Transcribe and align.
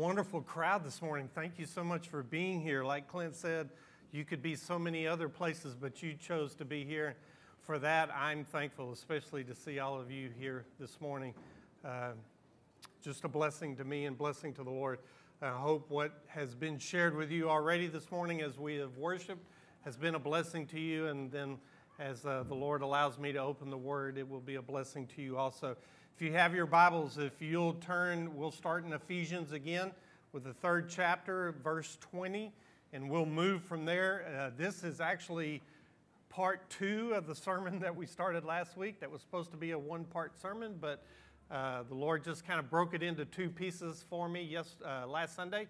wonderful 0.00 0.40
crowd 0.40 0.82
this 0.82 1.02
morning. 1.02 1.28
Thank 1.34 1.58
you 1.58 1.66
so 1.66 1.84
much 1.84 2.08
for 2.08 2.22
being 2.22 2.62
here. 2.62 2.82
Like 2.82 3.06
Clint 3.06 3.36
said, 3.36 3.68
you 4.12 4.24
could 4.24 4.40
be 4.40 4.56
so 4.56 4.78
many 4.78 5.06
other 5.06 5.28
places, 5.28 5.76
but 5.78 6.02
you 6.02 6.14
chose 6.14 6.54
to 6.54 6.64
be 6.64 6.86
here. 6.86 7.16
For 7.60 7.78
that, 7.80 8.08
I'm 8.16 8.44
thankful, 8.44 8.94
especially 8.94 9.44
to 9.44 9.54
see 9.54 9.78
all 9.78 10.00
of 10.00 10.10
you 10.10 10.30
here 10.38 10.64
this 10.78 11.02
morning. 11.02 11.34
Uh, 11.84 12.12
just 13.02 13.24
a 13.24 13.28
blessing 13.28 13.76
to 13.76 13.84
me 13.84 14.06
and 14.06 14.16
blessing 14.16 14.54
to 14.54 14.64
the 14.64 14.70
Lord. 14.70 15.00
I 15.42 15.50
hope 15.50 15.90
what 15.90 16.12
has 16.28 16.54
been 16.54 16.78
shared 16.78 17.14
with 17.14 17.30
you 17.30 17.50
already 17.50 17.86
this 17.86 18.10
morning 18.10 18.40
as 18.40 18.58
we 18.58 18.76
have 18.76 18.96
worshiped 18.96 19.44
has 19.84 19.98
been 19.98 20.14
a 20.14 20.18
blessing 20.18 20.66
to 20.68 20.80
you. 20.80 21.08
And 21.08 21.30
then 21.30 21.58
as 21.98 22.24
uh, 22.24 22.44
the 22.48 22.54
Lord 22.54 22.80
allows 22.80 23.18
me 23.18 23.32
to 23.32 23.38
open 23.38 23.68
the 23.68 23.76
word, 23.76 24.16
it 24.16 24.26
will 24.26 24.40
be 24.40 24.54
a 24.54 24.62
blessing 24.62 25.06
to 25.08 25.20
you 25.20 25.36
also. 25.36 25.76
If 26.14 26.26
you 26.26 26.32
have 26.32 26.54
your 26.54 26.66
Bibles, 26.66 27.16
if 27.16 27.40
you'll 27.40 27.74
turn, 27.74 28.36
we'll 28.36 28.50
start 28.50 28.84
in 28.84 28.92
Ephesians 28.92 29.52
again 29.52 29.90
with 30.32 30.44
the 30.44 30.52
third 30.52 30.90
chapter, 30.90 31.54
verse 31.64 31.96
20, 32.00 32.52
and 32.92 33.08
we'll 33.08 33.24
move 33.24 33.62
from 33.62 33.86
there. 33.86 34.26
Uh, 34.38 34.50
this 34.56 34.84
is 34.84 35.00
actually 35.00 35.62
part 36.28 36.68
two 36.68 37.12
of 37.14 37.26
the 37.26 37.34
sermon 37.34 37.78
that 37.80 37.96
we 37.96 38.04
started 38.06 38.44
last 38.44 38.76
week. 38.76 39.00
That 39.00 39.10
was 39.10 39.22
supposed 39.22 39.50
to 39.52 39.56
be 39.56 39.70
a 39.70 39.78
one 39.78 40.04
part 40.04 40.38
sermon, 40.38 40.76
but 40.78 41.02
uh, 41.50 41.84
the 41.88 41.94
Lord 41.94 42.22
just 42.22 42.46
kind 42.46 42.60
of 42.60 42.68
broke 42.68 42.92
it 42.92 43.02
into 43.02 43.24
two 43.24 43.48
pieces 43.48 44.04
for 44.10 44.28
me 44.28 44.42
yes, 44.42 44.76
uh, 44.86 45.06
last 45.06 45.34
Sunday. 45.34 45.68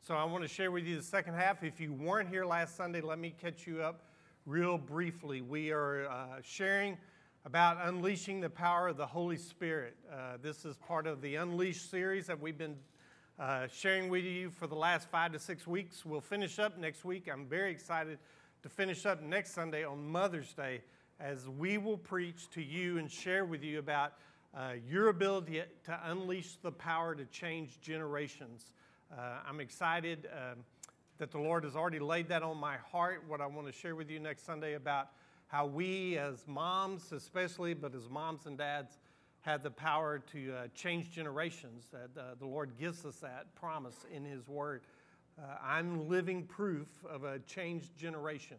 So 0.00 0.14
I 0.14 0.24
want 0.24 0.42
to 0.42 0.48
share 0.48 0.72
with 0.72 0.84
you 0.84 0.96
the 0.96 1.02
second 1.02 1.34
half. 1.34 1.62
If 1.62 1.80
you 1.80 1.92
weren't 1.92 2.28
here 2.28 2.44
last 2.44 2.76
Sunday, 2.76 3.00
let 3.00 3.20
me 3.20 3.34
catch 3.40 3.68
you 3.68 3.82
up 3.82 4.02
real 4.46 4.78
briefly. 4.78 5.42
We 5.42 5.70
are 5.70 6.08
uh, 6.08 6.26
sharing 6.42 6.98
about 7.44 7.88
unleashing 7.88 8.40
the 8.40 8.48
power 8.48 8.88
of 8.88 8.96
the 8.96 9.06
Holy 9.06 9.36
Spirit. 9.36 9.96
Uh, 10.12 10.36
this 10.40 10.64
is 10.64 10.76
part 10.76 11.08
of 11.08 11.20
the 11.20 11.34
Unleashed 11.34 11.90
series 11.90 12.26
that 12.28 12.40
we've 12.40 12.56
been 12.56 12.76
uh, 13.40 13.66
sharing 13.66 14.08
with 14.08 14.24
you 14.24 14.48
for 14.50 14.68
the 14.68 14.76
last 14.76 15.08
five 15.08 15.32
to 15.32 15.40
six 15.40 15.66
weeks. 15.66 16.06
We'll 16.06 16.20
finish 16.20 16.60
up 16.60 16.78
next 16.78 17.04
week. 17.04 17.28
I'm 17.32 17.46
very 17.46 17.72
excited 17.72 18.18
to 18.62 18.68
finish 18.68 19.06
up 19.06 19.22
next 19.22 19.54
Sunday 19.54 19.82
on 19.84 20.06
Mother's 20.08 20.52
Day 20.52 20.82
as 21.18 21.48
we 21.48 21.78
will 21.78 21.96
preach 21.96 22.48
to 22.50 22.62
you 22.62 22.98
and 22.98 23.10
share 23.10 23.44
with 23.44 23.64
you 23.64 23.80
about 23.80 24.12
uh, 24.56 24.74
your 24.88 25.08
ability 25.08 25.62
to 25.84 26.00
unleash 26.04 26.58
the 26.62 26.70
power 26.70 27.16
to 27.16 27.24
change 27.24 27.80
generations. 27.80 28.70
Uh, 29.12 29.38
I'm 29.48 29.58
excited 29.58 30.28
um, 30.32 30.58
that 31.18 31.32
the 31.32 31.38
Lord 31.38 31.64
has 31.64 31.74
already 31.74 31.98
laid 31.98 32.28
that 32.28 32.44
on 32.44 32.56
my 32.56 32.76
heart, 32.76 33.24
what 33.26 33.40
I 33.40 33.46
want 33.46 33.66
to 33.66 33.72
share 33.72 33.96
with 33.96 34.10
you 34.10 34.20
next 34.20 34.46
Sunday 34.46 34.74
about 34.74 35.08
how 35.52 35.66
we, 35.66 36.16
as 36.16 36.48
moms 36.48 37.12
especially, 37.12 37.74
but 37.74 37.94
as 37.94 38.08
moms 38.08 38.46
and 38.46 38.56
dads, 38.56 38.98
have 39.42 39.62
the 39.62 39.70
power 39.70 40.18
to 40.18 40.54
uh, 40.54 40.66
change 40.74 41.10
generations. 41.10 41.88
That 41.92 42.18
uh, 42.18 42.34
the 42.38 42.46
Lord 42.46 42.70
gives 42.80 43.04
us 43.04 43.16
that 43.16 43.54
promise 43.54 44.06
in 44.10 44.24
His 44.24 44.48
Word. 44.48 44.80
Uh, 45.38 45.42
I'm 45.62 46.08
living 46.08 46.44
proof 46.44 46.88
of 47.04 47.24
a 47.24 47.38
changed 47.40 47.94
generation, 47.98 48.56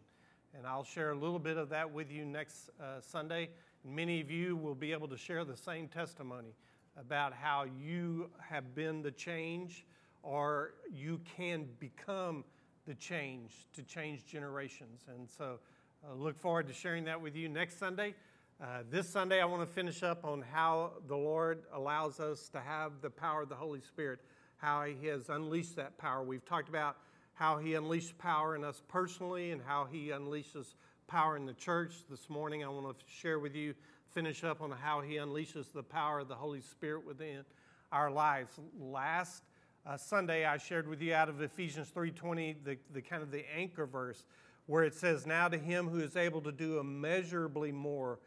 and 0.56 0.68
I'll 0.68 0.84
share 0.84 1.10
a 1.10 1.16
little 1.16 1.40
bit 1.40 1.56
of 1.56 1.68
that 1.70 1.90
with 1.90 2.12
you 2.12 2.24
next 2.24 2.70
uh, 2.80 3.00
Sunday. 3.00 3.48
And 3.82 3.96
many 3.96 4.20
of 4.20 4.30
you 4.30 4.54
will 4.54 4.76
be 4.76 4.92
able 4.92 5.08
to 5.08 5.16
share 5.16 5.44
the 5.44 5.56
same 5.56 5.88
testimony 5.88 6.54
about 6.96 7.32
how 7.32 7.66
you 7.82 8.30
have 8.38 8.72
been 8.76 9.02
the 9.02 9.10
change, 9.10 9.84
or 10.22 10.74
you 10.92 11.20
can 11.36 11.66
become 11.80 12.44
the 12.86 12.94
change 12.94 13.66
to 13.72 13.82
change 13.82 14.26
generations. 14.26 15.00
And 15.08 15.28
so. 15.28 15.58
I 16.06 16.12
look 16.12 16.38
forward 16.38 16.68
to 16.68 16.74
sharing 16.74 17.04
that 17.04 17.22
with 17.22 17.34
you 17.34 17.48
next 17.48 17.78
Sunday. 17.78 18.14
Uh, 18.62 18.82
this 18.90 19.08
Sunday, 19.08 19.40
I 19.40 19.46
want 19.46 19.66
to 19.66 19.74
finish 19.74 20.02
up 20.02 20.24
on 20.24 20.42
how 20.42 20.92
the 21.08 21.16
Lord 21.16 21.62
allows 21.72 22.20
us 22.20 22.48
to 22.50 22.60
have 22.60 23.00
the 23.00 23.08
power 23.08 23.42
of 23.42 23.48
the 23.48 23.54
Holy 23.54 23.80
Spirit, 23.80 24.18
how 24.58 24.84
He 24.84 25.06
has 25.06 25.30
unleashed 25.30 25.76
that 25.76 25.96
power. 25.96 26.22
We've 26.22 26.44
talked 26.44 26.68
about 26.68 26.98
how 27.32 27.56
He 27.56 27.74
unleashed 27.74 28.18
power 28.18 28.54
in 28.54 28.64
us 28.64 28.82
personally 28.86 29.52
and 29.52 29.62
how 29.64 29.86
He 29.90 30.08
unleashes 30.08 30.74
power 31.06 31.36
in 31.36 31.46
the 31.46 31.54
church. 31.54 31.94
This 32.10 32.28
morning, 32.28 32.64
I 32.64 32.68
want 32.68 32.98
to 32.98 33.04
share 33.08 33.38
with 33.38 33.54
you, 33.54 33.74
finish 34.12 34.44
up 34.44 34.60
on 34.60 34.72
how 34.72 35.00
He 35.00 35.14
unleashes 35.14 35.72
the 35.72 35.82
power 35.82 36.18
of 36.18 36.28
the 36.28 36.34
Holy 36.34 36.60
Spirit 36.60 37.06
within 37.06 37.44
our 37.92 38.10
lives. 38.10 38.50
Last 38.78 39.42
uh, 39.86 39.96
Sunday, 39.96 40.44
I 40.44 40.58
shared 40.58 40.86
with 40.86 41.00
you 41.00 41.14
out 41.14 41.30
of 41.30 41.40
Ephesians 41.40 41.90
3:20 41.94 42.56
the, 42.62 42.76
the 42.92 43.00
kind 43.00 43.22
of 43.22 43.30
the 43.30 43.44
anchor 43.56 43.86
verse 43.86 44.22
where 44.66 44.84
it 44.84 44.94
says, 44.94 45.26
Now 45.26 45.48
to 45.48 45.58
him 45.58 45.88
who 45.88 46.00
is 46.00 46.16
able 46.16 46.40
to 46.42 46.52
do 46.52 46.78
immeasurably 46.78 47.72
more 47.72 48.18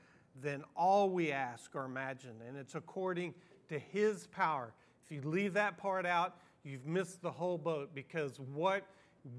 than 0.41 0.63
all 0.75 1.09
we 1.09 1.31
ask 1.31 1.75
or 1.75 1.85
imagine. 1.85 2.35
And 2.47 2.57
it's 2.57 2.75
according 2.75 3.33
to 3.69 3.79
his 3.79 4.27
power. 4.27 4.73
If 5.05 5.11
you 5.11 5.21
leave 5.29 5.53
that 5.53 5.77
part 5.77 6.05
out, 6.05 6.35
you've 6.63 6.85
missed 6.85 7.21
the 7.21 7.31
whole 7.31 7.57
boat 7.57 7.93
because 7.93 8.39
what 8.39 8.85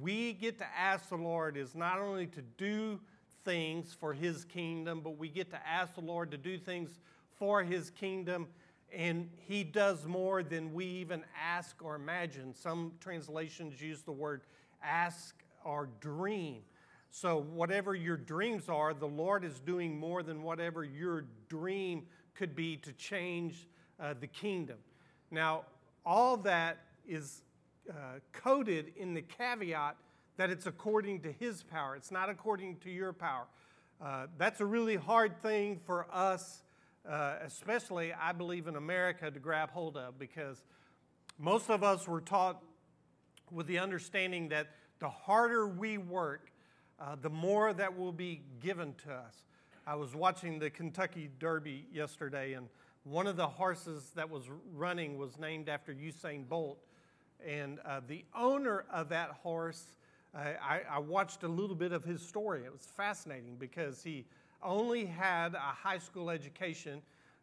we 0.00 0.32
get 0.32 0.58
to 0.58 0.66
ask 0.76 1.08
the 1.08 1.16
Lord 1.16 1.56
is 1.56 1.74
not 1.74 1.98
only 1.98 2.26
to 2.26 2.42
do 2.56 3.00
things 3.44 3.96
for 3.98 4.12
his 4.12 4.44
kingdom, 4.44 5.00
but 5.02 5.16
we 5.16 5.28
get 5.28 5.50
to 5.50 5.68
ask 5.68 5.94
the 5.94 6.00
Lord 6.00 6.30
to 6.32 6.36
do 6.36 6.58
things 6.58 6.98
for 7.38 7.62
his 7.62 7.90
kingdom. 7.90 8.48
And 8.92 9.30
he 9.46 9.64
does 9.64 10.06
more 10.06 10.42
than 10.42 10.72
we 10.72 10.86
even 10.86 11.22
ask 11.40 11.82
or 11.82 11.94
imagine. 11.94 12.54
Some 12.54 12.92
translations 13.00 13.80
use 13.80 14.02
the 14.02 14.12
word 14.12 14.42
ask 14.82 15.34
or 15.64 15.88
dream. 16.00 16.62
So, 17.10 17.40
whatever 17.40 17.94
your 17.94 18.16
dreams 18.16 18.68
are, 18.68 18.92
the 18.92 19.06
Lord 19.06 19.44
is 19.44 19.60
doing 19.60 19.98
more 19.98 20.22
than 20.22 20.42
whatever 20.42 20.84
your 20.84 21.24
dream 21.48 22.06
could 22.34 22.54
be 22.54 22.76
to 22.76 22.92
change 22.92 23.66
uh, 23.98 24.14
the 24.20 24.26
kingdom. 24.26 24.76
Now, 25.30 25.62
all 26.04 26.36
that 26.38 26.78
is 27.06 27.42
uh, 27.88 28.20
coded 28.32 28.92
in 28.96 29.14
the 29.14 29.22
caveat 29.22 29.96
that 30.36 30.50
it's 30.50 30.66
according 30.66 31.20
to 31.22 31.32
His 31.32 31.62
power, 31.62 31.96
it's 31.96 32.10
not 32.10 32.28
according 32.28 32.76
to 32.78 32.90
your 32.90 33.12
power. 33.12 33.46
Uh, 34.00 34.26
that's 34.38 34.60
a 34.60 34.64
really 34.64 34.94
hard 34.94 35.42
thing 35.42 35.80
for 35.84 36.06
us, 36.12 36.62
uh, 37.08 37.34
especially, 37.44 38.12
I 38.12 38.30
believe, 38.30 38.68
in 38.68 38.76
America, 38.76 39.28
to 39.28 39.40
grab 39.40 39.70
hold 39.70 39.96
of 39.96 40.18
because 40.18 40.62
most 41.38 41.68
of 41.68 41.82
us 41.82 42.06
were 42.06 42.20
taught 42.20 42.62
with 43.50 43.66
the 43.66 43.78
understanding 43.78 44.50
that 44.50 44.68
the 45.00 45.08
harder 45.08 45.66
we 45.66 45.98
work, 45.98 46.50
uh, 47.00 47.16
the 47.20 47.30
more 47.30 47.72
that 47.72 47.96
will 47.96 48.12
be 48.12 48.42
given 48.60 48.94
to 49.04 49.12
us. 49.12 49.44
I 49.86 49.94
was 49.94 50.14
watching 50.14 50.58
the 50.58 50.70
Kentucky 50.70 51.30
Derby 51.38 51.86
yesterday, 51.92 52.54
and 52.54 52.68
one 53.04 53.26
of 53.26 53.36
the 53.36 53.46
horses 53.46 54.10
that 54.16 54.28
was 54.28 54.44
running 54.74 55.16
was 55.16 55.38
named 55.38 55.68
after 55.68 55.94
Usain 55.94 56.46
Bolt. 56.48 56.78
And 57.46 57.78
uh, 57.84 58.00
the 58.06 58.24
owner 58.34 58.84
of 58.92 59.08
that 59.10 59.30
horse, 59.42 59.82
uh, 60.34 60.40
I, 60.60 60.82
I, 60.90 60.98
watched 60.98 61.44
a 61.44 61.48
little 61.48 61.76
bit 61.76 61.92
of 61.92 62.04
his 62.04 62.20
story. 62.20 62.64
It 62.64 62.72
was 62.72 62.82
fascinating 62.82 63.56
because 63.58 64.02
he 64.02 64.26
only 64.62 65.06
had 65.06 65.54
a 65.54 65.58
high 65.58 65.98
school 65.98 66.30
education, 66.30 67.00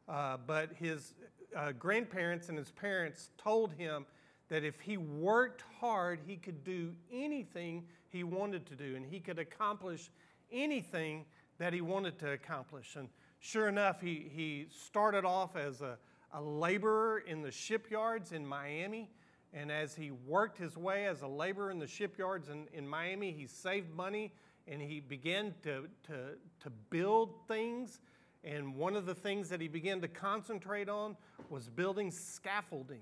uh, 0.09 0.37
but 0.45 0.71
his 0.77 1.13
uh, 1.55 1.71
grandparents 1.71 2.49
and 2.49 2.57
his 2.57 2.71
parents 2.71 3.29
told 3.37 3.71
him 3.73 4.05
that 4.49 4.63
if 4.63 4.79
he 4.81 4.97
worked 4.97 5.63
hard, 5.79 6.19
he 6.27 6.35
could 6.35 6.63
do 6.63 6.93
anything 7.11 7.85
he 8.15 8.23
wanted 8.23 8.65
to 8.67 8.75
do 8.75 8.95
and 8.95 9.05
he 9.05 9.19
could 9.19 9.39
accomplish 9.39 10.09
anything 10.51 11.25
that 11.57 11.73
he 11.73 11.81
wanted 11.81 12.17
to 12.19 12.31
accomplish. 12.31 12.95
And 12.95 13.09
sure 13.39 13.67
enough, 13.67 14.01
he, 14.01 14.31
he 14.33 14.67
started 14.69 15.25
off 15.25 15.55
as 15.55 15.81
a, 15.81 15.97
a 16.33 16.41
laborer 16.41 17.19
in 17.19 17.41
the 17.41 17.51
shipyards 17.51 18.31
in 18.31 18.45
Miami. 18.45 19.09
And 19.53 19.71
as 19.71 19.95
he 19.95 20.11
worked 20.11 20.57
his 20.57 20.75
way 20.77 21.05
as 21.05 21.21
a 21.21 21.27
laborer 21.27 21.71
in 21.71 21.79
the 21.79 21.87
shipyards 21.87 22.49
in, 22.49 22.67
in 22.73 22.87
Miami, 22.87 23.31
he 23.31 23.47
saved 23.47 23.93
money 23.95 24.33
and 24.67 24.81
he 24.81 24.99
began 24.99 25.53
to, 25.63 25.87
to, 26.07 26.13
to 26.61 26.69
build 26.89 27.33
things. 27.47 27.99
And 28.43 28.75
one 28.75 28.95
of 28.95 29.05
the 29.05 29.15
things 29.15 29.49
that 29.49 29.61
he 29.61 29.67
began 29.67 30.01
to 30.01 30.07
concentrate 30.07 30.89
on 30.89 31.15
was 31.49 31.69
building 31.69 32.11
scaffolding 32.11 33.01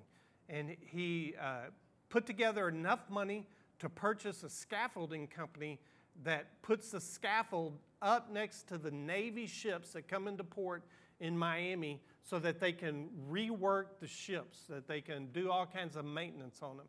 and 0.49 0.75
he 0.79 1.33
uh, 1.41 1.69
put 2.09 2.25
together 2.25 2.67
enough 2.67 3.09
money 3.09 3.47
to 3.83 3.89
purchase 3.89 4.43
a 4.43 4.49
scaffolding 4.49 5.27
company 5.27 5.77
that 6.23 6.61
puts 6.61 6.91
the 6.91 7.01
scaffold 7.01 7.77
up 8.01 8.31
next 8.31 8.65
to 8.69 8.77
the 8.77 8.89
Navy 8.89 9.45
ships 9.45 9.91
that 9.91 10.07
come 10.07 10.29
into 10.29 10.41
port 10.41 10.83
in 11.19 11.37
Miami 11.37 12.01
so 12.23 12.39
that 12.39 12.61
they 12.61 12.71
can 12.71 13.09
rework 13.29 13.99
the 13.99 14.07
ships, 14.07 14.59
that 14.69 14.87
they 14.87 15.01
can 15.01 15.27
do 15.33 15.51
all 15.51 15.65
kinds 15.65 15.97
of 15.97 16.05
maintenance 16.05 16.59
on 16.61 16.77
them. 16.77 16.85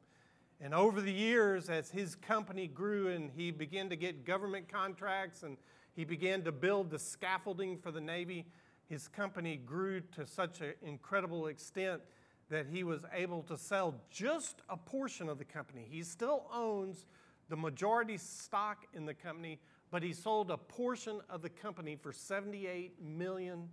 And 0.60 0.72
over 0.72 1.00
the 1.00 1.12
years, 1.12 1.68
as 1.68 1.90
his 1.90 2.14
company 2.14 2.68
grew 2.68 3.08
and 3.08 3.28
he 3.28 3.50
began 3.50 3.88
to 3.90 3.96
get 3.96 4.24
government 4.24 4.68
contracts 4.68 5.42
and 5.42 5.56
he 5.96 6.04
began 6.04 6.42
to 6.44 6.52
build 6.52 6.90
the 6.90 6.98
scaffolding 7.00 7.76
for 7.76 7.90
the 7.90 8.00
Navy, 8.00 8.46
his 8.88 9.08
company 9.08 9.56
grew 9.56 10.00
to 10.12 10.24
such 10.24 10.60
an 10.60 10.74
incredible 10.80 11.48
extent 11.48 12.02
that 12.50 12.66
he 12.66 12.84
was 12.84 13.00
able 13.12 13.42
to 13.44 13.56
sell 13.56 13.94
just 14.10 14.60
a 14.68 14.76
portion 14.76 15.28
of 15.28 15.38
the 15.38 15.44
company. 15.44 15.86
He 15.90 16.02
still 16.02 16.46
owns 16.52 17.06
the 17.48 17.56
majority 17.56 18.16
stock 18.16 18.86
in 18.94 19.06
the 19.06 19.14
company, 19.14 19.58
but 19.90 20.02
he 20.02 20.12
sold 20.12 20.50
a 20.50 20.56
portion 20.56 21.20
of 21.30 21.42
the 21.42 21.48
company 21.48 21.96
for 21.96 22.12
$78 22.12 22.90
million. 23.00 23.68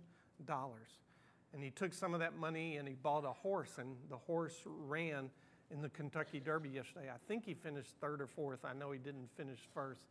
And 1.54 1.62
he 1.62 1.70
took 1.70 1.92
some 1.92 2.14
of 2.14 2.20
that 2.20 2.36
money 2.36 2.76
and 2.76 2.88
he 2.88 2.94
bought 2.94 3.24
a 3.24 3.32
horse, 3.32 3.78
and 3.78 3.96
the 4.08 4.16
horse 4.16 4.56
ran 4.64 5.30
in 5.70 5.80
the 5.80 5.88
Kentucky 5.88 6.40
Derby 6.40 6.70
yesterday. 6.70 7.08
I 7.08 7.18
think 7.28 7.44
he 7.44 7.54
finished 7.54 7.90
third 8.00 8.20
or 8.20 8.26
fourth. 8.26 8.64
I 8.64 8.72
know 8.74 8.90
he 8.90 8.98
didn't 8.98 9.28
finish 9.36 9.60
first. 9.74 10.02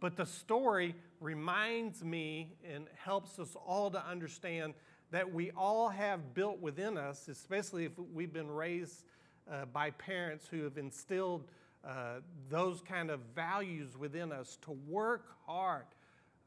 But 0.00 0.16
the 0.16 0.26
story 0.26 0.94
reminds 1.20 2.04
me 2.04 2.54
and 2.72 2.86
helps 2.94 3.38
us 3.38 3.56
all 3.66 3.90
to 3.90 4.06
understand 4.06 4.74
that 5.10 5.32
we 5.32 5.50
all 5.52 5.88
have 5.88 6.34
built 6.34 6.60
within 6.60 6.98
us, 6.98 7.28
especially 7.28 7.84
if 7.84 7.92
we've 8.12 8.32
been 8.32 8.50
raised 8.50 9.04
uh, 9.50 9.64
by 9.66 9.90
parents 9.90 10.46
who 10.50 10.64
have 10.64 10.76
instilled 10.76 11.44
uh, 11.86 12.20
those 12.50 12.80
kind 12.82 13.10
of 13.10 13.20
values 13.34 13.96
within 13.96 14.32
us 14.32 14.58
to 14.62 14.72
work 14.86 15.24
hard. 15.46 15.86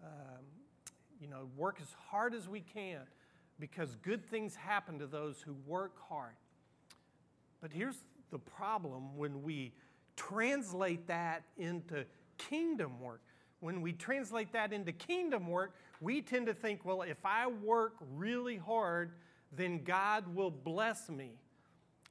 Um, 0.04 0.44
you 1.20 1.28
know, 1.28 1.48
work 1.56 1.78
as 1.82 1.96
hard 2.10 2.34
as 2.34 2.48
we 2.50 2.62
can 2.62 3.02
because 3.60 3.96
good 3.98 4.26
things 4.26 4.56
happen 4.56 5.00
to 5.00 5.08
those 5.08 5.42
who 5.42 5.56
work 5.68 5.94
hard. 6.10 6.34
But 7.62 7.72
here's 7.72 8.04
the 8.32 8.40
problem 8.40 9.16
when 9.16 9.44
we 9.44 9.72
translate 10.16 11.08
that 11.08 11.44
into 11.58 12.06
kingdom 12.38 13.00
work. 13.00 13.22
When 13.60 13.82
we 13.82 13.94
translate 13.94 14.52
that 14.54 14.74
into 14.74 14.92
kingdom 14.92 15.48
work, 15.48 15.76
we 16.02 16.22
tend 16.22 16.48
to 16.48 16.54
think, 16.54 16.84
well, 16.84 17.04
if 17.04 17.24
I 17.24 17.48
work 17.48 17.94
really 18.16 18.58
hard, 18.58 19.14
then 19.56 19.84
God 19.84 20.36
will 20.36 20.52
bless 20.52 21.10
me. 21.10 21.32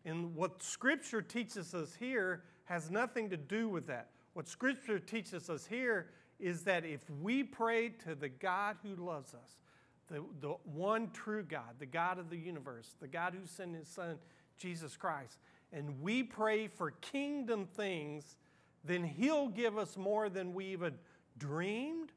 And 0.05 0.35
what 0.35 0.63
Scripture 0.63 1.21
teaches 1.21 1.75
us 1.75 1.95
here 1.99 2.45
has 2.65 2.91
nothing 2.91 3.29
to 3.31 3.37
do 3.37 3.69
with 3.69 3.87
that. 3.89 4.11
What 4.33 4.49
Scripture 4.49 4.99
teaches 4.99 5.51
us 5.51 5.67
here 5.67 6.07
is 6.39 6.63
that 6.63 6.87
if 6.87 7.01
we 7.21 7.43
pray 7.43 7.91
to 8.05 8.15
the 8.15 8.29
God 8.29 8.77
who 8.83 8.95
loves 8.95 9.35
us, 9.35 9.63
the, 10.09 10.25
the 10.41 10.55
one 10.65 11.11
true 11.11 11.43
God, 11.43 11.75
the 11.79 11.87
God 11.87 12.19
of 12.19 12.31
the 12.31 12.37
universe, 12.37 12.95
the 13.01 13.09
God 13.09 13.35
who 13.35 13.47
sent 13.47 13.77
his 13.77 13.89
Son, 13.89 14.17
Jesus 14.57 14.97
Christ, 14.97 15.39
and 15.73 16.01
we 16.01 16.23
pray 16.23 16.69
for 16.69 16.93
kingdom 17.01 17.67
things, 17.67 18.37
then 18.85 19.05
He'll 19.05 19.49
give 19.49 19.79
us 19.79 19.97
more 19.97 20.29
than 20.29 20.55
we 20.55 20.67
even 20.67 20.95
dreamed 21.39 22.13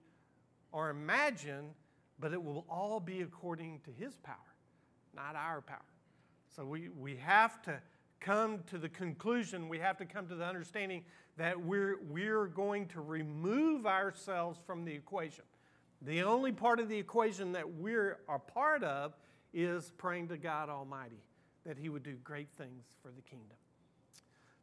or 0.74 0.90
imagine, 0.90 1.70
but 2.20 2.34
it 2.34 2.44
will 2.44 2.66
all 2.70 3.00
be 3.00 3.22
according 3.22 3.80
to 3.86 3.92
His 3.92 4.18
power, 4.18 4.36
not 5.16 5.36
our 5.38 5.62
power. 5.62 5.80
So 6.54 6.66
we, 6.66 6.90
we 6.90 7.16
have 7.18 7.62
to 7.64 7.80
come 8.20 8.60
to 8.68 8.78
the 8.78 8.90
conclusion, 8.90 9.70
we 9.70 9.80
have 9.80 9.98
to 9.98 10.06
come 10.06 10.28
to 10.28 10.36
the 10.36 10.46
understanding 10.46 11.04
that 11.38 11.60
we're, 11.60 12.00
we're 12.10 12.48
going 12.48 12.88
to 12.88 13.02
remove 13.02 13.86
ourselves 13.86 14.60
from 14.66 14.84
the 14.84 14.92
equation. 14.92 15.46
The 16.02 16.24
only 16.24 16.52
part 16.52 16.80
of 16.80 16.90
the 16.90 16.98
equation 16.98 17.54
that 17.54 17.70
we're 17.70 18.20
a 18.28 18.40
part 18.40 18.84
of 18.84 19.14
is 19.54 19.92
praying 19.98 20.28
to 20.30 20.38
God 20.38 20.70
Almighty 20.70 21.24
that 21.66 21.78
He 21.78 21.90
would 21.90 22.04
do 22.04 22.16
great 22.24 22.50
things 22.58 22.84
for 23.02 23.10
the 23.10 23.22
kingdom. 23.22 23.58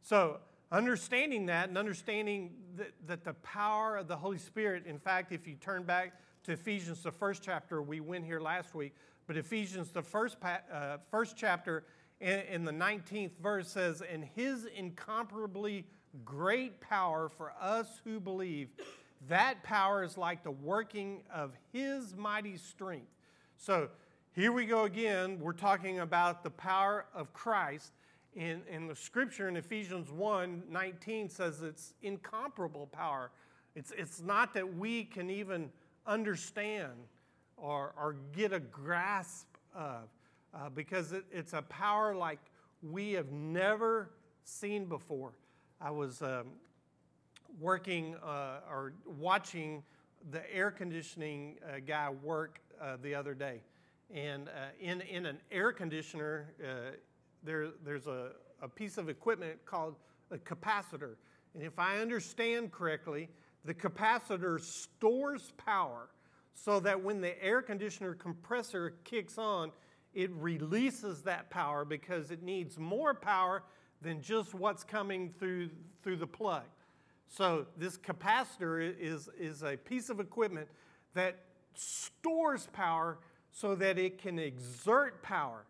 So, 0.01 0.39
understanding 0.71 1.47
that 1.47 1.69
and 1.69 1.77
understanding 1.77 2.51
that, 2.77 2.91
that 3.07 3.23
the 3.23 3.33
power 3.35 3.97
of 3.97 4.07
the 4.07 4.15
Holy 4.15 4.37
Spirit, 4.37 4.85
in 4.85 4.97
fact, 4.97 5.31
if 5.31 5.47
you 5.47 5.55
turn 5.55 5.83
back 5.83 6.13
to 6.43 6.53
Ephesians, 6.53 7.03
the 7.03 7.11
first 7.11 7.43
chapter, 7.43 7.81
we 7.81 7.99
went 7.99 8.25
here 8.25 8.39
last 8.39 8.73
week, 8.73 8.95
but 9.27 9.37
Ephesians, 9.37 9.89
the 9.89 10.01
first, 10.01 10.37
uh, 10.43 10.97
first 11.09 11.35
chapter, 11.37 11.83
in, 12.19 12.39
in 12.51 12.65
the 12.65 12.71
19th 12.71 13.37
verse 13.41 13.69
says, 13.69 14.01
And 14.01 14.23
his 14.23 14.65
incomparably 14.65 15.85
great 16.25 16.79
power 16.81 17.29
for 17.29 17.53
us 17.59 18.01
who 18.03 18.19
believe, 18.19 18.69
that 19.27 19.61
power 19.63 20.03
is 20.03 20.17
like 20.17 20.43
the 20.43 20.51
working 20.51 21.21
of 21.33 21.53
his 21.71 22.15
mighty 22.15 22.57
strength. 22.57 23.11
So 23.57 23.89
here 24.33 24.51
we 24.51 24.65
go 24.65 24.85
again. 24.85 25.39
We're 25.39 25.53
talking 25.53 25.99
about 25.99 26.43
the 26.43 26.49
power 26.49 27.05
of 27.13 27.33
Christ. 27.33 27.91
In, 28.35 28.61
in 28.69 28.87
the 28.87 28.95
scripture 28.95 29.49
in 29.49 29.57
Ephesians 29.57 30.09
1 30.09 30.63
19 30.69 31.29
says 31.29 31.61
it's 31.61 31.93
incomparable 32.01 32.87
power. 32.87 33.31
It's, 33.75 33.91
it's 33.97 34.21
not 34.21 34.53
that 34.53 34.75
we 34.75 35.03
can 35.03 35.29
even 35.29 35.69
understand 36.05 36.93
or, 37.57 37.93
or 37.97 38.15
get 38.33 38.53
a 38.53 38.59
grasp 38.59 39.47
of, 39.75 40.09
uh, 40.53 40.69
because 40.69 41.11
it, 41.11 41.25
it's 41.31 41.53
a 41.53 41.61
power 41.63 42.15
like 42.15 42.39
we 42.81 43.11
have 43.13 43.31
never 43.31 44.11
seen 44.43 44.85
before. 44.85 45.33
I 45.79 45.91
was 45.91 46.21
um, 46.21 46.47
working 47.59 48.15
uh, 48.23 48.59
or 48.69 48.93
watching 49.05 49.83
the 50.31 50.53
air 50.53 50.71
conditioning 50.71 51.57
uh, 51.65 51.79
guy 51.85 52.09
work 52.09 52.59
uh, 52.81 52.97
the 53.01 53.15
other 53.15 53.33
day. 53.33 53.61
And 54.13 54.49
uh, 54.49 54.51
in, 54.79 55.01
in 55.01 55.25
an 55.25 55.39
air 55.51 55.71
conditioner, 55.71 56.53
uh, 56.61 56.91
there, 57.43 57.69
there's 57.83 58.07
a, 58.07 58.31
a 58.61 58.67
piece 58.67 58.97
of 58.97 59.09
equipment 59.09 59.65
called 59.65 59.95
a 60.31 60.37
capacitor. 60.37 61.15
And 61.53 61.63
if 61.63 61.77
I 61.79 61.97
understand 61.99 62.71
correctly, 62.71 63.29
the 63.65 63.73
capacitor 63.73 64.59
stores 64.59 65.51
power 65.57 66.09
so 66.53 66.79
that 66.81 67.01
when 67.01 67.21
the 67.21 67.41
air 67.43 67.61
conditioner 67.61 68.13
compressor 68.13 68.95
kicks 69.03 69.37
on, 69.37 69.71
it 70.13 70.29
releases 70.31 71.21
that 71.23 71.49
power 71.49 71.85
because 71.85 72.31
it 72.31 72.43
needs 72.43 72.77
more 72.77 73.13
power 73.13 73.63
than 74.01 74.21
just 74.21 74.53
what's 74.53 74.83
coming 74.83 75.33
through, 75.39 75.69
through 76.03 76.17
the 76.17 76.27
plug. 76.27 76.63
So, 77.27 77.67
this 77.77 77.97
capacitor 77.97 78.93
is, 78.99 79.29
is 79.39 79.63
a 79.63 79.77
piece 79.77 80.09
of 80.09 80.19
equipment 80.19 80.67
that 81.13 81.39
stores 81.73 82.67
power 82.73 83.19
so 83.51 83.73
that 83.75 83.97
it 83.97 84.17
can 84.17 84.37
exert 84.37 85.23
power. 85.23 85.65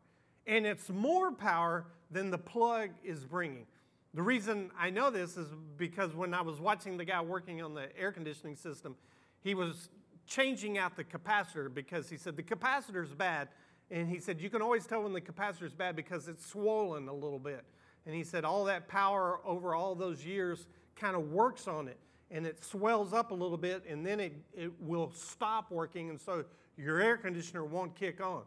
And 0.47 0.65
it's 0.65 0.89
more 0.89 1.31
power 1.31 1.85
than 2.09 2.31
the 2.31 2.37
plug 2.37 2.89
is 3.03 3.25
bringing. 3.25 3.65
The 4.13 4.21
reason 4.21 4.71
I 4.77 4.89
know 4.89 5.09
this 5.09 5.37
is 5.37 5.47
because 5.77 6.13
when 6.13 6.33
I 6.33 6.41
was 6.41 6.59
watching 6.59 6.97
the 6.97 7.05
guy 7.05 7.21
working 7.21 7.61
on 7.61 7.73
the 7.73 7.87
air 7.97 8.11
conditioning 8.11 8.55
system, 8.55 8.95
he 9.41 9.55
was 9.55 9.89
changing 10.27 10.77
out 10.77 10.95
the 10.95 11.03
capacitor 11.03 11.73
because 11.73 12.09
he 12.09 12.17
said 12.17 12.35
the 12.35 12.43
capacitor 12.43 13.03
is 13.03 13.13
bad. 13.13 13.49
And 13.89 14.09
he 14.09 14.19
said, 14.19 14.41
You 14.41 14.49
can 14.49 14.61
always 14.61 14.85
tell 14.85 15.03
when 15.03 15.13
the 15.13 15.21
capacitor 15.21 15.63
is 15.63 15.73
bad 15.73 15.95
because 15.95 16.27
it's 16.27 16.45
swollen 16.45 17.07
a 17.07 17.13
little 17.13 17.39
bit. 17.39 17.63
And 18.05 18.15
he 18.15 18.23
said, 18.23 18.43
All 18.43 18.65
that 18.65 18.87
power 18.87 19.39
over 19.45 19.75
all 19.75 19.95
those 19.95 20.25
years 20.25 20.67
kind 20.95 21.15
of 21.15 21.31
works 21.31 21.67
on 21.67 21.87
it 21.87 21.97
and 22.29 22.45
it 22.45 22.63
swells 22.63 23.13
up 23.13 23.31
a 23.31 23.33
little 23.33 23.57
bit 23.57 23.83
and 23.87 24.05
then 24.05 24.19
it, 24.19 24.33
it 24.53 24.71
will 24.81 25.11
stop 25.11 25.71
working. 25.71 26.09
And 26.09 26.19
so 26.19 26.45
your 26.77 26.99
air 26.99 27.17
conditioner 27.17 27.65
won't 27.65 27.95
kick 27.95 28.21
on. 28.21 28.43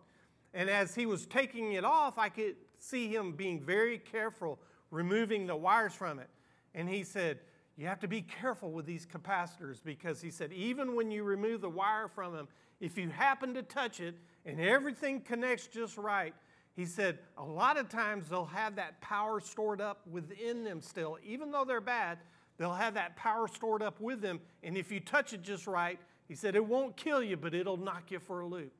And 0.54 0.70
as 0.70 0.94
he 0.94 1.04
was 1.04 1.26
taking 1.26 1.72
it 1.72 1.84
off, 1.84 2.16
I 2.16 2.28
could 2.28 2.54
see 2.78 3.08
him 3.08 3.32
being 3.32 3.60
very 3.60 3.98
careful 3.98 4.58
removing 4.90 5.46
the 5.46 5.56
wires 5.56 5.92
from 5.92 6.20
it. 6.20 6.30
And 6.74 6.88
he 6.88 7.02
said, 7.02 7.40
You 7.76 7.86
have 7.86 7.98
to 8.00 8.08
be 8.08 8.22
careful 8.22 8.70
with 8.70 8.86
these 8.86 9.04
capacitors 9.04 9.80
because 9.84 10.22
he 10.22 10.30
said, 10.30 10.52
even 10.52 10.94
when 10.94 11.10
you 11.10 11.24
remove 11.24 11.60
the 11.60 11.68
wire 11.68 12.08
from 12.08 12.32
them, 12.32 12.48
if 12.80 12.96
you 12.96 13.08
happen 13.08 13.52
to 13.54 13.62
touch 13.62 14.00
it 14.00 14.14
and 14.46 14.60
everything 14.60 15.20
connects 15.20 15.66
just 15.66 15.98
right, 15.98 16.34
he 16.76 16.86
said, 16.86 17.18
a 17.38 17.44
lot 17.44 17.76
of 17.76 17.88
times 17.88 18.28
they'll 18.28 18.44
have 18.44 18.76
that 18.76 19.00
power 19.00 19.40
stored 19.40 19.80
up 19.80 20.06
within 20.10 20.64
them 20.64 20.80
still. 20.80 21.18
Even 21.24 21.52
though 21.52 21.64
they're 21.64 21.80
bad, 21.80 22.18
they'll 22.58 22.74
have 22.74 22.94
that 22.94 23.16
power 23.16 23.46
stored 23.46 23.82
up 23.82 24.00
with 24.00 24.20
them. 24.20 24.40
And 24.62 24.76
if 24.76 24.90
you 24.90 24.98
touch 24.98 25.32
it 25.32 25.42
just 25.42 25.66
right, 25.66 25.98
he 26.26 26.34
said, 26.34 26.56
it 26.56 26.64
won't 26.64 26.96
kill 26.96 27.22
you, 27.22 27.36
but 27.36 27.54
it'll 27.54 27.76
knock 27.76 28.10
you 28.10 28.18
for 28.18 28.40
a 28.40 28.46
loop. 28.46 28.72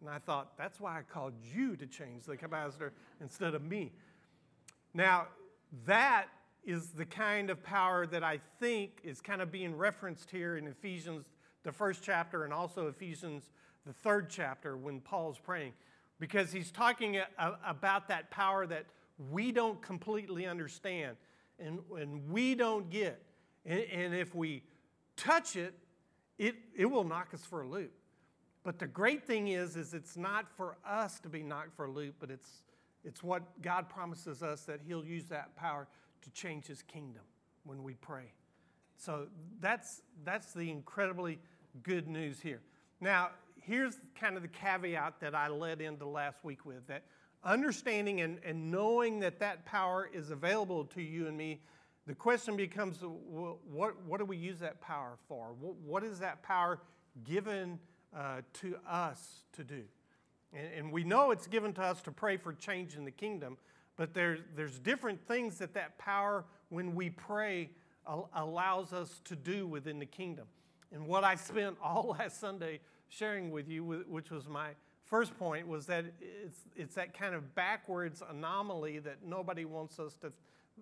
And 0.00 0.08
I 0.08 0.18
thought, 0.18 0.56
that's 0.56 0.80
why 0.80 0.98
I 0.98 1.02
called 1.02 1.34
you 1.54 1.76
to 1.76 1.86
change 1.86 2.24
the 2.24 2.36
capacitor 2.36 2.90
instead 3.20 3.54
of 3.54 3.62
me. 3.62 3.92
Now, 4.94 5.28
that 5.86 6.26
is 6.64 6.88
the 6.90 7.04
kind 7.04 7.50
of 7.50 7.62
power 7.62 8.06
that 8.06 8.24
I 8.24 8.40
think 8.58 9.00
is 9.04 9.20
kind 9.20 9.40
of 9.40 9.52
being 9.52 9.76
referenced 9.76 10.30
here 10.30 10.56
in 10.56 10.66
Ephesians, 10.66 11.26
the 11.62 11.72
first 11.72 12.02
chapter, 12.02 12.44
and 12.44 12.52
also 12.52 12.88
Ephesians, 12.88 13.50
the 13.86 13.92
third 13.92 14.28
chapter, 14.30 14.76
when 14.76 15.00
Paul's 15.00 15.38
praying 15.38 15.72
because 16.20 16.52
he's 16.52 16.70
talking 16.70 17.18
about 17.66 18.08
that 18.08 18.30
power 18.30 18.66
that 18.66 18.84
we 19.32 19.50
don't 19.50 19.80
completely 19.82 20.46
understand 20.46 21.16
and, 21.58 21.80
and 21.98 22.30
we 22.30 22.54
don't 22.54 22.90
get. 22.90 23.20
And, 23.64 23.80
and 23.80 24.14
if 24.14 24.34
we 24.34 24.62
touch 25.16 25.56
it, 25.56 25.74
it, 26.38 26.54
it 26.76 26.84
will 26.84 27.04
knock 27.04 27.34
us 27.34 27.44
for 27.44 27.62
a 27.62 27.66
loop. 27.66 27.92
But 28.62 28.78
the 28.78 28.86
great 28.86 29.26
thing 29.26 29.48
is, 29.48 29.76
is 29.76 29.94
it's 29.94 30.16
not 30.16 30.46
for 30.56 30.76
us 30.86 31.18
to 31.20 31.28
be 31.28 31.42
knocked 31.42 31.74
for 31.74 31.86
a 31.86 31.90
loop, 31.90 32.16
but 32.18 32.30
it's, 32.30 32.62
it's 33.04 33.22
what 33.22 33.42
God 33.62 33.88
promises 33.88 34.42
us 34.42 34.62
that 34.64 34.80
He'll 34.86 35.04
use 35.04 35.24
that 35.26 35.56
power 35.56 35.88
to 36.22 36.30
change 36.30 36.66
His 36.66 36.82
kingdom 36.82 37.22
when 37.64 37.82
we 37.82 37.94
pray. 37.94 38.32
So 38.96 39.28
that's, 39.60 40.02
that's 40.24 40.52
the 40.52 40.70
incredibly 40.70 41.38
good 41.82 42.06
news 42.06 42.40
here. 42.40 42.60
Now, 43.00 43.30
here's 43.62 43.98
kind 44.18 44.36
of 44.36 44.42
the 44.42 44.48
caveat 44.48 45.20
that 45.20 45.34
I 45.34 45.48
led 45.48 45.80
into 45.80 46.06
last 46.06 46.44
week 46.44 46.66
with 46.66 46.86
that 46.88 47.04
understanding 47.42 48.20
and, 48.20 48.38
and 48.44 48.70
knowing 48.70 49.20
that 49.20 49.38
that 49.38 49.64
power 49.64 50.10
is 50.12 50.30
available 50.30 50.84
to 50.84 51.00
you 51.00 51.26
and 51.26 51.36
me, 51.36 51.60
the 52.06 52.14
question 52.14 52.56
becomes 52.56 52.98
what, 53.02 53.94
what 54.04 54.18
do 54.18 54.24
we 54.24 54.36
use 54.36 54.58
that 54.58 54.80
power 54.80 55.16
for? 55.28 55.54
What, 55.60 55.76
what 55.76 56.04
is 56.04 56.18
that 56.18 56.42
power 56.42 56.80
given 57.24 57.78
uh, 58.16 58.42
to 58.54 58.76
us 58.88 59.44
to 59.52 59.64
do? 59.64 59.82
And, 60.52 60.68
and 60.76 60.92
we 60.92 61.04
know 61.04 61.30
it's 61.30 61.46
given 61.46 61.72
to 61.74 61.82
us 61.82 62.02
to 62.02 62.12
pray 62.12 62.36
for 62.36 62.52
change 62.52 62.96
in 62.96 63.04
the 63.04 63.10
kingdom, 63.10 63.56
but 63.96 64.14
there, 64.14 64.38
there's 64.56 64.78
different 64.78 65.26
things 65.26 65.58
that 65.58 65.74
that 65.74 65.98
power, 65.98 66.44
when 66.70 66.94
we 66.94 67.10
pray, 67.10 67.70
allows 68.34 68.92
us 68.92 69.20
to 69.24 69.36
do 69.36 69.66
within 69.66 69.98
the 69.98 70.06
kingdom. 70.06 70.46
And 70.92 71.06
what 71.06 71.24
I 71.24 71.34
spent 71.34 71.76
all 71.82 72.16
last 72.18 72.40
Sunday 72.40 72.80
sharing 73.08 73.50
with 73.50 73.68
you, 73.68 74.04
which 74.08 74.30
was 74.30 74.48
my 74.48 74.70
first 75.04 75.36
point, 75.38 75.66
was 75.66 75.86
that 75.86 76.06
it's, 76.20 76.60
it's 76.76 76.94
that 76.94 77.16
kind 77.16 77.34
of 77.34 77.54
backwards 77.54 78.22
anomaly 78.28 79.00
that 79.00 79.18
nobody 79.24 79.64
wants 79.64 79.98
us 79.98 80.14
to, 80.22 80.32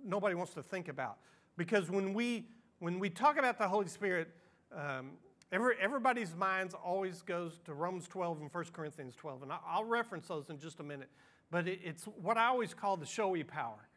nobody 0.05 0.35
wants 0.35 0.55
to 0.55 0.63
think 0.63 0.89
about. 0.89 1.19
Because 1.57 1.91
when 1.91 2.15
we, 2.15 2.47
when 2.79 2.99
we 2.99 3.11
talk 3.11 3.37
about 3.37 3.59
the 3.59 3.67
Holy 3.67 3.89
Spirit, 3.89 4.29
um, 4.73 5.13
every, 5.53 5.75
everybody's 5.81 6.35
minds 6.35 6.75
always 6.75 7.23
goes 7.23 7.61
to 7.65 7.75
Romans 7.75 8.09
12 8.09 8.41
and 8.41 8.51
1 8.53 8.65
Corinthians 8.73 9.15
12. 9.17 9.43
And 9.43 9.53
I'll 9.67 9.85
reference 9.85 10.29
those 10.29 10.51
in 10.51 10.59
just 10.59 10.81
a 10.81 10.83
minute. 10.83 11.09
But 11.51 11.67
it, 11.67 11.81
it's 11.83 12.05
what 12.05 12.37
I 12.37 12.47
always 12.47 12.75
call 12.75 12.97
the 12.97 13.07
showy 13.07 13.45
power. 13.45 13.89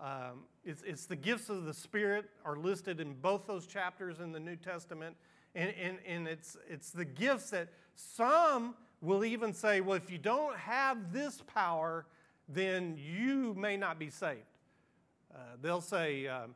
Um, 0.00 0.44
it's, 0.64 0.82
it's 0.82 1.06
the 1.06 1.16
gifts 1.16 1.48
of 1.48 1.64
the 1.64 1.74
Spirit 1.74 2.26
are 2.44 2.56
listed 2.56 3.00
in 3.00 3.14
both 3.14 3.46
those 3.46 3.66
chapters 3.66 4.20
in 4.20 4.32
the 4.32 4.40
New 4.40 4.56
Testament. 4.56 5.16
And, 5.54 5.72
and, 5.80 5.98
and 6.06 6.28
it's, 6.28 6.56
it's 6.68 6.90
the 6.90 7.04
gifts 7.04 7.50
that 7.50 7.68
some 7.94 8.74
will 9.00 9.24
even 9.24 9.52
say, 9.52 9.80
well, 9.80 9.96
if 9.96 10.10
you 10.10 10.18
don't 10.18 10.56
have 10.56 11.12
this 11.12 11.42
power, 11.46 12.06
then 12.48 12.96
you 12.98 13.54
may 13.54 13.76
not 13.76 13.98
be 13.98 14.10
saved. 14.10 14.40
Uh, 15.34 15.38
they'll 15.60 15.80
say, 15.80 16.26
um, 16.26 16.54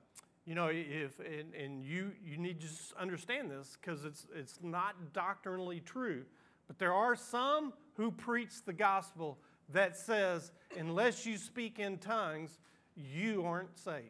you 0.49 0.55
know, 0.55 0.69
if, 0.73 1.19
and, 1.21 1.53
and 1.53 1.85
you, 1.85 2.13
you 2.25 2.39
need 2.39 2.59
to 2.63 2.67
just 2.67 2.95
understand 2.95 3.51
this 3.51 3.77
because 3.79 4.07
it's, 4.07 4.27
it's 4.35 4.59
not 4.63 5.13
doctrinally 5.13 5.81
true. 5.81 6.25
But 6.67 6.79
there 6.79 6.95
are 6.95 7.15
some 7.15 7.75
who 7.99 8.11
preach 8.11 8.65
the 8.65 8.73
gospel 8.73 9.37
that 9.75 9.95
says, 9.95 10.51
unless 10.79 11.27
you 11.27 11.37
speak 11.37 11.79
in 11.79 11.99
tongues, 11.99 12.59
you 12.97 13.45
aren't 13.45 13.77
saved. 13.79 14.07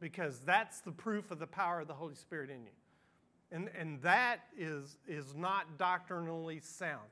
Because 0.00 0.40
that's 0.40 0.80
the 0.80 0.90
proof 0.90 1.30
of 1.30 1.38
the 1.38 1.46
power 1.46 1.80
of 1.80 1.88
the 1.88 1.92
Holy 1.92 2.14
Spirit 2.14 2.48
in 2.48 2.62
you. 2.62 2.72
And, 3.52 3.68
and 3.78 4.00
that 4.00 4.38
is, 4.56 4.96
is 5.06 5.34
not 5.36 5.76
doctrinally 5.76 6.60
sound. 6.60 7.10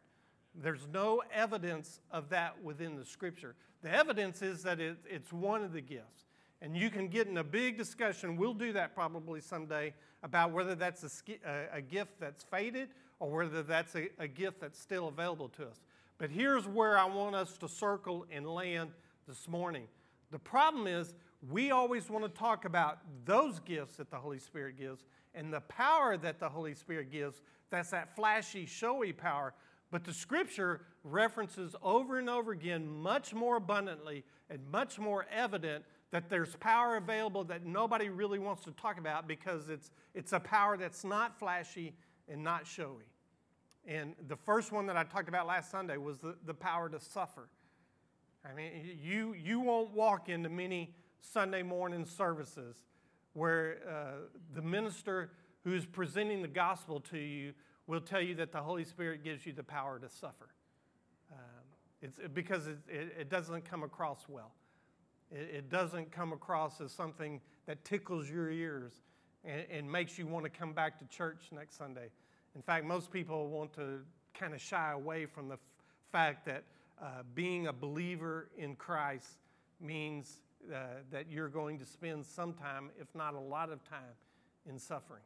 There's 0.54 0.88
no 0.90 1.22
evidence 1.30 2.00
of 2.10 2.30
that 2.30 2.62
within 2.62 2.96
the 2.96 3.04
scripture. 3.04 3.54
The 3.82 3.94
evidence 3.94 4.40
is 4.40 4.62
that 4.62 4.80
it, 4.80 4.96
it's 5.04 5.30
one 5.30 5.62
of 5.62 5.74
the 5.74 5.82
gifts. 5.82 6.25
And 6.62 6.76
you 6.76 6.90
can 6.90 7.08
get 7.08 7.26
in 7.26 7.36
a 7.36 7.44
big 7.44 7.76
discussion, 7.76 8.36
we'll 8.36 8.54
do 8.54 8.72
that 8.72 8.94
probably 8.94 9.40
someday, 9.40 9.92
about 10.22 10.52
whether 10.52 10.74
that's 10.74 11.04
a, 11.04 11.68
a 11.72 11.82
gift 11.82 12.18
that's 12.18 12.42
faded 12.42 12.88
or 13.20 13.30
whether 13.30 13.62
that's 13.62 13.94
a, 13.94 14.08
a 14.18 14.26
gift 14.26 14.60
that's 14.60 14.80
still 14.80 15.08
available 15.08 15.48
to 15.50 15.66
us. 15.66 15.82
But 16.18 16.30
here's 16.30 16.66
where 16.66 16.98
I 16.98 17.04
want 17.04 17.34
us 17.34 17.58
to 17.58 17.68
circle 17.68 18.24
and 18.30 18.46
land 18.46 18.90
this 19.28 19.46
morning. 19.48 19.84
The 20.30 20.38
problem 20.38 20.86
is, 20.86 21.14
we 21.50 21.70
always 21.70 22.08
want 22.08 22.24
to 22.24 22.30
talk 22.30 22.64
about 22.64 22.98
those 23.24 23.60
gifts 23.60 23.96
that 23.96 24.10
the 24.10 24.16
Holy 24.16 24.38
Spirit 24.38 24.78
gives 24.78 25.04
and 25.34 25.52
the 25.52 25.60
power 25.60 26.16
that 26.16 26.40
the 26.40 26.48
Holy 26.48 26.74
Spirit 26.74 27.12
gives. 27.12 27.42
That's 27.70 27.90
that 27.90 28.16
flashy, 28.16 28.64
showy 28.66 29.12
power. 29.12 29.52
But 29.90 30.04
the 30.04 30.12
scripture 30.12 30.80
references 31.04 31.76
over 31.82 32.18
and 32.18 32.28
over 32.28 32.52
again, 32.52 32.88
much 32.88 33.34
more 33.34 33.56
abundantly 33.56 34.24
and 34.50 34.60
much 34.72 34.98
more 34.98 35.26
evident, 35.30 35.84
that 36.10 36.30
there's 36.30 36.54
power 36.56 36.96
available 36.96 37.44
that 37.44 37.66
nobody 37.66 38.08
really 38.08 38.38
wants 38.38 38.64
to 38.64 38.70
talk 38.72 38.98
about 38.98 39.26
because 39.26 39.68
it's, 39.68 39.90
it's 40.14 40.32
a 40.32 40.40
power 40.40 40.76
that's 40.76 41.04
not 41.04 41.38
flashy 41.38 41.94
and 42.28 42.42
not 42.42 42.66
showy. 42.66 43.04
And 43.86 44.14
the 44.28 44.36
first 44.36 44.72
one 44.72 44.86
that 44.86 44.96
I 44.96 45.04
talked 45.04 45.28
about 45.28 45.46
last 45.46 45.70
Sunday 45.70 45.96
was 45.96 46.18
the, 46.18 46.36
the 46.44 46.54
power 46.54 46.88
to 46.88 47.00
suffer. 47.00 47.48
I 48.44 48.54
mean, 48.54 48.98
you, 49.02 49.34
you 49.34 49.60
won't 49.60 49.90
walk 49.90 50.28
into 50.28 50.48
many 50.48 50.94
Sunday 51.20 51.62
morning 51.62 52.04
services 52.04 52.76
where 53.32 53.78
uh, 53.88 54.26
the 54.54 54.62
minister 54.62 55.30
who's 55.64 55.84
presenting 55.84 56.42
the 56.42 56.48
gospel 56.48 57.00
to 57.00 57.18
you 57.18 57.52
will 57.86 58.00
tell 58.00 58.20
you 58.20 58.34
that 58.36 58.52
the 58.52 58.60
Holy 58.60 58.84
Spirit 58.84 59.22
gives 59.22 59.44
you 59.46 59.52
the 59.52 59.62
power 59.62 59.98
to 59.98 60.08
suffer. 60.08 60.48
Um, 61.32 61.38
it's 62.02 62.18
because 62.32 62.66
it, 62.66 62.78
it, 62.88 63.14
it, 63.20 63.30
doesn't 63.30 63.64
come 63.64 63.82
across 63.82 64.26
well. 64.28 64.52
It, 65.32 65.68
doesn't 65.70 66.12
come 66.12 66.32
across 66.32 66.80
as 66.80 66.92
something 66.92 67.40
that 67.66 67.84
tickles 67.84 68.30
your 68.30 68.48
ears 68.48 68.92
and, 69.44 69.64
and 69.70 69.90
makes 69.90 70.18
you 70.18 70.26
want 70.26 70.44
to 70.44 70.50
come 70.50 70.72
back 70.72 70.98
to 71.00 71.04
church 71.06 71.48
next 71.50 71.76
Sunday. 71.76 72.10
In 72.54 72.62
fact, 72.62 72.84
most 72.84 73.12
people 73.12 73.48
want 73.48 73.72
to 73.74 74.00
kind 74.34 74.54
of 74.54 74.60
shy 74.60 74.92
away 74.92 75.26
from 75.26 75.48
the 75.48 75.54
f- 75.54 75.60
fact 76.12 76.46
that 76.46 76.62
uh, 77.02 77.22
being 77.34 77.66
a 77.66 77.72
believer 77.72 78.48
in 78.56 78.76
Christ 78.76 79.38
means 79.80 80.38
uh, 80.72 80.78
that 81.10 81.30
you're 81.30 81.48
going 81.48 81.78
to 81.78 81.84
spend 81.84 82.24
some 82.24 82.54
time, 82.54 82.90
if 83.00 83.08
not 83.14 83.34
a 83.34 83.40
lot 83.40 83.70
of 83.70 83.84
time, 83.88 84.14
in 84.68 84.78
suffering. 84.78 85.22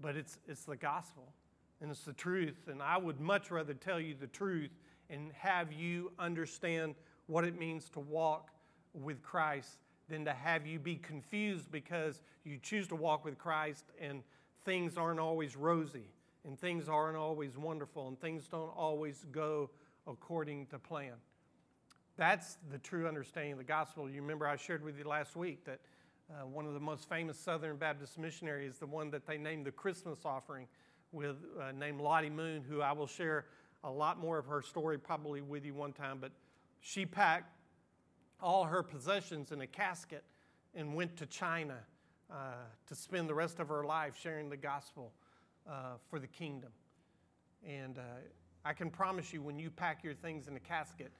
But 0.00 0.16
it's, 0.16 0.38
it's 0.48 0.64
the 0.64 0.76
gospel 0.76 1.32
and 1.80 1.90
it's 1.90 2.04
the 2.04 2.12
truth. 2.12 2.68
And 2.68 2.82
I 2.82 2.96
would 2.96 3.20
much 3.20 3.50
rather 3.50 3.74
tell 3.74 4.00
you 4.00 4.14
the 4.18 4.26
truth 4.26 4.70
and 5.08 5.30
have 5.32 5.72
you 5.72 6.10
understand 6.18 6.94
what 7.26 7.44
it 7.44 7.58
means 7.58 7.88
to 7.90 8.00
walk 8.00 8.50
with 8.94 9.22
Christ 9.22 9.78
than 10.08 10.24
to 10.24 10.32
have 10.32 10.66
you 10.66 10.78
be 10.78 10.96
confused 10.96 11.70
because 11.70 12.22
you 12.44 12.58
choose 12.62 12.86
to 12.88 12.96
walk 12.96 13.24
with 13.24 13.38
Christ 13.38 13.84
and 14.00 14.22
things 14.64 14.96
aren't 14.96 15.20
always 15.20 15.56
rosy 15.56 16.10
and 16.44 16.58
things 16.58 16.88
aren't 16.88 17.16
always 17.16 17.56
wonderful 17.56 18.08
and 18.08 18.20
things 18.20 18.46
don't 18.48 18.72
always 18.76 19.26
go 19.32 19.70
according 20.06 20.66
to 20.66 20.78
plan. 20.78 21.14
That's 22.16 22.56
the 22.70 22.78
true 22.78 23.06
understanding 23.06 23.52
of 23.52 23.58
the 23.58 23.64
gospel. 23.64 24.08
You 24.08 24.22
remember 24.22 24.46
I 24.46 24.56
shared 24.56 24.82
with 24.82 24.98
you 24.98 25.04
last 25.04 25.36
week 25.36 25.64
that 25.64 25.80
uh, 26.30 26.46
one 26.46 26.66
of 26.66 26.74
the 26.74 26.80
most 26.80 27.08
famous 27.08 27.38
Southern 27.38 27.76
Baptist 27.76 28.18
missionaries, 28.18 28.78
the 28.78 28.86
one 28.86 29.10
that 29.10 29.26
they 29.26 29.36
named 29.38 29.66
the 29.66 29.70
Christmas 29.70 30.20
offering, 30.24 30.66
with 31.12 31.36
uh, 31.60 31.72
named 31.72 32.00
Lottie 32.00 32.30
Moon, 32.30 32.64
who 32.68 32.80
I 32.80 32.92
will 32.92 33.06
share 33.06 33.46
a 33.84 33.90
lot 33.90 34.18
more 34.18 34.38
of 34.38 34.46
her 34.46 34.60
story 34.60 34.98
probably 34.98 35.40
with 35.40 35.64
you 35.64 35.74
one 35.74 35.92
time. 35.92 36.18
But 36.20 36.32
she 36.80 37.06
packed 37.06 37.52
all 38.40 38.64
her 38.64 38.82
possessions 38.82 39.52
in 39.52 39.60
a 39.60 39.66
casket 39.66 40.24
and 40.74 40.94
went 40.94 41.16
to 41.16 41.26
China 41.26 41.78
uh, 42.30 42.34
to 42.86 42.94
spend 42.94 43.28
the 43.28 43.34
rest 43.34 43.60
of 43.60 43.68
her 43.68 43.84
life 43.84 44.18
sharing 44.20 44.48
the 44.50 44.56
gospel 44.56 45.12
uh, 45.68 45.94
for 46.10 46.18
the 46.18 46.26
kingdom. 46.26 46.70
And 47.66 47.98
uh, 47.98 48.02
I 48.64 48.72
can 48.72 48.90
promise 48.90 49.32
you, 49.32 49.42
when 49.42 49.58
you 49.58 49.70
pack 49.70 50.04
your 50.04 50.14
things 50.14 50.48
in 50.48 50.56
a 50.56 50.60
casket, 50.60 51.12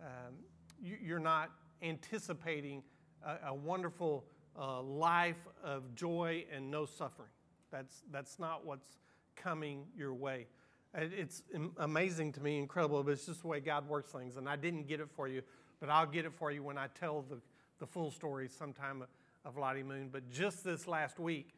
um, 0.00 0.34
you, 0.80 1.14
are 1.14 1.20
not 1.20 1.50
anticipating 1.82 2.82
a, 3.24 3.48
a 3.48 3.54
wonderful 3.54 4.24
uh, 4.58 4.80
life 4.82 5.48
of 5.62 5.94
joy 5.94 6.44
and 6.52 6.70
no 6.70 6.86
suffering. 6.86 7.30
That's, 7.70 8.02
that's 8.10 8.38
not 8.38 8.64
what's 8.64 8.98
coming 9.36 9.84
your 9.96 10.14
way. 10.14 10.46
It's 10.96 11.42
amazing 11.78 12.32
to 12.34 12.40
me, 12.40 12.58
incredible, 12.58 13.02
but 13.02 13.12
it's 13.12 13.26
just 13.26 13.42
the 13.42 13.48
way 13.48 13.58
God 13.60 13.88
works 13.88 14.12
things. 14.12 14.36
And 14.36 14.48
I 14.48 14.54
didn't 14.54 14.86
get 14.86 15.00
it 15.00 15.08
for 15.10 15.26
you, 15.26 15.42
but 15.80 15.90
I'll 15.90 16.06
get 16.06 16.24
it 16.24 16.32
for 16.32 16.52
you 16.52 16.62
when 16.62 16.78
I 16.78 16.86
tell 16.98 17.22
the, 17.22 17.38
the 17.80 17.86
full 17.86 18.12
story 18.12 18.48
sometime 18.48 19.04
of 19.44 19.56
Lottie 19.56 19.82
Moon. 19.82 20.08
But 20.12 20.30
just 20.30 20.62
this 20.62 20.86
last 20.86 21.18
week, 21.18 21.48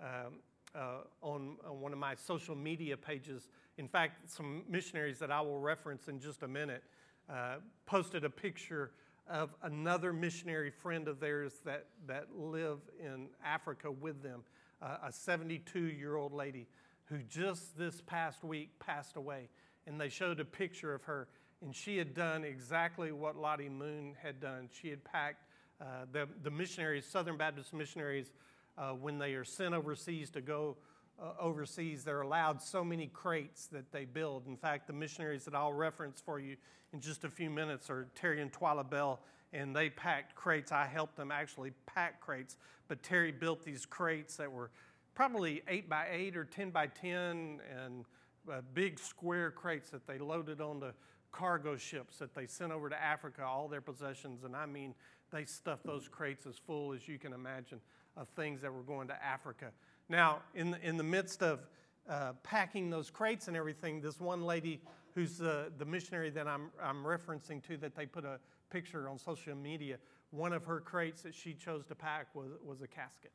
um, 0.00 0.40
uh, 0.74 0.98
on, 1.20 1.56
on, 1.66 1.80
one 1.80 1.92
of 1.92 1.98
my 1.98 2.14
social 2.14 2.54
media 2.54 2.96
pages, 2.96 3.48
in 3.76 3.86
fact, 3.86 4.30
some 4.30 4.62
missionaries 4.68 5.18
that 5.18 5.30
I 5.30 5.40
will 5.42 5.58
reference 5.58 6.08
in 6.08 6.18
just 6.18 6.42
a 6.42 6.48
minute 6.48 6.82
uh, 7.28 7.56
posted 7.84 8.24
a 8.24 8.30
picture 8.30 8.92
of 9.28 9.54
another 9.62 10.12
missionary 10.12 10.70
friend 10.70 11.08
of 11.08 11.20
theirs 11.20 11.54
that, 11.64 11.86
that 12.06 12.28
live 12.34 12.78
in 12.98 13.28
Africa 13.44 13.90
with 13.90 14.22
them, 14.22 14.42
uh, 14.80 14.98
a 15.04 15.12
72 15.12 15.78
year 15.80 16.16
old 16.16 16.32
lady 16.32 16.66
who 17.06 17.18
just 17.28 17.76
this 17.78 18.00
past 18.02 18.44
week 18.44 18.70
passed 18.78 19.16
away. 19.16 19.48
And 19.86 20.00
they 20.00 20.08
showed 20.08 20.40
a 20.40 20.44
picture 20.44 20.94
of 20.94 21.04
her, 21.04 21.28
and 21.62 21.74
she 21.74 21.96
had 21.96 22.14
done 22.14 22.44
exactly 22.44 23.12
what 23.12 23.36
Lottie 23.36 23.68
Moon 23.68 24.14
had 24.20 24.40
done. 24.40 24.68
She 24.72 24.90
had 24.90 25.02
packed 25.04 25.44
uh, 25.80 26.06
the, 26.12 26.28
the 26.42 26.50
missionaries, 26.50 27.06
Southern 27.06 27.36
Baptist 27.36 27.72
missionaries, 27.72 28.32
uh, 28.78 28.90
when 28.90 29.18
they 29.18 29.34
are 29.34 29.44
sent 29.44 29.74
overseas 29.74 30.30
to 30.30 30.40
go 30.40 30.76
uh, 31.22 31.32
overseas, 31.40 32.04
they're 32.04 32.20
allowed 32.20 32.60
so 32.60 32.84
many 32.84 33.06
crates 33.06 33.66
that 33.68 33.90
they 33.92 34.04
build. 34.04 34.46
In 34.46 34.56
fact, 34.56 34.86
the 34.86 34.92
missionaries 34.92 35.44
that 35.44 35.54
I'll 35.54 35.72
reference 35.72 36.20
for 36.20 36.38
you 36.38 36.56
in 36.92 37.00
just 37.00 37.24
a 37.24 37.30
few 37.30 37.50
minutes 37.50 37.88
are 37.88 38.08
Terry 38.14 38.42
and 38.42 38.52
Twila 38.52 38.88
Bell, 38.88 39.20
and 39.52 39.74
they 39.74 39.88
packed 39.88 40.34
crates. 40.34 40.72
I 40.72 40.86
helped 40.86 41.16
them 41.16 41.30
actually 41.30 41.72
pack 41.86 42.20
crates, 42.20 42.56
but 42.88 43.02
Terry 43.02 43.32
built 43.32 43.64
these 43.64 43.86
crates 43.86 44.36
that 44.36 44.50
were 44.50 44.70
probably 45.16 45.62
8 45.66 45.88
by 45.88 46.06
8 46.12 46.36
or 46.36 46.44
10 46.44 46.70
by 46.70 46.86
10 46.86 47.60
and 47.74 48.04
uh, 48.52 48.60
big 48.74 49.00
square 49.00 49.50
crates 49.50 49.90
that 49.90 50.06
they 50.06 50.18
loaded 50.18 50.60
onto 50.60 50.92
cargo 51.32 51.76
ships 51.76 52.18
that 52.18 52.34
they 52.34 52.46
sent 52.46 52.70
over 52.70 52.88
to 52.88 53.02
Africa, 53.02 53.42
all 53.42 53.66
their 53.66 53.80
possessions. 53.80 54.44
And 54.44 54.54
I 54.54 54.66
mean, 54.66 54.94
they 55.32 55.44
stuffed 55.46 55.84
those 55.84 56.06
crates 56.06 56.46
as 56.46 56.56
full 56.56 56.92
as 56.92 57.08
you 57.08 57.18
can 57.18 57.32
imagine 57.32 57.80
of 58.16 58.28
things 58.28 58.60
that 58.60 58.72
were 58.72 58.82
going 58.82 59.08
to 59.08 59.24
Africa. 59.24 59.72
Now, 60.08 60.40
in 60.54 60.70
the, 60.70 60.86
in 60.86 60.98
the 60.98 61.02
midst 61.02 61.42
of 61.42 61.66
uh, 62.08 62.34
packing 62.42 62.90
those 62.90 63.10
crates 63.10 63.48
and 63.48 63.56
everything, 63.56 64.02
this 64.02 64.20
one 64.20 64.44
lady 64.44 64.80
who's 65.14 65.38
the, 65.38 65.72
the 65.78 65.84
missionary 65.84 66.28
that 66.30 66.46
I'm, 66.46 66.70
I'm 66.80 67.02
referencing 67.02 67.66
to 67.68 67.78
that 67.78 67.96
they 67.96 68.04
put 68.04 68.26
a 68.26 68.38
picture 68.70 69.08
on 69.08 69.18
social 69.18 69.56
media. 69.56 69.96
One 70.30 70.52
of 70.52 70.66
her 70.66 70.80
crates 70.80 71.22
that 71.22 71.34
she 71.34 71.54
chose 71.54 71.86
to 71.86 71.94
pack 71.94 72.34
was, 72.34 72.50
was 72.62 72.82
a 72.82 72.86
casket. 72.86 73.32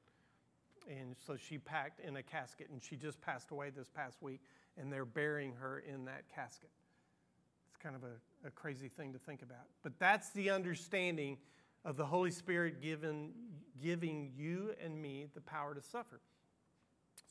And 0.89 1.15
so 1.25 1.35
she 1.37 1.57
packed 1.57 1.99
in 1.99 2.17
a 2.17 2.23
casket, 2.23 2.69
and 2.71 2.81
she 2.81 2.95
just 2.95 3.21
passed 3.21 3.51
away 3.51 3.69
this 3.69 3.89
past 3.89 4.21
week, 4.21 4.41
and 4.77 4.91
they're 4.91 5.05
burying 5.05 5.53
her 5.53 5.79
in 5.79 6.05
that 6.05 6.23
casket. 6.33 6.69
It's 7.69 7.77
kind 7.77 7.95
of 7.95 8.03
a, 8.03 8.47
a 8.47 8.51
crazy 8.51 8.89
thing 8.89 9.13
to 9.13 9.19
think 9.19 9.41
about. 9.41 9.67
But 9.83 9.93
that's 9.99 10.29
the 10.31 10.49
understanding 10.49 11.37
of 11.85 11.97
the 11.97 12.05
Holy 12.05 12.31
Spirit 12.31 12.81
given, 12.81 13.31
giving 13.81 14.31
you 14.35 14.73
and 14.83 15.01
me 15.01 15.27
the 15.33 15.41
power 15.41 15.73
to 15.73 15.81
suffer. 15.81 16.19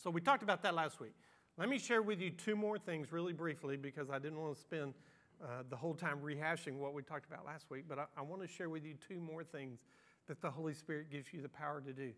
So 0.02 0.10
we 0.10 0.20
talked 0.20 0.42
about 0.42 0.62
that 0.62 0.74
last 0.74 1.00
week. 1.00 1.14
Let 1.58 1.68
me 1.68 1.78
share 1.78 2.02
with 2.02 2.20
you 2.20 2.30
two 2.30 2.56
more 2.56 2.78
things 2.78 3.12
really 3.12 3.32
briefly 3.32 3.76
because 3.76 4.08
I 4.10 4.18
didn't 4.18 4.40
want 4.40 4.54
to 4.54 4.60
spend 4.60 4.94
uh, 5.42 5.62
the 5.68 5.76
whole 5.76 5.94
time 5.94 6.18
rehashing 6.22 6.74
what 6.74 6.94
we 6.94 7.02
talked 7.02 7.26
about 7.26 7.44
last 7.44 7.70
week, 7.70 7.84
but 7.88 7.98
I, 7.98 8.04
I 8.16 8.22
want 8.22 8.42
to 8.42 8.48
share 8.48 8.68
with 8.68 8.84
you 8.84 8.94
two 9.08 9.20
more 9.20 9.44
things 9.44 9.80
that 10.26 10.40
the 10.40 10.50
Holy 10.50 10.74
Spirit 10.74 11.10
gives 11.10 11.32
you 11.32 11.42
the 11.42 11.48
power 11.48 11.80
to 11.80 11.92
do. 11.92 12.12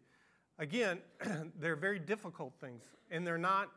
Again, 0.58 0.98
they're 1.60 1.76
very 1.76 1.98
difficult 1.98 2.54
things, 2.60 2.84
and 3.10 3.26
they're 3.26 3.38
not, 3.38 3.70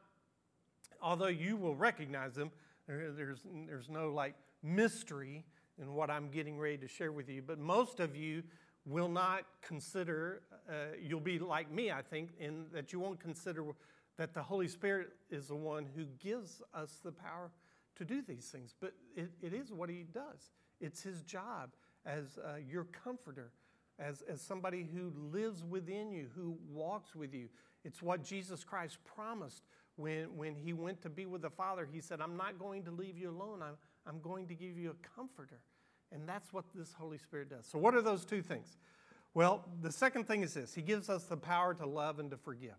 although 1.02 1.28
you 1.28 1.56
will 1.58 1.76
recognize 1.76 2.36
them, 2.36 2.52
there, 2.88 3.12
there's, 3.12 3.40
there's 3.68 3.90
no 3.90 4.12
like 4.12 4.36
mystery 4.62 5.46
in 5.80 5.94
what 5.94 6.10
I'm 6.10 6.30
getting 6.30 6.58
ready 6.58 6.78
to 6.78 6.88
share 6.88 7.12
with 7.12 7.30
you, 7.30 7.42
but 7.42 7.60
most 7.60 8.00
of 8.00 8.16
you 8.16 8.44
will 8.86 9.10
not 9.10 9.46
consider, 9.62 10.44
uh, 10.70 10.96
you'll 11.02 11.20
be 11.20 11.40
like 11.40 11.72
me, 11.72 11.92
I 11.92 12.02
think, 12.02 12.30
in 12.40 12.66
that 12.72 12.94
you 12.94 13.00
won't 13.00 13.20
consider 13.20 13.64
that 14.18 14.34
the 14.34 14.44
Holy 14.44 14.68
Spirit 14.68 15.10
is 15.30 15.48
the 15.48 15.56
one 15.56 15.86
who 15.96 16.06
gives 16.20 16.62
us 16.74 17.00
the 17.04 17.12
power 17.12 17.52
to 17.96 18.06
do 18.06 18.22
these 18.22 18.46
things. 18.46 18.76
But 18.80 18.94
it, 19.16 19.32
it 19.42 19.54
is 19.54 19.74
what 19.74 19.90
He 19.90 20.06
does, 20.14 20.52
it's 20.80 21.02
His 21.02 21.24
job 21.24 21.72
as 22.06 22.38
uh, 22.38 22.58
your 22.58 22.86
comforter, 22.86 23.52
as, 24.00 24.24
as 24.24 24.42
somebody 24.42 24.88
who 24.94 25.12
lives 25.32 25.64
within 25.64 26.12
you, 26.12 26.28
who 26.36 26.58
walks 26.72 27.16
with 27.16 27.34
you. 27.34 27.48
It's 27.84 28.02
what 28.02 28.24
Jesus 28.24 28.64
Christ 28.64 28.98
promised 29.06 29.64
when, 29.96 30.36
when 30.36 30.56
He 30.56 30.74
went 30.74 31.02
to 31.04 31.10
be 31.10 31.26
with 31.26 31.42
the 31.42 31.50
Father. 31.50 31.88
He 31.92 32.02
said, 32.02 32.20
I'm 32.22 32.36
not 32.36 32.60
going 32.60 32.84
to 32.84 32.92
leave 32.92 33.18
you 33.18 33.30
alone, 33.30 33.62
I'm, 33.62 33.78
I'm 34.08 34.20
going 34.22 34.48
to 34.48 34.56
give 34.56 34.78
you 34.78 34.92
a 34.92 35.16
comforter. 35.16 35.60
And 36.12 36.28
that's 36.28 36.54
what 36.54 36.66
this 36.74 36.94
Holy 36.94 37.18
Spirit 37.18 37.50
does. 37.50 37.66
So, 37.66 37.78
what 37.78 37.96
are 37.96 38.02
those 38.02 38.26
two 38.26 38.42
things? 38.42 38.78
Well, 39.34 39.66
the 39.82 39.92
second 39.92 40.28
thing 40.28 40.44
is 40.44 40.54
this 40.54 40.74
He 40.74 40.82
gives 40.82 41.10
us 41.10 41.26
the 41.26 41.38
power 41.38 41.74
to 41.76 41.86
love 41.86 42.20
and 42.20 42.32
to 42.32 42.38
forgive. 42.38 42.76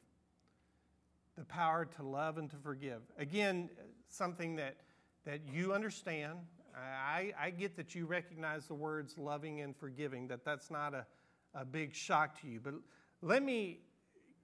The 1.37 1.45
power 1.45 1.87
to 1.97 2.03
love 2.03 2.39
and 2.39 2.51
to 2.51 2.57
forgive. 2.57 3.03
Again, 3.19 3.69
something 4.09 4.57
that, 4.57 4.77
that 5.25 5.41
you 5.53 5.75
understand. 5.75 6.39
I, 6.77 7.33
I 7.41 7.51
get 7.51 7.77
that 7.77 7.95
you 7.95 8.07
recognize 8.07 8.67
the 8.67 8.75
words 8.75 9.17
loving 9.17 9.61
and 9.61 9.75
forgiving, 9.75 10.29
that 10.29 10.45
that's 10.45 10.71
not 10.71 10.95
a, 10.95 11.07
a 11.55 11.65
big 11.65 11.95
shock 11.95 12.41
to 12.43 12.49
you. 12.49 12.61
But 12.61 12.75
let 13.23 13.43
me 13.43 13.81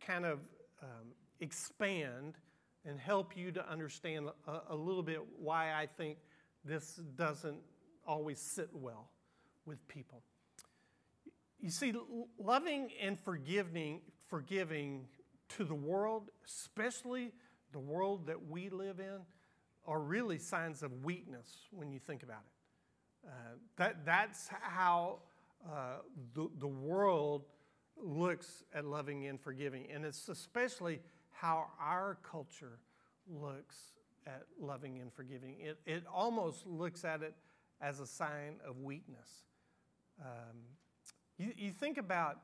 kind 0.01 0.25
of 0.25 0.39
um, 0.83 1.13
expand 1.41 2.35
and 2.85 2.99
help 2.99 3.37
you 3.37 3.53
to 3.53 3.71
understand 3.71 4.29
a, 4.47 4.61
a 4.71 4.77
little 4.77 5.03
bit 5.03 5.21
why 5.39 5.73
I 5.75 5.87
think 5.87 6.19
this 6.65 7.01
doesn't 7.17 7.61
always 8.07 8.41
sit 8.41 8.71
well 8.73 9.11
with 9.67 9.87
people. 9.89 10.23
You 11.61 11.71
see, 11.71 11.95
loving 12.39 12.91
and 13.01 13.19
forgiving, 13.21 14.01
forgiving 14.29 15.07
to 15.51 15.65
the 15.65 15.75
world, 15.75 16.31
especially 16.45 17.33
the 17.73 17.79
world 17.79 18.27
that 18.27 18.49
we 18.49 18.69
live 18.69 18.99
in, 18.99 19.21
are 19.87 20.01
really 20.01 20.39
signs 20.39 20.83
of 20.83 21.05
weakness 21.05 21.67
when 21.71 21.93
you 21.93 21.99
think 21.99 22.23
about 22.23 22.43
it. 22.47 23.29
Uh, 23.29 23.33
that, 23.77 24.05
that's 24.05 24.49
how 24.61 25.19
uh, 25.67 25.99
the, 26.35 26.49
the 26.59 26.67
world 26.67 27.45
looks 27.97 28.65
at 28.75 28.85
loving 28.85 29.27
and 29.27 29.41
forgiving. 29.41 29.87
And 29.93 30.05
it's 30.05 30.29
especially 30.29 31.01
how 31.31 31.67
our 31.81 32.19
culture 32.23 32.79
looks 33.29 33.77
at 34.27 34.43
loving 34.61 35.01
and 35.01 35.13
forgiving. 35.13 35.57
It, 35.61 35.79
it 35.87 36.05
almost 36.13 36.67
looks 36.67 37.05
at 37.05 37.23
it 37.23 37.35
as 37.81 38.01
a 38.01 38.07
sign 38.07 38.57
of 38.67 38.79
weakness. 38.79 39.29
Um, 40.21 40.59
you, 41.39 41.53
you, 41.57 41.71
think 41.73 41.99
about 41.99 42.39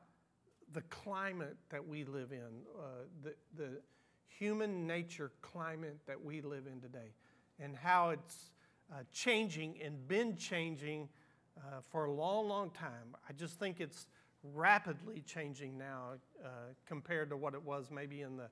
the 0.73 0.81
climate 0.81 1.55
that 1.69 1.87
we 1.87 2.03
live 2.03 2.31
in, 2.31 2.63
uh, 2.77 2.83
the, 3.23 3.35
the 3.55 3.81
human 4.27 4.85
nature 4.85 5.31
climate 5.41 5.97
that 6.07 6.21
we 6.21 6.41
live 6.41 6.67
in 6.67 6.81
today, 6.81 7.13
and 7.61 7.75
how 7.75 8.09
it's 8.09 8.51
uh, 8.91 8.97
changing 9.13 9.75
and 9.83 10.07
been 10.07 10.35
changing 10.35 11.09
uh, 11.57 11.81
for 11.91 12.05
a 12.05 12.11
long, 12.11 12.47
long 12.47 12.69
time. 12.71 13.15
I 13.27 13.33
just 13.33 13.59
think 13.59 13.79
it's 13.79 14.07
rapidly 14.43 15.21
changing 15.25 15.77
now 15.77 16.13
uh, 16.43 16.49
compared 16.87 17.29
to 17.29 17.37
what 17.37 17.53
it 17.53 17.63
was 17.63 17.89
maybe 17.91 18.21
in 18.21 18.37
the 18.37 18.49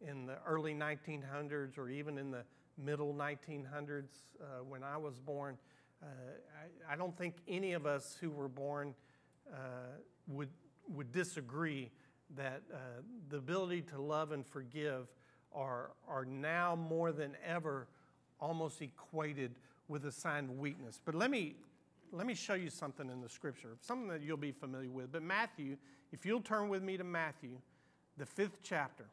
in 0.00 0.26
the 0.26 0.36
early 0.46 0.74
1900s 0.74 1.76
or 1.76 1.88
even 1.88 2.18
in 2.18 2.30
the 2.30 2.44
middle 2.76 3.12
1900s 3.12 4.04
uh, 4.40 4.62
when 4.68 4.82
I 4.82 4.96
was 4.96 5.18
born. 5.18 5.58
Uh, 6.02 6.06
I, 6.88 6.92
I, 6.92 6.96
don't 6.96 7.16
think 7.18 7.34
any 7.48 7.72
of 7.72 7.84
us 7.84 8.16
who 8.20 8.30
were 8.30 8.48
born 8.48 8.94
uh, 9.52 9.96
would, 10.28 10.50
would 10.88 11.10
disagree 11.10 11.90
that 12.36 12.62
uh, 12.72 12.76
the 13.28 13.38
ability 13.38 13.82
to 13.82 14.00
love 14.00 14.30
and 14.30 14.46
forgive 14.46 15.08
are, 15.52 15.90
are 16.06 16.24
now 16.24 16.76
more 16.76 17.10
than 17.10 17.32
ever 17.44 17.88
almost 18.40 18.80
equated 18.82 19.54
with 19.88 20.04
a 20.04 20.12
sign 20.12 20.44
of 20.44 20.58
weakness. 20.58 21.00
But 21.04 21.14
let 21.14 21.30
me, 21.30 21.56
let 22.12 22.26
me 22.26 22.34
show 22.34 22.54
you 22.54 22.70
something 22.70 23.08
in 23.10 23.20
the 23.20 23.28
scripture, 23.28 23.76
something 23.80 24.08
that 24.08 24.22
you'll 24.22 24.36
be 24.36 24.52
familiar 24.52 24.90
with. 24.90 25.12
But 25.12 25.22
Matthew, 25.22 25.76
if 26.12 26.24
you'll 26.26 26.42
turn 26.42 26.68
with 26.68 26.82
me 26.82 26.96
to 26.96 27.04
Matthew, 27.04 27.58
the 28.16 28.26
fifth 28.26 28.58
chapter. 28.62 29.04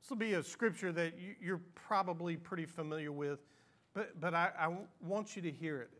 This 0.00 0.10
will 0.10 0.16
be 0.16 0.34
a 0.34 0.42
scripture 0.42 0.90
that 0.92 1.14
you're 1.40 1.60
probably 1.74 2.36
pretty 2.36 2.64
familiar 2.64 3.12
with. 3.12 3.40
But, 3.94 4.20
but 4.20 4.34
I, 4.34 4.50
I 4.58 4.76
want 5.02 5.36
you 5.36 5.42
to 5.42 5.50
hear 5.50 5.80
it. 5.80 5.90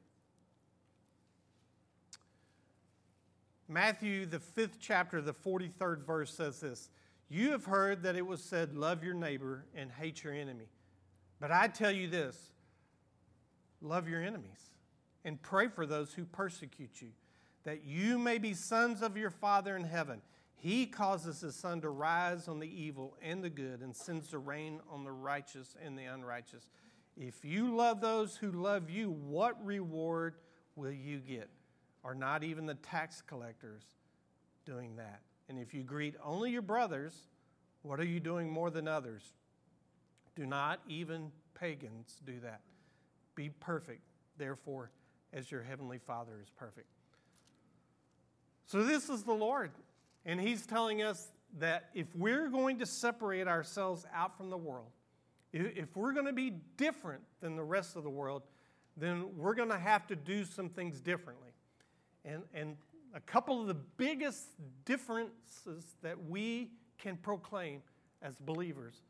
Matthew, 3.68 4.24
the 4.24 4.40
fifth 4.40 4.78
chapter, 4.80 5.20
the 5.20 5.34
43rd 5.34 6.06
verse 6.06 6.32
says 6.32 6.60
this 6.60 6.88
You 7.28 7.50
have 7.50 7.66
heard 7.66 8.02
that 8.02 8.16
it 8.16 8.26
was 8.26 8.42
said, 8.42 8.74
Love 8.74 9.04
your 9.04 9.14
neighbor 9.14 9.66
and 9.74 9.90
hate 9.90 10.24
your 10.24 10.32
enemy. 10.32 10.68
But 11.40 11.52
I 11.52 11.68
tell 11.68 11.92
you 11.92 12.08
this 12.08 12.36
love 13.80 14.08
your 14.08 14.22
enemies 14.22 14.70
and 15.24 15.40
pray 15.40 15.68
for 15.68 15.86
those 15.86 16.12
who 16.12 16.24
persecute 16.24 17.00
you, 17.00 17.08
that 17.64 17.84
you 17.84 18.18
may 18.18 18.38
be 18.38 18.54
sons 18.54 19.02
of 19.02 19.16
your 19.16 19.30
Father 19.30 19.76
in 19.76 19.84
heaven. 19.84 20.22
He 20.56 20.86
causes 20.86 21.40
his 21.40 21.54
sun 21.54 21.80
to 21.82 21.90
rise 21.90 22.48
on 22.48 22.58
the 22.58 22.68
evil 22.68 23.16
and 23.22 23.44
the 23.44 23.50
good 23.50 23.80
and 23.80 23.94
sends 23.94 24.30
the 24.30 24.38
rain 24.38 24.80
on 24.90 25.04
the 25.04 25.12
righteous 25.12 25.76
and 25.84 25.96
the 25.96 26.04
unrighteous. 26.04 26.68
If 27.16 27.44
you 27.44 27.74
love 27.74 28.00
those 28.00 28.36
who 28.36 28.50
love 28.50 28.90
you, 28.90 29.10
what 29.10 29.64
reward 29.64 30.34
will 30.74 30.92
you 30.92 31.18
get? 31.18 31.48
Are 32.04 32.14
not 32.14 32.42
even 32.42 32.66
the 32.66 32.74
tax 32.74 33.22
collectors 33.22 33.82
doing 34.64 34.96
that? 34.96 35.20
And 35.48 35.58
if 35.58 35.74
you 35.74 35.82
greet 35.82 36.14
only 36.24 36.50
your 36.50 36.62
brothers, 36.62 37.28
what 37.82 38.00
are 38.00 38.06
you 38.06 38.20
doing 38.20 38.50
more 38.50 38.70
than 38.70 38.88
others? 38.88 39.22
Do 40.38 40.46
not 40.46 40.78
even 40.86 41.32
pagans 41.58 42.20
do 42.24 42.38
that. 42.44 42.60
Be 43.34 43.50
perfect, 43.58 44.02
therefore, 44.36 44.92
as 45.32 45.50
your 45.50 45.64
heavenly 45.64 45.98
Father 45.98 46.38
is 46.40 46.48
perfect. 46.48 46.86
So, 48.64 48.84
this 48.84 49.08
is 49.08 49.24
the 49.24 49.32
Lord, 49.32 49.72
and 50.24 50.40
He's 50.40 50.64
telling 50.64 51.02
us 51.02 51.32
that 51.58 51.90
if 51.92 52.06
we're 52.14 52.48
going 52.50 52.78
to 52.78 52.86
separate 52.86 53.48
ourselves 53.48 54.06
out 54.14 54.36
from 54.36 54.48
the 54.48 54.56
world, 54.56 54.92
if 55.52 55.96
we're 55.96 56.12
going 56.12 56.26
to 56.26 56.32
be 56.32 56.52
different 56.76 57.22
than 57.40 57.56
the 57.56 57.64
rest 57.64 57.96
of 57.96 58.04
the 58.04 58.10
world, 58.10 58.44
then 58.96 59.36
we're 59.36 59.54
going 59.54 59.70
to 59.70 59.78
have 59.78 60.06
to 60.06 60.14
do 60.14 60.44
some 60.44 60.68
things 60.68 61.00
differently. 61.00 61.50
And, 62.24 62.44
and 62.54 62.76
a 63.12 63.20
couple 63.20 63.60
of 63.60 63.66
the 63.66 63.74
biggest 63.74 64.50
differences 64.84 65.96
that 66.02 66.16
we 66.28 66.70
can 66.96 67.16
proclaim 67.16 67.82
as 68.22 68.38
believers 68.38 69.02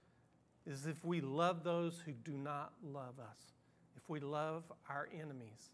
is 0.68 0.87
if 0.87 1.02
we 1.04 1.20
love 1.20 1.64
those 1.64 2.02
who 2.04 2.12
do 2.12 2.33
not 2.33 2.72
love 2.85 3.18
us, 3.18 3.54
if 3.96 4.09
we 4.09 4.20
love 4.20 4.64
our 4.88 5.09
enemies, 5.12 5.70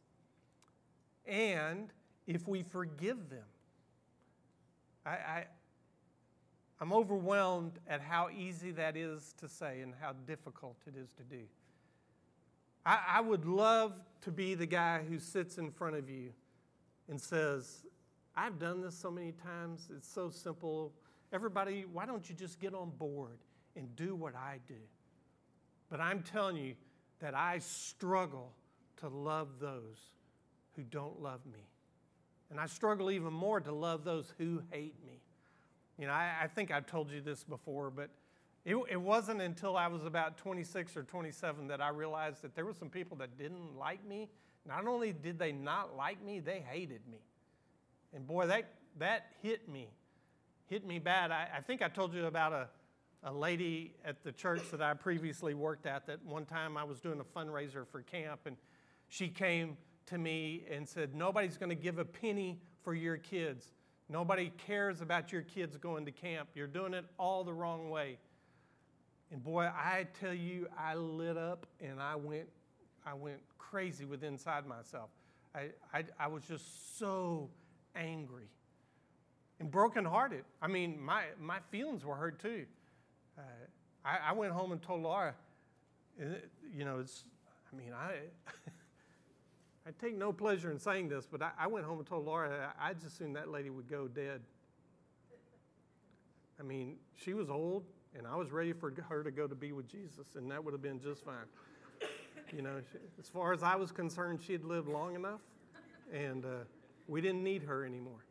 and 1.27 1.91
if 2.27 2.47
we 2.47 2.63
forgive 2.63 3.29
them. 3.29 3.45
I, 5.05 5.11
I, 5.11 5.45
I'm 6.81 6.93
overwhelmed 6.93 7.73
at 7.89 8.01
how 8.01 8.29
easy 8.35 8.71
that 8.73 8.97
is 8.97 9.35
to 9.39 9.49
say 9.49 9.81
and 9.81 9.95
how 10.01 10.13
difficult 10.27 10.77
it 10.87 10.95
is 10.97 11.13
to 11.15 11.23
do. 11.25 11.43
I, 12.87 12.99
I, 13.15 13.21
would 13.21 13.47
love 13.47 13.95
to 14.23 14.31
be 14.31 14.55
the 14.55 14.67
guy 14.67 15.03
who 15.09 15.19
sits 15.19 15.59
in 15.59 15.71
front 15.71 15.97
of 15.97 16.09
you 16.09 16.31
and 17.09 17.21
says, 17.21 17.85
I've 18.37 18.59
done 18.59 18.81
this 18.81 18.95
so 18.95 19.11
many 19.11 19.33
times, 19.33 19.89
it's 19.95 20.09
so 20.09 20.31
simple. 20.31 20.93
Everybody, 21.33 21.85
why 21.91 22.07
don't 22.07 22.29
you 22.29 22.35
just 22.35 22.61
get 22.61 22.75
on 22.75 22.91
board 22.91 23.39
and 23.77 23.95
do 23.97 24.15
what 24.15 24.35
I 24.35 24.59
do? 24.67 24.75
But 25.91 26.01
I'm 26.01 26.23
telling 26.23 26.57
you 26.57 26.75
that 27.21 27.35
I 27.35 27.59
struggle 27.59 28.53
to 28.99 29.09
love 29.09 29.61
those 29.61 29.99
who 30.77 30.83
don't 30.83 31.21
love 31.21 31.41
me. 31.47 31.67
And 32.51 32.61
I 32.61 32.67
struggle 32.67 33.11
even 33.11 33.33
more 33.33 33.61
to 33.61 33.73
love 33.73 34.05
those 34.05 34.33
who 34.39 34.63
hate 34.71 34.95
me. 35.05 35.21
You 35.99 36.07
know, 36.07 36.13
I, 36.13 36.33
I 36.43 36.47
think 36.49 36.71
I've 36.71 36.87
told 36.87 37.11
you 37.11 37.21
this 37.21 37.45
before, 37.45 37.91
but 37.91 38.11
it, 38.65 38.77
it 38.91 39.01
wasn't 39.01 39.41
until 39.41 39.77
I 39.77 39.89
was 39.89 40.05
about 40.05 40.39
26 40.39 40.97
or 40.97 41.03
27 41.03 41.69
that 41.69 41.81
I 41.81 41.89
realized 41.91 42.43
that 42.43 42.55
there 42.55 42.65
were 42.65 42.73
some 42.73 42.89
people 42.89 43.17
that 43.19 43.37
didn't 43.39 43.77
like 43.79 44.05
me. 44.07 44.29
Not 44.67 44.87
only 44.87 45.13
did 45.13 45.39
they 45.39 45.53
not 45.53 45.97
like 45.97 46.23
me, 46.25 46.41
they 46.41 46.65
hated 46.69 47.01
me. 47.11 47.19
And 48.15 48.27
boy, 48.27 48.47
that, 48.47 48.71
that 48.99 49.27
hit 49.43 49.69
me, 49.69 49.89
hit 50.67 50.87
me 50.87 50.99
bad. 50.99 51.31
I, 51.31 51.49
I 51.59 51.61
think 51.61 51.83
I 51.83 51.89
told 51.89 52.15
you 52.15 52.27
about 52.27 52.53
a, 52.53 52.69
a 53.25 53.33
lady 53.33 53.95
at 54.05 54.23
the 54.23 54.31
church 54.31 54.63
that 54.71 54.83
I 54.83 54.95
previously 54.95 55.55
worked 55.55 55.87
at 55.87 56.07
that 56.07 56.25
one 56.25 56.45
time 56.45 56.77
I 56.77 56.85
was 56.85 57.01
doing 57.01 57.21
a 57.21 57.25
fundraiser 57.25 57.87
for 57.87 58.03
camp, 58.03 58.41
and 58.45 58.57
she 59.09 59.29
came 59.29 59.77
to 60.07 60.19
me 60.19 60.65
and 60.71 60.87
said, 60.87 61.15
Nobody's 61.15 61.57
going 61.57 61.71
to 61.71 61.75
give 61.75 61.99
a 61.99 62.05
penny 62.05 62.61
for 62.83 62.95
your 62.95 63.17
kids. 63.17 63.73
Nobody 64.11 64.53
cares 64.67 65.01
about 65.01 65.33
your 65.33 65.43
kids 65.43 65.79
going 65.79 66.05
to 66.05 66.13
camp. 66.13 66.51
You're 66.55 66.67
doing 66.67 66.93
it 66.93 67.07
all 67.19 67.43
the 67.43 67.55
wrong 67.55 67.89
way. 67.89 68.19
And 69.33 69.43
boy, 69.43 69.65
I 69.65 70.07
tell 70.21 70.35
you, 70.35 70.69
I 70.79 70.95
lit 70.95 71.39
up 71.39 71.67
and 71.81 72.01
I 72.01 72.15
went, 72.17 72.49
I 73.07 73.15
went 73.15 73.41
crazy 73.57 74.05
with 74.05 74.23
inside 74.23 74.67
myself. 74.67 75.09
I, 75.55 75.71
I, 75.93 76.05
I 76.21 76.27
was 76.27 76.45
just 76.45 76.99
so 76.99 77.49
angry 77.97 78.51
and 79.59 79.71
brokenhearted. 79.71 80.45
I 80.61 80.67
mean, 80.67 81.01
my, 81.01 81.25
my 81.41 81.59
feelings 81.71 82.05
were 82.05 82.17
hurt 82.17 82.39
too. 82.39 82.67
Uh, 83.37 83.43
I, 84.05 84.31
I, 84.31 84.33
went 84.33 84.53
home 84.53 84.73
and 84.73 84.81
told 84.81 85.03
Laura, 85.03 85.35
you 86.73 86.85
know, 86.85 87.01
it's, 87.01 87.25
I 87.73 87.77
mean, 87.77 87.93
I, 87.93 88.13
I 89.87 89.91
take 90.01 90.17
no 90.17 90.33
pleasure 90.33 90.71
in 90.71 90.79
saying 90.79 91.09
this, 91.09 91.27
but 91.31 91.43
I, 91.43 91.51
I 91.59 91.67
went 91.67 91.85
home 91.85 91.99
and 91.99 92.07
told 92.07 92.27
Laura 92.27 92.73
I, 92.81 92.93
just 92.95 93.07
assumed 93.07 93.37
that 93.37 93.49
lady 93.49 93.71
would 93.71 93.89
go 93.89 94.07
dead. 94.07 94.41
I 96.61 96.63
mean, 96.63 96.97
she 97.17 97.35
was 97.35 97.51
old, 97.51 97.85
and 98.17 98.27
I 98.27 98.37
was 98.37 98.53
ready 98.53 98.73
for 98.73 98.93
her 99.09 99.25
to 99.25 99.31
go 99.31 99.49
to 99.49 99.55
be 99.55 99.73
with 99.73 99.89
Jesus, 99.89 100.37
and 100.37 100.51
that 100.51 100.65
would 100.65 100.73
have 100.73 100.83
been 100.83 101.01
just 101.01 101.25
fine. 101.25 101.35
You 102.55 102.63
know, 102.63 102.77
she, 102.93 102.99
as 103.19 103.29
far 103.29 103.53
as 103.53 103.65
I 103.65 103.75
was 103.75 103.91
concerned, 103.91 104.41
she 104.47 104.53
had 104.53 104.65
lived 104.65 104.89
long 104.89 105.17
enough, 105.17 105.41
and 106.13 106.45
uh, 106.45 106.49
we 107.09 107.21
didn't 107.21 107.43
need 107.43 107.65
her 107.65 107.85
anymore. 107.85 108.25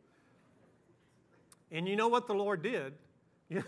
And 1.70 1.86
you 1.86 1.96
know 1.96 2.08
what 2.08 2.26
the 2.26 2.34
Lord 2.34 2.62
did? 2.62 2.94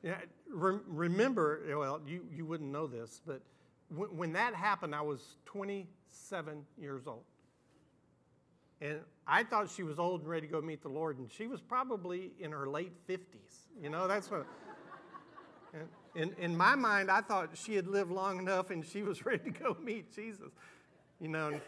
Yeah, 0.00 0.14
re- 0.52 0.80
remember, 0.86 1.60
well, 1.76 2.00
you, 2.06 2.26
you 2.34 2.44
wouldn't 2.44 2.70
know 2.70 2.86
this, 2.86 3.20
but 3.26 3.40
when, 3.88 4.08
when 4.16 4.32
that 4.34 4.54
happened, 4.54 4.94
I 4.94 5.02
was 5.02 5.36
27 5.46 6.64
years 6.76 7.06
old. 7.06 7.24
And 8.80 9.00
I 9.26 9.42
thought 9.42 9.70
she 9.70 9.82
was 9.82 9.98
old 9.98 10.20
and 10.20 10.30
ready 10.30 10.46
to 10.46 10.52
go 10.52 10.60
meet 10.60 10.82
the 10.82 10.88
Lord, 10.88 11.18
and 11.18 11.30
she 11.30 11.46
was 11.46 11.60
probably 11.60 12.32
in 12.38 12.52
her 12.52 12.68
late 12.68 12.92
50s. 13.08 13.18
You 13.82 13.90
know, 13.90 14.06
that's 14.06 14.30
what. 14.30 14.46
In, 16.14 16.34
in 16.38 16.56
my 16.56 16.74
mind, 16.74 17.10
I 17.10 17.20
thought 17.20 17.50
she 17.54 17.74
had 17.74 17.86
lived 17.86 18.10
long 18.10 18.38
enough 18.38 18.70
and 18.70 18.84
she 18.84 19.02
was 19.02 19.24
ready 19.26 19.50
to 19.50 19.50
go 19.50 19.76
meet 19.82 20.14
Jesus. 20.14 20.50
You 21.20 21.28
know, 21.28 21.60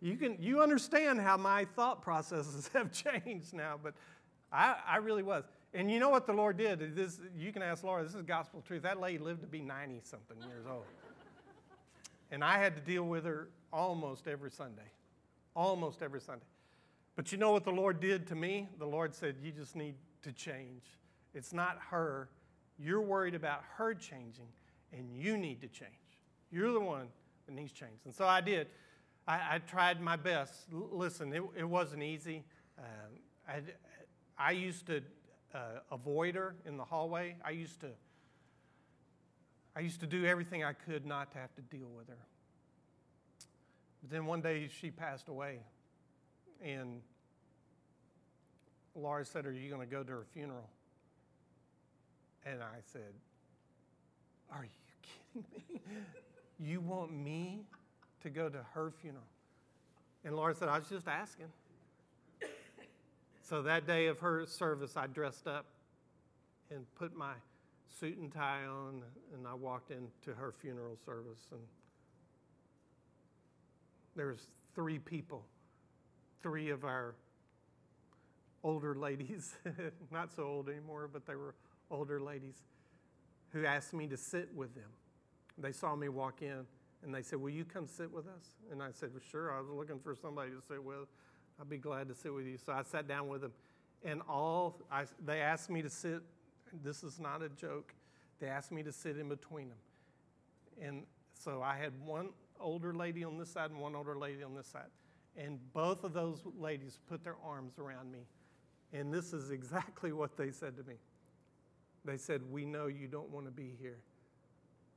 you, 0.00 0.16
can, 0.16 0.36
you 0.40 0.60
understand 0.60 1.20
how 1.20 1.36
my 1.36 1.64
thought 1.76 2.02
processes 2.02 2.68
have 2.74 2.92
changed 2.92 3.54
now, 3.54 3.78
but 3.82 3.94
I, 4.52 4.76
I 4.86 4.96
really 4.96 5.22
was. 5.22 5.44
And 5.74 5.90
you 5.90 5.98
know 5.98 6.08
what 6.08 6.26
the 6.26 6.32
Lord 6.32 6.56
did? 6.56 6.94
This, 6.94 7.18
you 7.36 7.52
can 7.52 7.60
ask 7.60 7.82
Laura, 7.82 8.04
this 8.04 8.14
is 8.14 8.22
gospel 8.22 8.62
truth. 8.64 8.82
That 8.84 9.00
lady 9.00 9.18
lived 9.18 9.40
to 9.40 9.48
be 9.48 9.60
90 9.60 10.00
something 10.04 10.36
years 10.48 10.66
old. 10.70 10.84
And 12.30 12.44
I 12.44 12.58
had 12.58 12.76
to 12.76 12.80
deal 12.80 13.02
with 13.02 13.24
her 13.24 13.48
almost 13.72 14.28
every 14.28 14.52
Sunday. 14.52 14.90
Almost 15.56 16.00
every 16.00 16.20
Sunday. 16.20 16.46
But 17.16 17.32
you 17.32 17.38
know 17.38 17.50
what 17.50 17.64
the 17.64 17.72
Lord 17.72 18.00
did 18.00 18.26
to 18.28 18.36
me? 18.36 18.68
The 18.78 18.86
Lord 18.86 19.14
said, 19.14 19.36
You 19.42 19.50
just 19.52 19.76
need 19.76 19.94
to 20.22 20.32
change. 20.32 20.82
It's 21.34 21.52
not 21.52 21.78
her. 21.90 22.28
You're 22.78 23.02
worried 23.02 23.34
about 23.34 23.62
her 23.76 23.94
changing, 23.94 24.48
and 24.92 25.08
you 25.12 25.36
need 25.36 25.60
to 25.60 25.68
change. 25.68 25.90
You're 26.50 26.72
the 26.72 26.80
one 26.80 27.08
that 27.46 27.54
needs 27.54 27.72
change. 27.72 28.00
And 28.04 28.14
so 28.14 28.26
I 28.26 28.40
did. 28.40 28.68
I, 29.26 29.34
I 29.34 29.58
tried 29.58 30.00
my 30.00 30.16
best. 30.16 30.66
L- 30.72 30.88
listen, 30.90 31.32
it, 31.32 31.42
it, 31.56 31.64
wasn't 31.64 32.02
easy. 32.02 32.44
Um, 32.78 32.84
I, 33.48 33.60
I 34.36 34.50
used 34.52 34.86
to 34.86 35.02
uh, 35.54 35.80
avoid 35.90 36.34
her 36.34 36.54
in 36.66 36.76
the 36.76 36.84
hallway. 36.84 37.36
I 37.44 37.50
used 37.50 37.80
to 37.80 37.88
I 39.76 39.80
used 39.80 40.00
to 40.00 40.06
do 40.06 40.24
everything 40.24 40.62
I 40.62 40.72
could 40.72 41.04
not 41.04 41.32
to 41.32 41.38
have 41.38 41.54
to 41.56 41.62
deal 41.62 41.88
with 41.96 42.08
her. 42.08 42.18
But 44.02 44.10
then 44.10 44.26
one 44.26 44.40
day 44.40 44.68
she 44.80 44.90
passed 44.90 45.28
away, 45.28 45.58
and 46.62 47.00
Laura 48.94 49.24
said, 49.24 49.46
Are 49.46 49.52
you 49.52 49.68
going 49.68 49.80
to 49.80 49.90
go 49.90 50.02
to 50.02 50.12
her 50.12 50.26
funeral? 50.32 50.68
And 52.46 52.62
I 52.62 52.78
said, 52.92 53.14
Are 54.52 54.64
you 54.64 55.42
kidding 55.42 55.80
me? 55.80 55.80
You 56.60 56.80
want 56.80 57.12
me 57.12 57.62
to 58.22 58.30
go 58.30 58.48
to 58.48 58.64
her 58.74 58.92
funeral? 59.00 59.24
And 60.24 60.36
Laura 60.36 60.54
said, 60.54 60.68
I 60.68 60.78
was 60.78 60.88
just 60.88 61.08
asking. 61.08 61.48
So 63.44 63.60
that 63.60 63.86
day 63.86 64.06
of 64.06 64.20
her 64.20 64.46
service, 64.46 64.96
I 64.96 65.06
dressed 65.06 65.46
up 65.46 65.66
and 66.70 66.86
put 66.94 67.14
my 67.14 67.34
suit 68.00 68.16
and 68.16 68.32
tie 68.32 68.64
on, 68.64 69.02
and 69.34 69.46
I 69.46 69.52
walked 69.52 69.90
into 69.90 70.34
her 70.34 70.54
funeral 70.62 70.96
service. 71.04 71.40
And 71.50 71.60
there 74.16 74.28
was 74.28 74.46
three 74.74 74.98
people, 74.98 75.44
three 76.42 76.70
of 76.70 76.84
our 76.84 77.16
older 78.62 78.94
ladies, 78.94 79.54
not 80.10 80.32
so 80.32 80.44
old 80.44 80.70
anymore, 80.70 81.10
but 81.12 81.26
they 81.26 81.34
were 81.34 81.54
older 81.90 82.20
ladies, 82.20 82.62
who 83.50 83.66
asked 83.66 83.92
me 83.92 84.06
to 84.06 84.16
sit 84.16 84.48
with 84.54 84.74
them. 84.74 84.90
They 85.58 85.72
saw 85.72 85.94
me 85.94 86.08
walk 86.08 86.40
in, 86.40 86.64
and 87.02 87.14
they 87.14 87.22
said, 87.22 87.38
"Will 87.38 87.50
you 87.50 87.66
come 87.66 87.86
sit 87.86 88.10
with 88.10 88.26
us?" 88.26 88.54
And 88.72 88.82
I 88.82 88.90
said, 88.90 89.10
well, 89.12 89.22
"Sure." 89.30 89.52
I 89.52 89.60
was 89.60 89.68
looking 89.68 90.00
for 90.00 90.14
somebody 90.14 90.50
to 90.50 90.62
sit 90.66 90.82
with. 90.82 91.08
I'd 91.60 91.68
be 91.68 91.78
glad 91.78 92.08
to 92.08 92.14
sit 92.14 92.34
with 92.34 92.46
you. 92.46 92.58
So 92.58 92.72
I 92.72 92.82
sat 92.82 93.06
down 93.06 93.28
with 93.28 93.42
them, 93.42 93.52
and 94.04 94.20
all 94.28 94.80
I, 94.90 95.04
they 95.24 95.40
asked 95.40 95.70
me 95.70 95.82
to 95.82 95.90
sit. 95.90 96.22
This 96.82 97.04
is 97.04 97.20
not 97.20 97.42
a 97.42 97.48
joke. 97.48 97.94
They 98.40 98.48
asked 98.48 98.72
me 98.72 98.82
to 98.82 98.92
sit 98.92 99.18
in 99.18 99.28
between 99.28 99.68
them, 99.68 99.78
and 100.82 101.02
so 101.32 101.62
I 101.62 101.76
had 101.76 101.92
one 102.04 102.30
older 102.60 102.92
lady 102.92 103.24
on 103.24 103.38
this 103.38 103.50
side 103.50 103.70
and 103.70 103.80
one 103.80 103.94
older 103.94 104.16
lady 104.16 104.42
on 104.42 104.54
this 104.54 104.66
side, 104.66 104.90
and 105.36 105.58
both 105.72 106.02
of 106.04 106.12
those 106.12 106.42
ladies 106.58 106.98
put 107.08 107.22
their 107.22 107.36
arms 107.44 107.78
around 107.78 108.10
me, 108.10 108.26
and 108.92 109.14
this 109.14 109.32
is 109.32 109.50
exactly 109.50 110.12
what 110.12 110.36
they 110.36 110.50
said 110.50 110.76
to 110.76 110.82
me. 110.82 110.94
They 112.04 112.16
said, 112.16 112.42
"We 112.50 112.64
know 112.64 112.86
you 112.88 113.06
don't 113.06 113.30
want 113.30 113.46
to 113.46 113.52
be 113.52 113.76
here, 113.80 114.00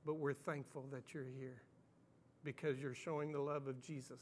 but 0.05 0.15
we're 0.15 0.33
thankful 0.33 0.87
that 0.91 1.13
you're 1.13 1.31
here." 1.39 1.61
Because 2.43 2.79
you're 2.79 2.93
showing 2.93 3.33
the 3.33 3.39
love 3.39 3.67
of 3.67 3.81
Jesus 3.81 4.21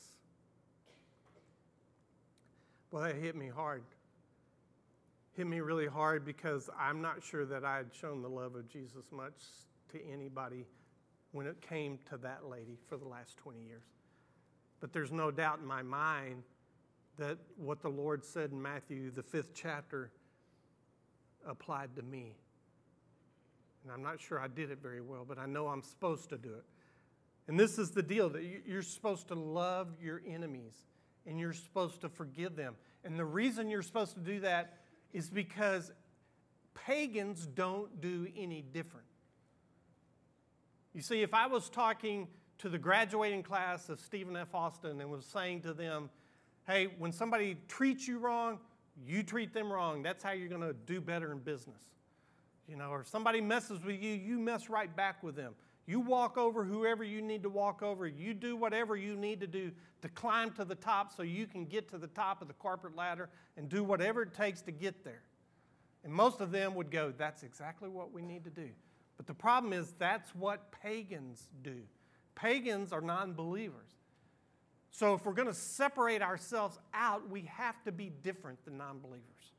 well, 2.96 3.04
that 3.04 3.18
hit 3.18 3.36
me 3.36 3.50
hard. 3.50 3.84
Hit 5.36 5.46
me 5.48 5.60
really 5.60 5.86
hard 5.86 6.24
because 6.24 6.70
I'm 6.80 7.02
not 7.02 7.22
sure 7.22 7.46
that 7.46 7.66
I 7.66 7.76
had 7.76 7.88
shown 7.94 8.22
the 8.22 8.30
love 8.30 8.56
of 8.56 8.70
Jesus 8.70 9.12
much 9.12 9.34
to 9.92 10.00
anybody 10.10 10.66
when 11.34 11.46
it 11.46 11.60
came 11.60 12.00
to 12.10 12.18
that 12.20 12.50
lady 12.50 12.78
for 12.88 12.96
the 12.96 13.04
last 13.04 13.36
20 13.36 13.60
years. 13.60 13.84
But 14.80 14.94
there's 14.94 15.12
no 15.12 15.30
doubt 15.30 15.60
in 15.60 15.66
my 15.66 15.82
mind 15.82 16.44
that 17.18 17.38
what 17.58 17.82
the 17.82 17.90
Lord 17.90 18.24
said 18.24 18.52
in 18.52 18.62
Matthew, 18.62 19.12
the 19.12 19.24
fifth 19.24 19.54
chapter, 19.54 20.10
applied 21.46 21.98
to 21.98 22.02
me. 22.02 22.32
And 23.84 23.92
I'm 23.92 24.04
not 24.04 24.22
sure 24.22 24.40
I 24.40 24.48
did 24.48 24.72
it 24.72 24.78
very 24.82 25.02
well, 25.02 25.26
but 25.28 25.38
I 25.38 25.48
know 25.48 25.68
I'm 25.68 25.84
supposed 25.84 26.30
to 26.30 26.38
do 26.38 26.54
it. 26.54 26.64
And 27.50 27.60
this 27.60 27.78
is 27.78 27.92
the 27.92 28.02
deal 28.02 28.30
that 28.30 28.44
you're 28.66 28.82
supposed 28.82 29.28
to 29.28 29.36
love 29.36 29.90
your 30.02 30.22
enemies 30.26 30.76
and 31.28 31.40
you're 31.40 31.54
supposed 31.54 32.02
to 32.02 32.10
forgive 32.10 32.56
them. 32.56 32.76
And 33.04 33.18
the 33.18 33.26
reason 33.26 33.70
you're 33.70 33.82
supposed 33.82 34.14
to 34.16 34.20
do 34.20 34.40
that 34.42 34.78
is 35.14 35.30
because 35.30 35.92
pagans 36.74 37.46
don't 37.46 38.02
do 38.02 38.28
any 38.38 38.62
different. 38.62 39.06
You 40.94 41.02
see, 41.02 41.22
if 41.22 41.34
I 41.34 41.48
was 41.48 41.70
talking 41.70 42.28
to 42.60 42.70
the 42.70 42.78
graduating 42.78 43.44
class 43.44 43.90
of 43.90 44.00
Stephen 44.00 44.36
F. 44.38 44.54
Austin 44.54 45.02
and 45.02 45.10
was 45.10 45.26
saying 45.26 45.62
to 45.62 45.74
them, 45.74 46.10
hey, 46.68 46.88
when 46.98 47.12
somebody 47.12 47.58
treats 47.68 48.08
you 48.08 48.18
wrong, 48.18 48.60
you 49.06 49.24
treat 49.24 49.54
them 49.54 49.72
wrong. 49.72 50.04
That's 50.04 50.24
how 50.24 50.32
you're 50.32 50.48
going 50.48 50.62
to 50.62 50.74
do 50.74 51.02
better 51.02 51.32
in 51.32 51.40
business. 51.40 51.82
You 52.68 52.78
know, 52.78 52.90
or 52.90 53.04
somebody 53.04 53.42
messes 53.42 53.84
with 53.84 54.02
you, 54.02 54.14
you 54.14 54.40
mess 54.40 54.70
right 54.70 54.94
back 54.96 55.22
with 55.22 55.36
them. 55.36 55.54
You 55.88 56.00
walk 56.00 56.38
over 56.38 56.64
whoever 56.64 57.04
you 57.04 57.22
need 57.22 57.44
to 57.44 57.50
walk 57.50 57.84
over. 57.84 58.08
You 58.08 58.34
do 58.34 58.56
whatever 58.56 58.96
you 58.96 59.16
need 59.16 59.40
to 59.42 59.48
do 59.48 59.72
to 60.02 60.10
climb 60.10 60.52
to 60.54 60.66
the 60.66 60.76
top 60.76 61.14
so 61.16 61.22
you 61.22 61.46
can 61.46 61.66
get 61.66 61.90
to 61.90 61.98
the 61.98 62.08
top 62.08 62.42
of 62.42 62.48
the 62.48 62.56
corporate 62.56 62.96
ladder 62.96 63.30
and 63.56 63.70
do 63.70 63.84
whatever 63.84 64.24
it 64.24 64.34
takes 64.34 64.62
to 64.64 64.72
get 64.72 65.04
there. 65.04 65.22
And 66.04 66.12
most 66.12 66.42
of 66.42 66.52
them 66.52 66.76
would 66.76 66.90
go, 66.90 67.14
That's 67.16 67.44
exactly 67.44 67.90
what 67.90 68.12
we 68.12 68.22
need 68.22 68.44
to 68.46 68.50
do. 68.50 68.70
But 69.18 69.28
the 69.28 69.34
problem 69.34 69.74
is, 69.74 69.94
that's 69.98 70.34
what 70.36 70.72
pagans 70.72 71.48
do. 71.64 71.78
Pagans 72.36 72.92
are 72.92 73.02
non 73.02 73.34
believers. 73.34 73.92
So 74.92 75.14
if 75.14 75.26
we're 75.26 75.34
going 75.34 75.48
to 75.48 75.54
separate 75.54 76.22
ourselves 76.22 76.80
out, 76.94 77.30
we 77.30 77.42
have 77.42 77.82
to 77.84 77.92
be 77.92 78.12
different 78.24 78.64
than 78.66 78.78
non 78.78 79.00
believers. 79.00 79.55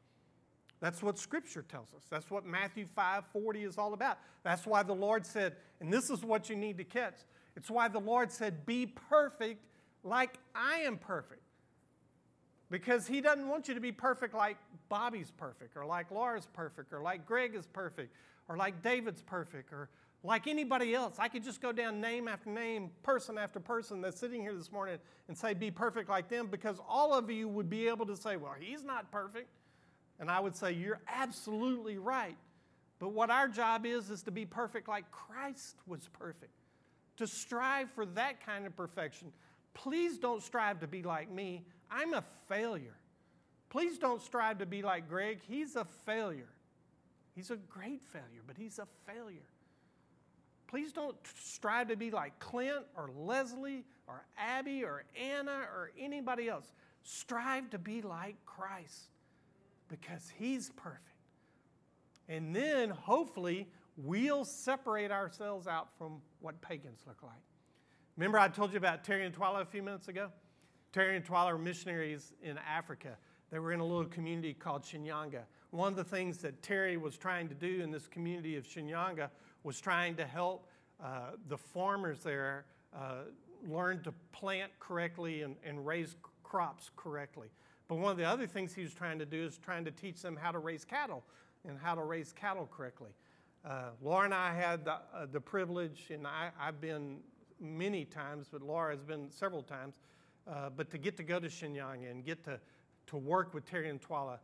That's 0.81 1.03
what 1.03 1.19
Scripture 1.19 1.63
tells 1.63 1.89
us. 1.95 2.03
That's 2.11 2.31
what 2.31 2.45
Matthew 2.45 2.87
5 2.87 3.25
40 3.33 3.65
is 3.65 3.79
all 3.79 3.95
about. 3.95 4.19
That's 4.43 4.67
why 4.67 4.83
the 4.83 4.95
Lord 4.95 5.25
said, 5.25 5.57
and 5.81 5.93
this 5.93 6.11
is 6.11 6.23
what 6.23 6.51
you 6.51 6.57
need 6.57 6.77
to 6.79 6.85
catch. 6.85 7.15
It's 7.57 7.71
why 7.71 7.89
the 7.89 7.99
Lord 7.99 8.31
said, 8.31 8.67
Be 8.67 8.87
perfect 8.87 9.65
like 10.05 10.39
I 10.55 10.81
am 10.81 10.99
perfect. 10.99 11.41
Because 12.71 13.07
He 13.07 13.21
doesn't 13.21 13.49
want 13.49 13.69
you 13.69 13.75
to 13.75 13.81
be 13.81 13.93
perfect 13.93 14.35
like 14.35 14.59
Bobby's 14.89 15.31
perfect, 15.31 15.77
or 15.77 15.87
like 15.87 16.11
Laura's 16.11 16.49
perfect, 16.53 16.93
or 16.93 17.01
like 17.01 17.27
Greg 17.27 17.55
is 17.55 17.67
perfect, 17.67 18.15
or 18.49 18.57
like 18.57 18.83
David's 18.83 19.23
perfect, 19.23 19.73
or 19.73 19.89
like 20.23 20.47
anybody 20.47 20.95
else. 20.95 21.17
I 21.19 21.29
could 21.29 21.45
just 21.45 21.63
go 21.63 21.73
down 21.73 22.01
name 22.01 22.29
after 22.29 22.51
name, 22.51 22.91
person 23.03 23.39
after 23.39 23.61
person 23.61 24.01
that's 24.01 24.21
sitting 24.21 24.43
here 24.43 24.55
this 24.55 24.71
morning 24.71 24.99
and 25.29 25.39
say, 25.39 25.55
Be 25.55 25.71
perfect 25.71 26.11
like 26.11 26.29
them, 26.29 26.49
because 26.49 26.79
all 26.87 27.15
of 27.15 27.31
you 27.31 27.49
would 27.49 27.71
be 27.71 27.89
able 27.89 28.05
to 28.07 28.17
say, 28.17 28.37
Well, 28.37 28.55
He's 28.61 28.85
not 28.85 29.11
perfect. 29.11 29.49
And 30.19 30.31
I 30.31 30.41
would 30.41 30.57
say, 30.57 30.73
You're 30.73 31.01
absolutely 31.09 31.99
right. 31.99 32.37
But 32.99 33.13
what 33.13 33.31
our 33.31 33.49
job 33.49 33.85
is, 33.85 34.11
is 34.11 34.23
to 34.23 34.31
be 34.31 34.47
perfect 34.47 34.89
like 34.89 35.11
Christ 35.11 35.77
was 35.87 36.09
perfect, 36.19 36.53
to 37.19 37.27
strive 37.27 37.91
for 37.91 38.07
that 38.07 38.45
kind 38.45 38.67
of 38.67 38.75
perfection. 38.75 39.33
Please 39.75 40.19
don't 40.19 40.43
strive 40.43 40.81
to 40.81 40.87
be 40.87 41.03
like 41.03 41.31
me. 41.31 41.63
I'm 41.91 42.15
a 42.15 42.25
failure. 42.49 42.97
Please 43.69 43.99
don't 43.99 44.23
strive 44.23 44.59
to 44.59 44.67
be 44.67 44.81
like 44.81 45.09
Greg. 45.09 45.41
He's 45.47 45.77
a 45.77 45.85
failure. 46.07 46.49
He's 47.35 47.51
a 47.51 47.57
great 47.57 48.03
failure, 48.03 48.43
but 48.47 48.57
he's 48.57 48.79
a 48.79 48.87
failure. 49.07 49.51
Please 50.67 50.93
don't 50.93 51.17
strive 51.39 51.89
to 51.89 51.97
be 51.97 52.11
like 52.11 52.39
Clint 52.39 52.87
or 52.97 53.11
Leslie 53.15 53.85
or 54.07 54.25
Abby 54.39 54.85
or 54.85 55.05
Anna 55.21 55.67
or 55.75 55.93
anybody 55.99 56.49
else. 56.49 56.73
Strive 57.03 57.69
to 57.71 57.79
be 57.79 58.01
like 58.01 58.37
Christ 58.47 59.11
because 59.89 60.33
He's 60.39 60.71
perfect. 60.71 61.03
And 62.29 62.55
then 62.55 62.91
hopefully 62.91 63.69
we'll 63.97 64.45
separate 64.45 65.11
ourselves 65.11 65.67
out 65.67 65.89
from 65.97 66.21
what 66.41 66.61
pagans 66.61 67.01
look 67.07 67.23
like. 67.23 67.43
Remember, 68.17 68.39
I 68.39 68.49
told 68.49 68.73
you 68.73 68.79
about 68.79 69.05
Terry 69.05 69.25
and 69.25 69.35
Twyla 69.35 69.61
a 69.61 69.67
few 69.67 69.83
minutes 69.83 70.09
ago? 70.09 70.31
Terry 70.93 71.17
and 71.17 71.25
Twyla 71.25 71.53
are 71.53 71.59
missionaries 71.59 72.33
in 72.43 72.59
Africa. 72.59 73.17
They 73.51 73.59
were 73.59 73.73
in 73.73 73.81
a 73.81 73.85
little 73.85 74.07
community 74.07 74.55
called 74.55 74.83
Shinyanga. 74.83 75.43
One 75.71 75.93
of 75.93 75.97
the 75.97 76.05
things 76.05 76.39
that 76.39 76.63
Terry 76.63 76.97
was 76.97 77.17
trying 77.17 77.49
to 77.49 77.55
do 77.55 77.83
in 77.83 77.91
this 77.91 78.09
community 78.09 78.57
of 78.57 78.67
Shinyanga 78.67 79.31
was 79.63 79.81
trying 79.81 80.17
to 80.17 80.25
help 80.25 80.69
uh, 81.03 81.33
the 81.49 81.59
farmers 81.59 82.21
there 82.21 82.65
uh, 82.95 83.25
learn 83.69 84.03
to 84.05 84.13
plant 84.33 84.73
correctly 84.81 85.43
and, 85.43 85.57
and 85.65 85.87
raise 85.87 86.17
crops 86.43 86.91
correctly. 86.97 87.49
But 87.89 87.97
one 87.97 88.11
of 88.11 88.17
the 88.17 88.25
other 88.25 88.47
things 88.47 88.75
he 88.75 88.83
was 88.83 88.93
trying 88.93 89.19
to 89.19 89.27
do 89.27 89.45
is 89.45 89.59
trying 89.59 89.85
to 89.85 89.91
teach 89.91 90.21
them 90.21 90.37
how 90.37 90.51
to 90.51 90.59
raise 90.59 90.85
cattle 90.85 91.25
and 91.69 91.79
how 91.79 91.95
to 91.95 92.03
raise 92.03 92.33
cattle 92.33 92.69
correctly. 92.71 93.11
Uh, 93.65 93.91
Laura 94.03 94.25
and 94.25 94.35
I 94.35 94.55
had 94.55 94.85
the, 94.85 94.93
uh, 94.93 95.27
the 95.31 95.41
privilege, 95.41 96.11
and 96.11 96.27
I, 96.27 96.51
have 96.59 96.81
been 96.81 97.19
many 97.61 98.05
times, 98.05 98.49
but 98.51 98.63
Laura 98.63 98.95
has 98.95 99.03
been 99.03 99.31
several 99.31 99.63
times, 99.63 99.97
uh, 100.47 100.71
but 100.71 100.91
to 100.91 100.99
get 100.99 101.17
to 101.17 101.23
go 101.23 101.41
to 101.41 101.49
Shinyanga 101.49 102.11
and 102.11 102.25
get 102.25 102.45
to, 102.45 102.61
to 103.09 103.17
work 103.17 103.55
with 103.55 103.69
Terry 103.69 103.89
and 103.89 104.01
Twyla 104.01 104.39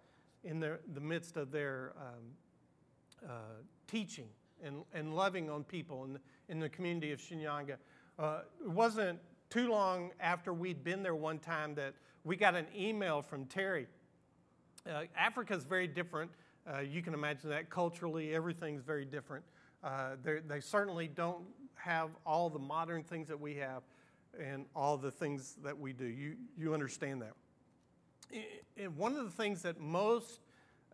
in 0.45 0.59
the, 0.59 0.79
the 0.95 1.01
midst 1.01 1.37
of 1.37 1.53
their 1.53 1.93
um, 1.97 3.29
uh, 3.29 3.33
teaching 3.87 4.27
and, 4.65 4.83
and 4.93 5.15
loving 5.15 5.51
on 5.51 5.65
people 5.65 6.05
in, 6.05 6.19
in 6.49 6.59
the 6.59 6.69
community 6.69 7.13
of 7.13 7.21
Shinyanga. 7.21 7.77
Uh, 8.19 8.41
it 8.61 8.71
wasn't 8.71 9.21
too 9.51 9.69
long 9.69 10.11
after 10.21 10.53
we'd 10.53 10.83
been 10.83 11.03
there 11.03 11.15
one 11.15 11.39
time 11.39 11.75
that 11.75 11.95
we 12.25 12.37
got 12.37 12.55
an 12.55 12.67
email 12.77 13.23
from 13.23 13.47
Terry. 13.47 13.87
Uh, 14.89 15.03
Africa 15.17 15.55
is 15.55 15.65
very 15.65 15.87
different. 15.87 16.31
Uh, 16.71 16.81
you 16.81 17.03
can 17.03 17.15
imagine 17.15 17.51
that 17.51 17.71
culturally, 17.71 18.35
everything's 18.35 18.83
very 18.83 19.05
different. 19.05 19.45
Uh, 19.83 20.11
they 20.47 20.61
certainly 20.61 21.09
don't 21.09 21.45
have 21.75 22.11
all 22.25 22.49
the 22.49 22.59
modern 22.59 23.03
things 23.03 23.27
that 23.27 23.41
we 23.41 23.55
have 23.57 23.83
and 24.39 24.65
all 24.75 24.97
the 24.97 25.11
things 25.11 25.57
that 25.65 25.77
we 25.77 25.93
do. 25.93 26.05
You, 26.05 26.37
you 26.57 26.73
understand 26.73 27.23
that. 27.23 27.33
And 28.77 28.97
one 28.97 29.17
of 29.17 29.25
the 29.25 29.31
things 29.31 29.63
that 29.63 29.81
most 29.81 30.41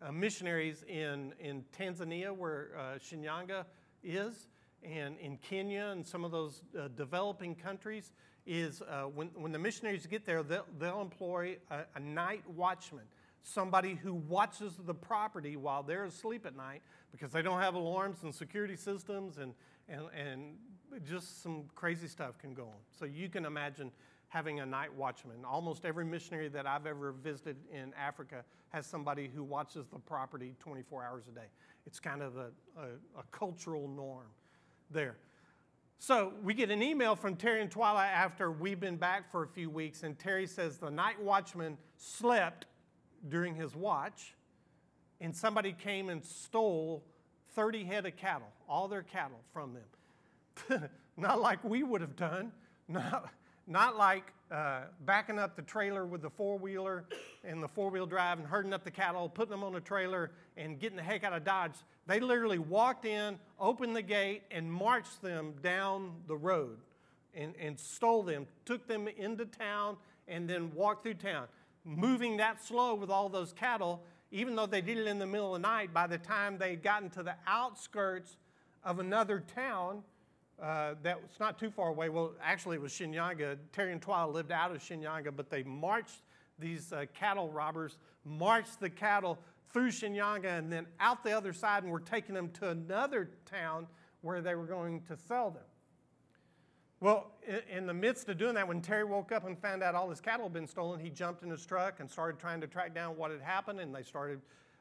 uh, 0.01 0.11
missionaries 0.11 0.85
in, 0.89 1.35
in 1.39 1.65
Tanzania, 1.79 2.35
where 2.35 2.71
uh, 2.77 2.83
Shinyanga 2.99 3.65
is, 4.03 4.49
and 4.83 5.19
in 5.19 5.37
Kenya 5.39 5.91
and 5.93 6.07
some 6.07 6.25
of 6.25 6.31
those 6.31 6.63
uh, 6.79 6.89
developing 6.97 7.55
countries, 7.55 8.13
is 8.49 8.81
uh, 8.83 9.03
when, 9.03 9.29
when 9.35 9.53
the 9.53 9.59
missionaries 9.59 10.07
get 10.07 10.25
there, 10.25 10.43
they'll, 10.43 10.65
they'll 10.79 11.03
employ 11.03 11.59
a, 11.71 11.81
a, 11.95 12.01
night 12.01 12.43
watchman, 12.57 13.05
somebody 13.43 13.95
who 13.95 14.15
watches 14.15 14.73
the 14.87 14.95
property 14.95 15.57
while 15.57 15.83
they're 15.83 16.07
asleep 16.07 16.47
at 16.47 16.57
night 16.57 16.81
because 17.13 17.31
they 17.31 17.43
don't 17.43 17.61
have 17.61 17.75
alarms 17.75 18.23
and 18.23 18.35
security 18.35 18.75
systems, 18.75 19.37
and, 19.37 19.53
and, 19.89 20.03
and 20.17 20.55
just 21.07 21.43
some 21.43 21.65
crazy 21.75 22.09
stuff 22.09 22.39
can 22.39 22.55
go 22.55 22.65
on. 22.65 22.81
So 22.99 23.05
you 23.05 23.29
can 23.29 23.45
imagine 23.45 23.93
having 24.29 24.61
a 24.61 24.67
night 24.67 24.95
watchman. 24.95 25.45
Almost 25.45 25.85
every 25.85 26.07
missionary 26.07 26.49
that 26.49 26.67
I've 26.67 26.87
ever 26.87 27.13
visited 27.13 27.57
in 27.71 27.93
Africa 27.95 28.45
has 28.71 28.87
somebody 28.87 29.31
who 29.35 29.45
watches 29.45 29.87
the 29.93 29.99
property 29.99 30.55
24 30.59 31.05
hours 31.05 31.25
a 31.29 31.35
day. 31.35 31.47
It's 31.87 32.01
kind 32.01 32.23
of 32.23 32.37
a, 32.39 32.51
a, 32.79 33.21
a 33.21 33.23
cultural 33.31 33.89
norm 33.89 34.27
there. 34.91 35.17
So 36.01 36.33
we 36.45 36.55
get 36.55 36.71
an 36.71 36.81
email 36.81 37.17
from 37.17 37.35
Terry 37.35 37.61
and 37.61 37.69
Twyla 37.69 38.07
after 38.07 38.53
we've 38.53 38.79
been 38.79 38.97
back 38.97 39.33
for 39.33 39.43
a 39.43 39.49
few 39.49 39.69
weeks, 39.69 40.05
and 40.05 40.17
Terry 40.17 40.47
says 40.47 40.79
the 40.79 40.93
night 40.93 41.21
watchman 41.21 41.77
slept 41.97 42.67
during 43.29 43.57
his 43.57 43.75
watch, 43.75 44.35
and 45.21 45.35
somebody 45.35 45.73
came 45.73 46.09
and 46.09 46.25
stole 46.25 47.03
30 47.57 47.83
head 47.83 48.07
of 48.07 48.17
cattle, 48.17 48.47
all 48.69 48.87
their 48.87 49.03
cattle 49.03 49.41
from 49.53 49.75
them. 50.69 50.89
Not 51.17 51.41
like 51.41 51.63
we 51.65 51.83
would 51.83 52.01
have 52.01 52.15
done. 52.15 52.53
Not, 52.87 53.33
not 53.67 53.97
like 53.99 54.33
uh, 54.53 54.83
backing 55.05 55.39
up 55.39 55.57
the 55.57 55.63
trailer 55.63 56.07
with 56.07 56.23
the 56.23 56.31
four 56.31 56.57
wheeler 56.57 57.05
and 57.45 57.61
the 57.63 57.69
four 57.69 57.91
wheel 57.91 58.07
drive 58.07 58.39
and 58.39 58.47
herding 58.47 58.73
up 58.73 58.85
the 58.85 58.91
cattle, 58.91 59.29
putting 59.29 59.51
them 59.51 59.65
on 59.65 59.75
a 59.75 59.81
trailer, 59.81 60.31
and 60.57 60.79
getting 60.79 60.97
the 60.97 61.03
heck 61.03 61.25
out 61.25 61.33
of 61.33 61.45
Dodge. 61.45 61.75
They 62.09 62.21
literally 62.21 62.59
walked 62.59 63.05
in, 63.05 63.39
opened 63.61 63.95
the 63.95 64.03
gate, 64.03 64.43
and 64.51 64.73
marched 64.73 65.21
them 65.21 65.53
down 65.63 66.13
the 66.27 66.37
road 66.37 66.79
and, 67.35 67.55
and 67.61 67.79
stole 67.79 68.23
them, 68.23 68.47
took 68.65 68.89
them 68.89 69.09
into 69.09 69.45
town, 69.45 69.99
and 70.27 70.49
then 70.49 70.73
walked 70.75 71.03
through 71.03 71.15
town. 71.15 71.47
Moving 71.85 72.39
that 72.39 72.65
slow 72.65 72.95
with 72.95 73.11
all 73.11 73.29
those 73.29 73.53
cattle, 73.53 74.03
even 74.31 74.57
though 74.57 74.65
they 74.65 74.81
did 74.81 74.97
it 74.97 75.07
in 75.07 75.19
the 75.19 75.27
middle 75.27 75.55
of 75.55 75.61
the 75.61 75.69
night, 75.69 75.93
by 75.93 76.07
the 76.07 76.17
time 76.17 76.57
they 76.57 76.77
got 76.77 77.03
into 77.03 77.23
the 77.23 77.35
outskirts 77.47 78.39
of 78.83 79.01
another 79.01 79.45
town, 79.55 80.03
uh, 80.63 80.95
that 81.03 81.21
was 81.21 81.39
not 81.39 81.59
too 81.59 81.71
far 81.71 81.89
away. 81.91 82.09
Well, 82.09 82.33
actually, 82.43 82.77
it 82.77 82.83
was 82.83 82.93
Shinyanga. 82.93 83.59
Terry 83.73 83.93
and 83.93 84.01
Twyla 84.01 84.33
lived 84.33 84.51
out 84.51 84.75
of 84.75 84.79
Shinyanga, 84.79 85.31
but 85.37 85.51
they 85.51 85.63
marched 85.63 86.23
these 86.59 86.91
uh, 86.91 87.05
cattle 87.15 87.51
robbers, 87.51 87.99
marched 88.25 88.81
the 88.81 88.91
cattle 88.91 89.39
through 89.73 89.91
Shinyanga 89.91 90.59
and 90.59 90.73
then 90.73 90.87
out 91.01 91.23
the 91.25 91.33
other 91.33 91.53
side, 91.53 91.83
and 91.83 91.93
were 91.93 92.01
taking 92.01 92.35
them 92.35 92.51
to 92.53 92.71
another 92.71 93.31
town 93.45 93.87
where 94.23 94.41
they 94.41 94.55
were 94.55 94.67
going 94.67 95.03
to 95.03 95.17
sell 95.17 95.51
them. 95.51 95.63
Well, 97.01 97.31
in, 97.71 97.87
the 97.87 97.95
midst 97.95 98.29
of 98.29 98.39
doing 98.39 98.55
that, 98.57 98.67
when 98.67 98.81
Terry 98.81 99.05
woke 99.05 99.31
up 99.31 99.47
and 99.47 99.57
found 99.57 99.85
out 99.85 99.95
all 99.95 100.11
his 100.11 100.21
cattle 100.21 100.47
had 100.47 100.53
been 100.53 100.67
stolen, 100.67 100.99
he 100.99 101.11
jumped 101.11 101.45
in 101.45 101.51
his 101.51 101.65
truck 101.65 102.01
and 102.01 102.11
started 102.11 102.41
trying 102.41 102.61
to 102.61 102.67
track 102.67 102.93
down 102.93 103.17
what 103.17 103.31
had 103.31 103.41
happened, 103.41 103.79
and 103.79 103.95
they 103.95 104.03
started 104.03 104.41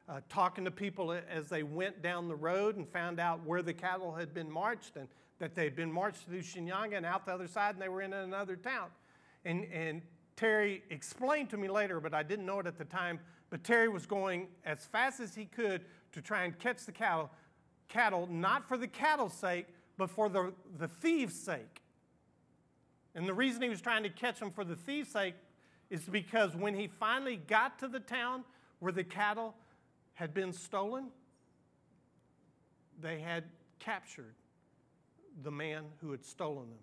uh, 0.09 0.21
talking 0.27 0.65
to 0.65 0.71
people 0.71 1.11
as 1.29 1.47
they 1.47 1.61
went 1.61 2.01
down 2.01 2.27
the 2.27 2.35
road 2.35 2.75
and 2.75 2.87
found 2.87 3.19
out 3.19 3.45
where 3.45 3.61
the 3.61 3.73
cattle 3.73 4.15
had 4.15 4.33
been 4.33 4.49
marched 4.49 4.95
and 4.95 5.07
that 5.37 5.53
they'd 5.53 5.75
been 5.75 5.91
marched 5.91 6.23
through 6.23 6.41
Shinyanga 6.41 6.97
and 6.97 7.05
out 7.05 7.25
the 7.25 7.33
other 7.33 7.47
side, 7.47 7.75
and 7.75 7.81
they 7.81 7.89
were 7.89 8.01
in 8.01 8.13
another 8.13 8.55
town. 8.55 8.87
And, 9.45 9.65
and 9.71 10.01
Terry 10.35 10.83
explained 10.89 11.51
to 11.51 11.57
me 11.57 11.67
later, 11.67 11.99
but 11.99 12.15
I 12.15 12.23
didn't 12.23 12.47
know 12.47 12.59
it 12.59 12.65
at 12.65 12.79
the 12.79 12.85
time. 12.85 13.19
But 13.49 13.63
Terry 13.63 13.87
was 13.87 14.05
going 14.05 14.47
as 14.65 14.85
fast 14.85 15.19
as 15.19 15.33
he 15.35 15.45
could 15.45 15.85
to 16.11 16.21
try 16.21 16.43
and 16.43 16.57
catch 16.57 16.85
the 16.85 16.91
cattle, 16.91 17.29
cattle 17.87 18.27
not 18.29 18.67
for 18.67 18.77
the 18.77 18.87
cattle's 18.87 19.33
sake, 19.33 19.67
but 19.97 20.09
for 20.09 20.29
the, 20.29 20.53
the 20.77 20.87
thieves' 20.87 21.39
sake. 21.39 21.81
And 23.15 23.27
the 23.27 23.33
reason 23.33 23.61
he 23.61 23.69
was 23.69 23.81
trying 23.81 24.03
to 24.03 24.09
catch 24.09 24.39
them 24.39 24.51
for 24.51 24.63
the 24.63 24.75
thieves' 24.75 25.11
sake 25.11 25.35
is 25.89 26.01
because 26.01 26.55
when 26.55 26.75
he 26.75 26.87
finally 26.87 27.37
got 27.37 27.79
to 27.79 27.87
the 27.87 27.99
town 27.99 28.43
where 28.79 28.91
the 28.91 29.03
cattle 29.03 29.55
had 30.13 30.33
been 30.33 30.51
stolen, 30.51 31.07
they 32.99 33.19
had 33.19 33.45
captured 33.79 34.35
the 35.43 35.51
man 35.51 35.85
who 36.01 36.11
had 36.11 36.25
stolen 36.25 36.69
them. 36.69 36.79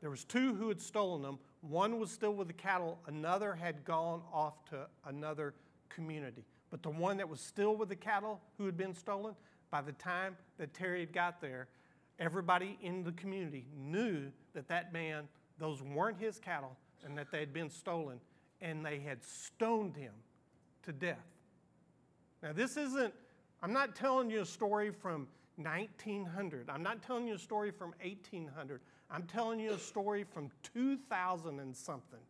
There 0.00 0.10
was 0.10 0.24
two 0.24 0.54
who 0.54 0.68
had 0.68 0.80
stolen 0.80 1.22
them. 1.22 1.38
One 1.60 1.98
was 1.98 2.10
still 2.10 2.34
with 2.34 2.46
the 2.48 2.54
cattle, 2.54 2.98
another 3.06 3.54
had 3.54 3.84
gone 3.84 4.22
off 4.32 4.64
to 4.70 4.86
another 5.06 5.54
community. 5.88 6.44
But 6.70 6.82
the 6.82 6.90
one 6.90 7.16
that 7.16 7.28
was 7.28 7.40
still 7.40 7.76
with 7.76 7.88
the 7.88 7.96
cattle 7.96 8.40
who 8.58 8.66
had 8.66 8.76
been 8.76 8.94
stolen, 8.94 9.34
by 9.70 9.80
the 9.80 9.92
time 9.92 10.36
that 10.58 10.74
Terry 10.74 11.00
had 11.00 11.12
got 11.12 11.40
there, 11.40 11.68
everybody 12.18 12.78
in 12.82 13.04
the 13.04 13.12
community 13.12 13.66
knew 13.76 14.30
that 14.54 14.68
that 14.68 14.92
man, 14.92 15.28
those 15.58 15.82
weren't 15.82 16.18
his 16.18 16.38
cattle, 16.38 16.76
and 17.04 17.16
that 17.16 17.30
they 17.30 17.40
had 17.40 17.52
been 17.52 17.70
stolen, 17.70 18.20
and 18.60 18.84
they 18.84 18.98
had 18.98 19.22
stoned 19.22 19.96
him 19.96 20.12
to 20.84 20.92
death. 20.92 21.16
Now, 22.42 22.52
this 22.52 22.76
isn't, 22.76 23.12
I'm 23.62 23.72
not 23.72 23.94
telling 23.96 24.30
you 24.30 24.42
a 24.42 24.46
story 24.46 24.90
from 24.90 25.26
1900. 25.56 26.70
I'm 26.70 26.82
not 26.82 27.02
telling 27.02 27.26
you 27.26 27.34
a 27.34 27.38
story 27.38 27.70
from 27.70 27.92
1800. 28.02 28.80
I'm 29.10 29.24
telling 29.24 29.58
you 29.58 29.72
a 29.72 29.78
story 29.78 30.24
from 30.24 30.50
2000 30.74 31.60
and 31.60 31.76
something, 31.76 32.20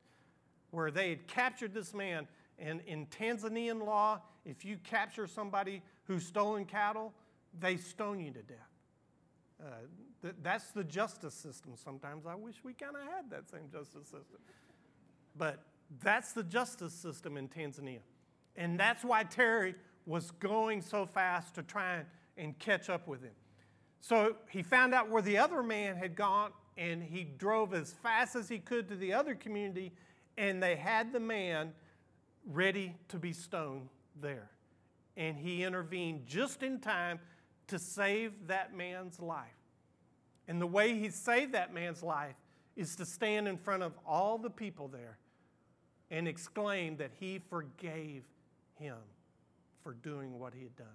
where 0.71 0.90
they 0.90 1.11
had 1.11 1.27
captured 1.27 1.75
this 1.75 1.92
man. 1.92 2.27
And 2.59 2.81
in 2.87 3.07
Tanzanian 3.07 3.85
law, 3.85 4.21
if 4.44 4.64
you 4.64 4.79
capture 4.79 5.27
somebody 5.27 5.83
who's 6.05 6.27
stolen 6.27 6.64
cattle, 6.64 7.12
they 7.59 7.77
stone 7.77 8.21
you 8.21 8.31
to 8.33 8.42
death. 8.42 8.59
Uh, 9.61 9.66
th- 10.23 10.35
that's 10.42 10.71
the 10.71 10.85
justice 10.85 11.35
system. 11.35 11.73
Sometimes 11.77 12.27
I 12.27 12.35
wish 12.35 12.57
we 12.64 12.73
kind 12.73 12.97
of 12.97 13.03
had 13.03 13.31
that 13.31 13.49
same 13.51 13.68
justice 13.71 14.05
system. 14.05 14.38
But 15.37 15.62
that's 16.03 16.33
the 16.33 16.42
justice 16.42 16.92
system 16.92 17.37
in 17.37 17.49
Tanzania. 17.49 18.01
And 18.57 18.79
that's 18.79 19.05
why 19.05 19.23
Terry 19.25 19.75
was 20.07 20.31
going 20.33 20.83
so 20.83 21.07
fast 21.07 21.55
to 21.55 21.62
try 21.62 21.97
and, 21.97 22.07
and 22.37 22.59
catch 22.59 22.90
up 22.90 23.07
with 23.07 23.23
him. 23.23 23.33
So 24.01 24.37
he 24.49 24.62
found 24.62 24.94
out 24.94 25.11
where 25.11 25.23
the 25.23 25.38
other 25.38 25.62
man 25.62 25.97
had 25.97 26.16
gone 26.16 26.53
and 26.77 27.03
he 27.03 27.25
drove 27.25 27.75
as 27.75 27.92
fast 27.92 28.37
as 28.37 28.49
he 28.49 28.59
could 28.59 28.88
to 28.88 28.97
the 28.97 29.12
other 29.12 29.35
community 29.35 29.92
and 30.37 30.62
they 30.62 30.77
had 30.77 31.12
the 31.12 31.21
man 31.21 31.73
ready 32.49 32.97
to 33.09 33.19
be 33.19 33.33
stoned 33.33 33.89
there. 34.21 34.51
And 35.17 35.37
he 35.37 35.63
intervened 35.63 36.27
just 36.27 36.63
in 36.63 36.81
time 36.81 37.21
to 37.69 37.79
save 37.79 38.33
that 38.47 38.75
man's 38.75 39.21
life. 39.21 39.47
And 40.49 40.61
the 40.61 40.67
way 40.67 40.99
he 40.99 41.11
saved 41.11 41.53
that 41.53 41.75
man's 41.75 42.03
life 42.03 42.37
is 42.75 42.97
to 42.97 43.05
stand 43.05 43.47
in 43.47 43.59
front 43.59 43.83
of 43.83 43.93
all 44.07 44.39
the 44.39 44.51
people 44.51 44.89
there 44.89 45.19
and 46.11 46.27
exclaim 46.27 46.97
that 46.97 47.11
he 47.21 47.39
forgave 47.51 48.25
him 48.77 48.97
for 49.83 49.93
doing 49.93 50.39
what 50.39 50.55
he 50.55 50.63
had 50.63 50.77
done. 50.77 50.87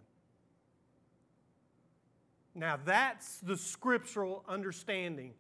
Now, 2.56 2.80
that's 2.84 3.38
the 3.40 3.58
scriptural 3.58 4.44
understanding 4.48 5.34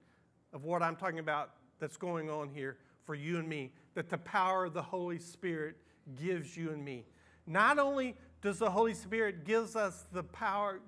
of 0.51 0.63
what 0.63 0.83
I'm 0.83 0.95
talking 0.95 1.19
about 1.19 1.51
that's 1.79 1.97
going 1.97 2.29
on 2.29 2.49
here 2.49 2.77
for 3.05 3.15
you 3.15 3.37
and 3.37 3.47
me, 3.47 3.71
that 3.95 4.09
the 4.09 4.17
power 4.17 4.65
of 4.65 4.73
the 4.73 4.81
Holy 4.81 5.19
Spirit 5.19 5.75
gives 6.15 6.55
you 6.55 6.71
and 6.71 6.83
me. 6.83 7.05
Not 7.45 7.79
only 7.79 8.15
does 8.41 8.59
the 8.59 8.69
Holy 8.69 8.93
Spirit 8.93 9.45
gives 9.45 9.75
us 9.75 10.05
the 10.11 10.23
power 10.23 10.79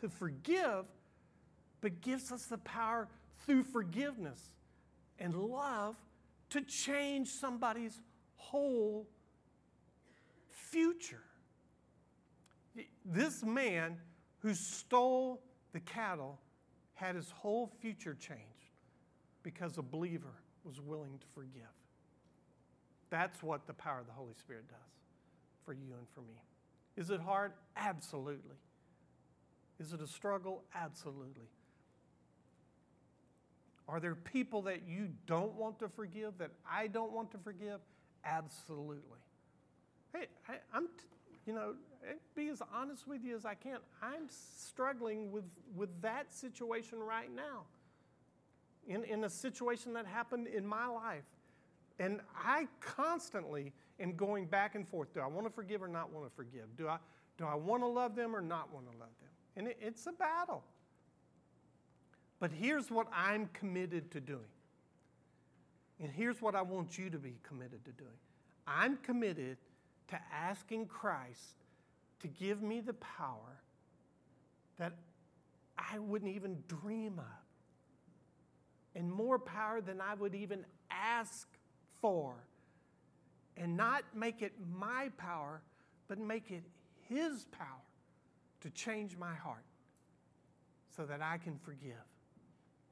to 0.00 0.08
forgive, 0.08 0.84
but 1.80 2.00
gives 2.00 2.32
us 2.32 2.46
the 2.46 2.58
power 2.58 3.08
through 3.44 3.64
forgiveness 3.64 4.50
and 5.18 5.34
love 5.34 5.96
to 6.50 6.60
change 6.62 7.28
somebody's 7.28 8.00
whole 8.36 9.06
future. 10.48 11.22
This 13.04 13.42
man 13.42 13.96
who 14.38 14.54
stole 14.54 15.42
the 15.72 15.80
cattle 15.80 16.38
had 16.94 17.14
his 17.14 17.30
whole 17.30 17.70
future 17.80 18.14
changed 18.14 18.42
because 19.42 19.78
a 19.78 19.82
believer 19.82 20.34
was 20.64 20.80
willing 20.80 21.18
to 21.18 21.26
forgive. 21.34 21.62
That's 23.10 23.42
what 23.42 23.66
the 23.66 23.72
power 23.72 24.00
of 24.00 24.06
the 24.06 24.12
Holy 24.12 24.34
Spirit 24.34 24.68
does 24.68 24.78
for 25.64 25.72
you 25.72 25.94
and 25.98 26.06
for 26.14 26.20
me. 26.20 26.40
Is 26.96 27.10
it 27.10 27.20
hard? 27.20 27.52
Absolutely. 27.76 28.56
Is 29.78 29.92
it 29.92 30.00
a 30.00 30.06
struggle? 30.06 30.62
Absolutely. 30.74 31.48
Are 33.88 34.00
there 34.00 34.14
people 34.14 34.62
that 34.62 34.88
you 34.88 35.10
don't 35.26 35.54
want 35.54 35.78
to 35.80 35.88
forgive, 35.88 36.38
that 36.38 36.50
I 36.68 36.88
don't 36.88 37.12
want 37.12 37.30
to 37.32 37.38
forgive? 37.38 37.80
Absolutely. 38.24 39.20
Hey, 40.12 40.26
I, 40.48 40.76
am 40.76 40.88
you 41.46 41.52
know, 41.52 41.74
eh, 42.08 42.14
be 42.34 42.48
as 42.48 42.60
honest 42.74 43.06
with 43.06 43.22
you 43.22 43.36
as 43.36 43.44
I 43.44 43.54
can. 43.54 43.78
I'm 44.02 44.28
struggling 44.28 45.30
with, 45.30 45.44
with 45.76 45.90
that 46.02 46.34
situation 46.34 46.98
right 46.98 47.32
now, 47.34 47.62
in, 48.88 49.04
in 49.04 49.24
a 49.24 49.30
situation 49.30 49.92
that 49.92 50.06
happened 50.06 50.48
in 50.48 50.66
my 50.66 50.86
life. 50.86 51.24
And 51.98 52.20
I 52.36 52.66
constantly 52.80 53.72
am 54.00 54.14
going 54.16 54.46
back 54.46 54.74
and 54.74 54.86
forth. 54.86 55.12
Do 55.14 55.20
I 55.20 55.26
want 55.26 55.46
to 55.46 55.52
forgive 55.52 55.82
or 55.82 55.88
not 55.88 56.12
want 56.12 56.26
to 56.26 56.34
forgive? 56.34 56.76
Do 56.76 56.88
I, 56.88 56.98
do 57.38 57.44
I 57.44 57.54
want 57.54 57.82
to 57.82 57.86
love 57.86 58.14
them 58.14 58.36
or 58.36 58.40
not 58.40 58.72
want 58.72 58.90
to 58.90 58.98
love 58.98 59.08
them? 59.20 59.30
And 59.56 59.68
it, 59.68 59.78
it's 59.80 60.06
a 60.06 60.12
battle. 60.12 60.62
But 62.38 62.52
here's 62.52 62.90
what 62.90 63.06
I'm 63.14 63.48
committed 63.54 64.10
to 64.10 64.20
doing. 64.20 64.40
And 66.00 66.10
here's 66.10 66.42
what 66.42 66.54
I 66.54 66.60
want 66.60 66.98
you 66.98 67.08
to 67.08 67.18
be 67.18 67.38
committed 67.42 67.84
to 67.86 67.92
doing. 67.92 68.10
I'm 68.66 68.98
committed 68.98 69.56
to 70.08 70.20
asking 70.32 70.86
Christ 70.86 71.64
to 72.20 72.28
give 72.28 72.62
me 72.62 72.80
the 72.80 72.94
power 72.94 73.62
that 74.78 74.92
I 75.78 75.98
wouldn't 75.98 76.34
even 76.34 76.62
dream 76.68 77.18
of, 77.18 77.24
and 78.94 79.10
more 79.10 79.38
power 79.38 79.80
than 79.80 80.00
I 80.00 80.14
would 80.14 80.34
even 80.34 80.64
ask 80.90 81.48
for, 82.00 82.34
and 83.56 83.76
not 83.76 84.04
make 84.14 84.42
it 84.42 84.52
my 84.74 85.10
power, 85.16 85.62
but 86.08 86.18
make 86.18 86.50
it 86.50 86.62
His 87.08 87.46
power 87.50 87.82
to 88.60 88.70
change 88.70 89.16
my 89.16 89.34
heart 89.34 89.64
so 90.96 91.04
that 91.04 91.22
I 91.22 91.38
can 91.38 91.58
forgive 91.58 91.92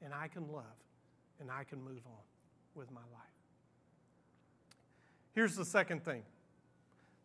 and 0.03 0.13
I 0.13 0.27
can 0.27 0.51
love 0.51 0.63
and 1.39 1.49
I 1.51 1.63
can 1.63 1.83
move 1.83 2.01
on 2.05 2.23
with 2.75 2.91
my 2.91 3.01
life. 3.13 3.21
Here's 5.33 5.55
the 5.55 5.65
second 5.65 6.05
thing. 6.05 6.23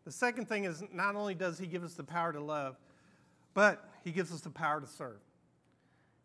The 0.03 0.11
second 0.11 0.49
thing 0.49 0.65
is 0.65 0.83
not 0.91 1.15
only 1.15 1.35
does 1.35 1.59
he 1.59 1.67
give 1.67 1.83
us 1.83 1.93
the 1.93 2.03
power 2.03 2.33
to 2.33 2.41
love, 2.41 2.77
but 3.53 3.89
he 4.03 4.11
gives 4.11 4.33
us 4.33 4.41
the 4.41 4.49
power 4.49 4.81
to 4.81 4.87
serve. 4.87 5.19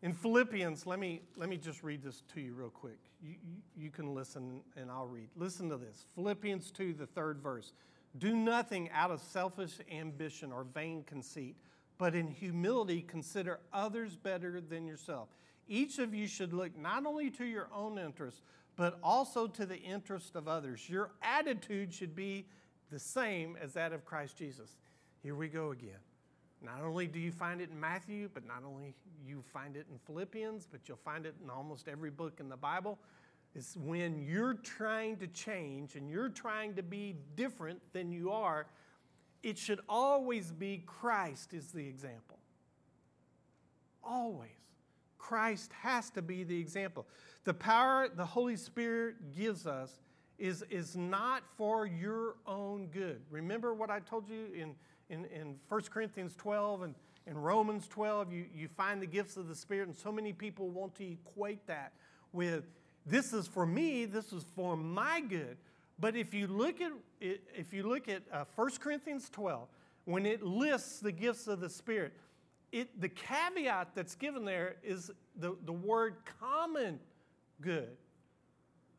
In 0.03 0.13
Philippians, 0.13 0.85
let 0.85 0.99
me, 0.99 1.21
let 1.35 1.49
me 1.49 1.57
just 1.57 1.83
read 1.83 2.03
this 2.03 2.21
to 2.33 2.41
you 2.41 2.53
real 2.53 2.69
quick. 2.69 2.99
You, 3.21 3.35
you, 3.43 3.57
you 3.75 3.89
can 3.89 4.13
listen 4.13 4.61
and 4.75 4.91
I'll 4.91 5.07
read. 5.07 5.29
Listen 5.35 5.69
to 5.69 5.77
this 5.77 6.05
Philippians 6.15 6.71
2, 6.71 6.93
the 6.93 7.07
third 7.07 7.41
verse. 7.41 7.73
Do 8.19 8.35
nothing 8.35 8.89
out 8.91 9.11
of 9.11 9.21
selfish 9.21 9.73
ambition 9.91 10.51
or 10.51 10.63
vain 10.63 11.03
conceit, 11.03 11.55
but 11.97 12.15
in 12.15 12.27
humility 12.27 13.01
consider 13.01 13.59
others 13.73 14.15
better 14.15 14.61
than 14.61 14.85
yourself. 14.87 15.29
Each 15.67 15.99
of 15.99 16.13
you 16.13 16.27
should 16.27 16.53
look 16.53 16.77
not 16.77 17.05
only 17.05 17.29
to 17.31 17.45
your 17.45 17.67
own 17.75 17.97
interests, 17.97 18.41
but 18.75 18.99
also 19.03 19.47
to 19.47 19.65
the 19.65 19.77
interest 19.77 20.35
of 20.35 20.47
others. 20.47 20.87
Your 20.87 21.11
attitude 21.21 21.93
should 21.93 22.15
be 22.15 22.45
the 22.91 22.99
same 22.99 23.57
as 23.61 23.73
that 23.73 23.91
of 23.91 24.05
Christ 24.05 24.37
Jesus. 24.37 24.77
Here 25.21 25.35
we 25.35 25.47
go 25.47 25.71
again. 25.71 25.99
Not 26.61 26.81
only 26.83 27.07
do 27.07 27.19
you 27.19 27.31
find 27.31 27.61
it 27.61 27.69
in 27.69 27.79
Matthew, 27.79 28.29
but 28.33 28.45
not 28.45 28.63
only 28.65 28.93
you 29.25 29.43
find 29.53 29.75
it 29.75 29.85
in 29.91 29.99
Philippians, 30.05 30.67
but 30.69 30.81
you'll 30.87 30.97
find 30.97 31.25
it 31.25 31.35
in 31.43 31.49
almost 31.49 31.87
every 31.87 32.09
book 32.09 32.39
in 32.39 32.49
the 32.49 32.57
Bible. 32.57 32.97
Is 33.55 33.77
when 33.79 34.19
you're 34.19 34.55
trying 34.55 35.17
to 35.17 35.27
change 35.27 35.95
and 35.95 36.09
you're 36.09 36.29
trying 36.29 36.75
to 36.75 36.83
be 36.83 37.15
different 37.35 37.79
than 37.93 38.11
you 38.11 38.31
are, 38.31 38.67
it 39.43 39.57
should 39.57 39.79
always 39.87 40.51
be 40.51 40.83
Christ 40.85 41.53
is 41.53 41.67
the 41.67 41.87
example. 41.87 42.37
Always. 44.03 44.49
Christ 45.17 45.71
has 45.81 46.09
to 46.11 46.21
be 46.21 46.43
the 46.43 46.59
example. 46.59 47.05
The 47.43 47.53
power 47.53 48.07
the 48.09 48.25
Holy 48.25 48.55
Spirit 48.55 49.15
gives 49.35 49.67
us 49.67 49.99
is, 50.37 50.63
is 50.69 50.95
not 50.95 51.43
for 51.57 51.85
your 51.85 52.35
own 52.45 52.87
good. 52.87 53.21
Remember 53.31 53.73
what 53.73 53.89
I 53.89 53.99
told 53.99 54.29
you 54.29 54.47
in, 54.55 54.75
in, 55.09 55.25
in 55.25 55.55
1 55.69 55.81
Corinthians 55.91 56.35
12 56.35 56.83
and 56.83 56.95
in 57.25 57.37
Romans 57.37 57.87
12? 57.87 58.31
You, 58.31 58.45
you 58.53 58.67
find 58.67 59.01
the 59.01 59.07
gifts 59.07 59.37
of 59.37 59.47
the 59.47 59.55
Spirit, 59.55 59.87
and 59.87 59.95
so 59.95 60.11
many 60.11 60.33
people 60.33 60.69
want 60.69 60.95
to 60.95 61.11
equate 61.11 61.65
that 61.67 61.93
with 62.33 62.65
this 63.05 63.33
is 63.33 63.47
for 63.47 63.65
me, 63.65 64.05
this 64.05 64.33
is 64.33 64.45
for 64.55 64.75
my 64.75 65.21
good. 65.21 65.57
But 65.99 66.15
if 66.15 66.33
you 66.33 66.47
look 66.47 66.81
at, 66.81 66.91
if 67.19 67.73
you 67.73 67.83
look 67.83 68.07
at 68.07 68.23
uh, 68.31 68.43
1 68.55 68.71
Corinthians 68.79 69.29
12, 69.29 69.67
when 70.05 70.25
it 70.25 70.43
lists 70.43 70.99
the 70.99 71.11
gifts 71.11 71.47
of 71.47 71.59
the 71.59 71.69
Spirit, 71.69 72.13
it, 72.71 72.99
the 72.99 73.09
caveat 73.09 73.89
that's 73.95 74.15
given 74.15 74.45
there 74.45 74.75
is 74.83 75.09
the, 75.37 75.55
the 75.65 75.71
word 75.71 76.15
common 76.39 76.99
good. 77.61 77.97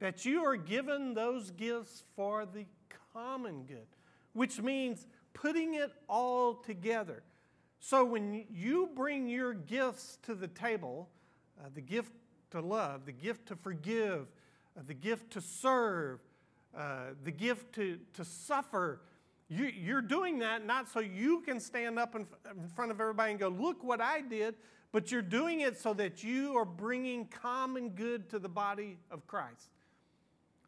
That 0.01 0.25
you 0.25 0.45
are 0.45 0.57
given 0.57 1.15
those 1.15 1.51
gifts 1.51 2.05
for 2.17 2.47
the 2.47 2.65
common 3.13 3.65
good, 3.65 3.87
which 4.33 4.61
means 4.61 5.07
putting 5.41 5.75
it 5.75 5.93
all 6.09 6.55
together. 6.55 7.23
So 7.81 8.05
when 8.05 8.45
you 8.51 8.91
bring 8.95 9.29
your 9.29 9.55
gifts 9.55 10.19
to 10.23 10.35
the 10.35 10.49
table, 10.49 11.09
uh, 11.61 11.69
the 11.75 11.81
gift 11.81 12.13
to 12.51 12.61
love, 12.61 13.07
the 13.07 13.13
gift 13.13 13.47
to 13.47 13.57
forgive, 13.57 14.27
uh, 14.77 14.83
the 14.87 14.95
gift 14.95 15.31
to 15.33 15.41
serve, 15.41 16.21
uh, 16.77 17.13
the 17.25 17.31
gift 17.31 17.75
to, 17.75 17.99
to 18.15 18.25
suffer, 18.25 19.01
you, 19.49 19.67
you're 19.67 20.03
doing 20.03 20.41
that 20.41 20.67
not 20.67 20.89
so 20.89 21.01
you 21.01 21.41
can 21.41 21.61
stand 21.61 21.99
up 21.99 22.15
in, 22.15 22.27
in 22.51 22.69
front 22.69 22.91
of 22.91 23.01
everybody 23.01 23.31
and 23.31 23.41
go, 23.41 23.49
Look 23.49 23.83
what 23.85 24.01
I 24.01 24.21
did, 24.21 24.57
but 24.93 25.13
you're 25.13 25.23
doing 25.23 25.61
it 25.61 25.79
so 25.79 25.95
that 25.95 26.25
you 26.25 26.57
are 26.57 26.65
bringing 26.65 27.27
common 27.27 27.91
good 27.91 28.29
to 28.31 28.39
the 28.39 28.49
body 28.49 28.99
of 29.11 29.27
Christ. 29.27 29.71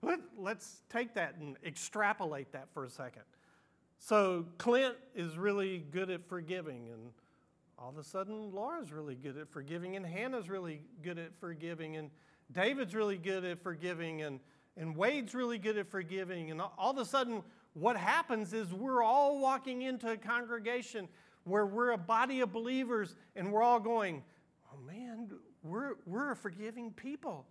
Let, 0.03 0.21
let's 0.39 0.83
take 0.89 1.15
that 1.15 1.37
and 1.41 1.57
extrapolate 1.65 2.53
that 2.53 2.69
for 2.73 2.85
a 2.85 2.91
second. 2.91 3.23
So, 4.03 4.47
Clint 4.57 4.97
is 5.15 5.37
really 5.37 5.85
good 5.91 6.09
at 6.09 6.27
forgiving, 6.27 6.89
and 6.89 7.11
all 7.79 7.91
of 7.91 7.99
a 7.99 8.03
sudden, 8.03 8.51
Laura's 8.51 8.91
really 8.93 9.15
good 9.15 9.37
at 9.37 9.51
forgiving, 9.51 9.95
and 9.95 10.07
Hannah's 10.07 10.49
really 10.49 10.81
good 11.03 11.19
at 11.19 11.39
forgiving, 11.39 11.97
and 11.97 12.11
David's 12.51 12.95
really 12.95 13.19
good 13.19 13.45
at 13.45 13.63
forgiving, 13.63 14.23
and, 14.23 14.41
and 14.79 14.97
Wade's 14.97 15.35
really 15.35 15.59
good 15.59 15.77
at 15.77 15.87
forgiving. 15.87 16.51
And 16.51 16.63
all 16.63 16.93
of 16.93 16.97
a 16.97 17.05
sudden, 17.05 17.43
what 17.75 17.95
happens 17.95 18.55
is 18.55 18.73
we're 18.73 19.03
all 19.03 19.39
walking 19.39 19.83
into 19.83 20.11
a 20.11 20.17
congregation 20.17 21.07
where 21.45 21.67
we're 21.67 21.91
a 21.91 21.99
body 21.99 22.41
of 22.41 22.55
believers, 22.55 23.15
and 23.37 23.53
we're 23.53 23.63
all 23.63 23.81
going, 23.81 24.25
Oh 24.73 24.79
man, 24.87 25.31
we're, 25.63 25.97
we're 26.07 26.31
a 26.31 26.37
forgiving 26.37 26.91
people. 26.93 27.47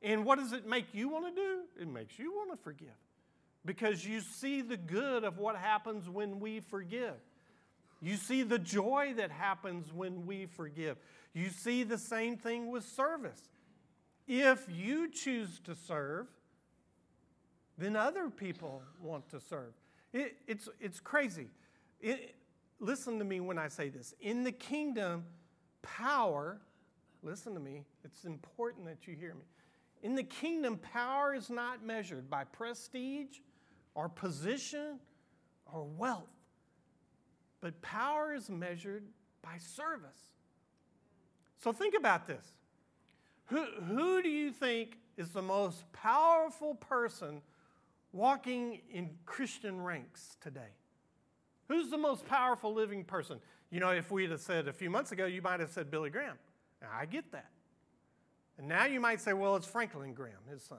And 0.00 0.24
what 0.24 0.38
does 0.38 0.54
it 0.54 0.66
make 0.66 0.94
you 0.94 1.10
want 1.10 1.26
to 1.26 1.40
do? 1.40 1.58
It 1.78 1.88
makes 1.88 2.18
you 2.18 2.32
want 2.32 2.52
to 2.52 2.56
forgive 2.56 2.88
because 3.64 4.04
you 4.04 4.20
see 4.20 4.62
the 4.62 4.76
good 4.76 5.24
of 5.24 5.38
what 5.38 5.56
happens 5.56 6.08
when 6.08 6.40
we 6.40 6.60
forgive. 6.60 7.14
You 8.00 8.16
see 8.16 8.42
the 8.42 8.58
joy 8.58 9.14
that 9.16 9.30
happens 9.30 9.92
when 9.92 10.24
we 10.26 10.46
forgive. 10.46 10.96
You 11.34 11.50
see 11.50 11.82
the 11.82 11.98
same 11.98 12.36
thing 12.36 12.70
with 12.70 12.84
service. 12.84 13.42
If 14.26 14.66
you 14.70 15.10
choose 15.10 15.60
to 15.64 15.74
serve, 15.74 16.26
then 17.76 17.96
other 17.96 18.30
people 18.30 18.82
want 19.02 19.28
to 19.30 19.40
serve. 19.40 19.72
It, 20.12 20.36
it's, 20.46 20.68
it's 20.80 21.00
crazy. 21.00 21.48
It, 22.00 22.34
listen 22.78 23.18
to 23.18 23.24
me 23.24 23.40
when 23.40 23.58
I 23.58 23.68
say 23.68 23.90
this. 23.90 24.14
In 24.20 24.44
the 24.44 24.52
kingdom, 24.52 25.24
power, 25.82 26.60
listen 27.22 27.54
to 27.54 27.60
me, 27.60 27.84
it's 28.04 28.24
important 28.24 28.86
that 28.86 29.06
you 29.06 29.14
hear 29.14 29.34
me. 29.34 29.44
In 30.02 30.14
the 30.14 30.22
kingdom, 30.22 30.78
power 30.78 31.34
is 31.34 31.50
not 31.50 31.84
measured 31.84 32.30
by 32.30 32.44
prestige 32.44 33.38
or 34.00 34.08
position 34.08 34.98
or 35.70 35.84
wealth, 35.84 36.32
but 37.60 37.82
power 37.82 38.32
is 38.32 38.48
measured 38.48 39.04
by 39.42 39.58
service. 39.58 40.32
So 41.62 41.70
think 41.70 41.94
about 41.94 42.26
this. 42.26 42.46
Who, 43.46 43.62
who 43.62 44.22
do 44.22 44.30
you 44.30 44.52
think 44.52 44.96
is 45.18 45.28
the 45.30 45.42
most 45.42 45.84
powerful 45.92 46.76
person 46.76 47.42
walking 48.14 48.80
in 48.90 49.10
Christian 49.26 49.82
ranks 49.82 50.38
today? 50.40 50.72
Who's 51.68 51.90
the 51.90 51.98
most 51.98 52.24
powerful 52.24 52.72
living 52.72 53.04
person? 53.04 53.38
You 53.70 53.80
know, 53.80 53.90
if 53.90 54.10
we'd 54.10 54.30
have 54.30 54.40
said 54.40 54.66
a 54.66 54.72
few 54.72 54.88
months 54.88 55.12
ago, 55.12 55.26
you 55.26 55.42
might 55.42 55.60
have 55.60 55.70
said 55.70 55.90
Billy 55.90 56.08
Graham. 56.08 56.38
Now, 56.80 56.88
I 56.98 57.04
get 57.04 57.30
that. 57.32 57.50
And 58.56 58.66
now 58.66 58.86
you 58.86 58.98
might 58.98 59.20
say, 59.20 59.34
well, 59.34 59.56
it's 59.56 59.66
Franklin 59.66 60.14
Graham, 60.14 60.40
his 60.50 60.62
son. 60.62 60.78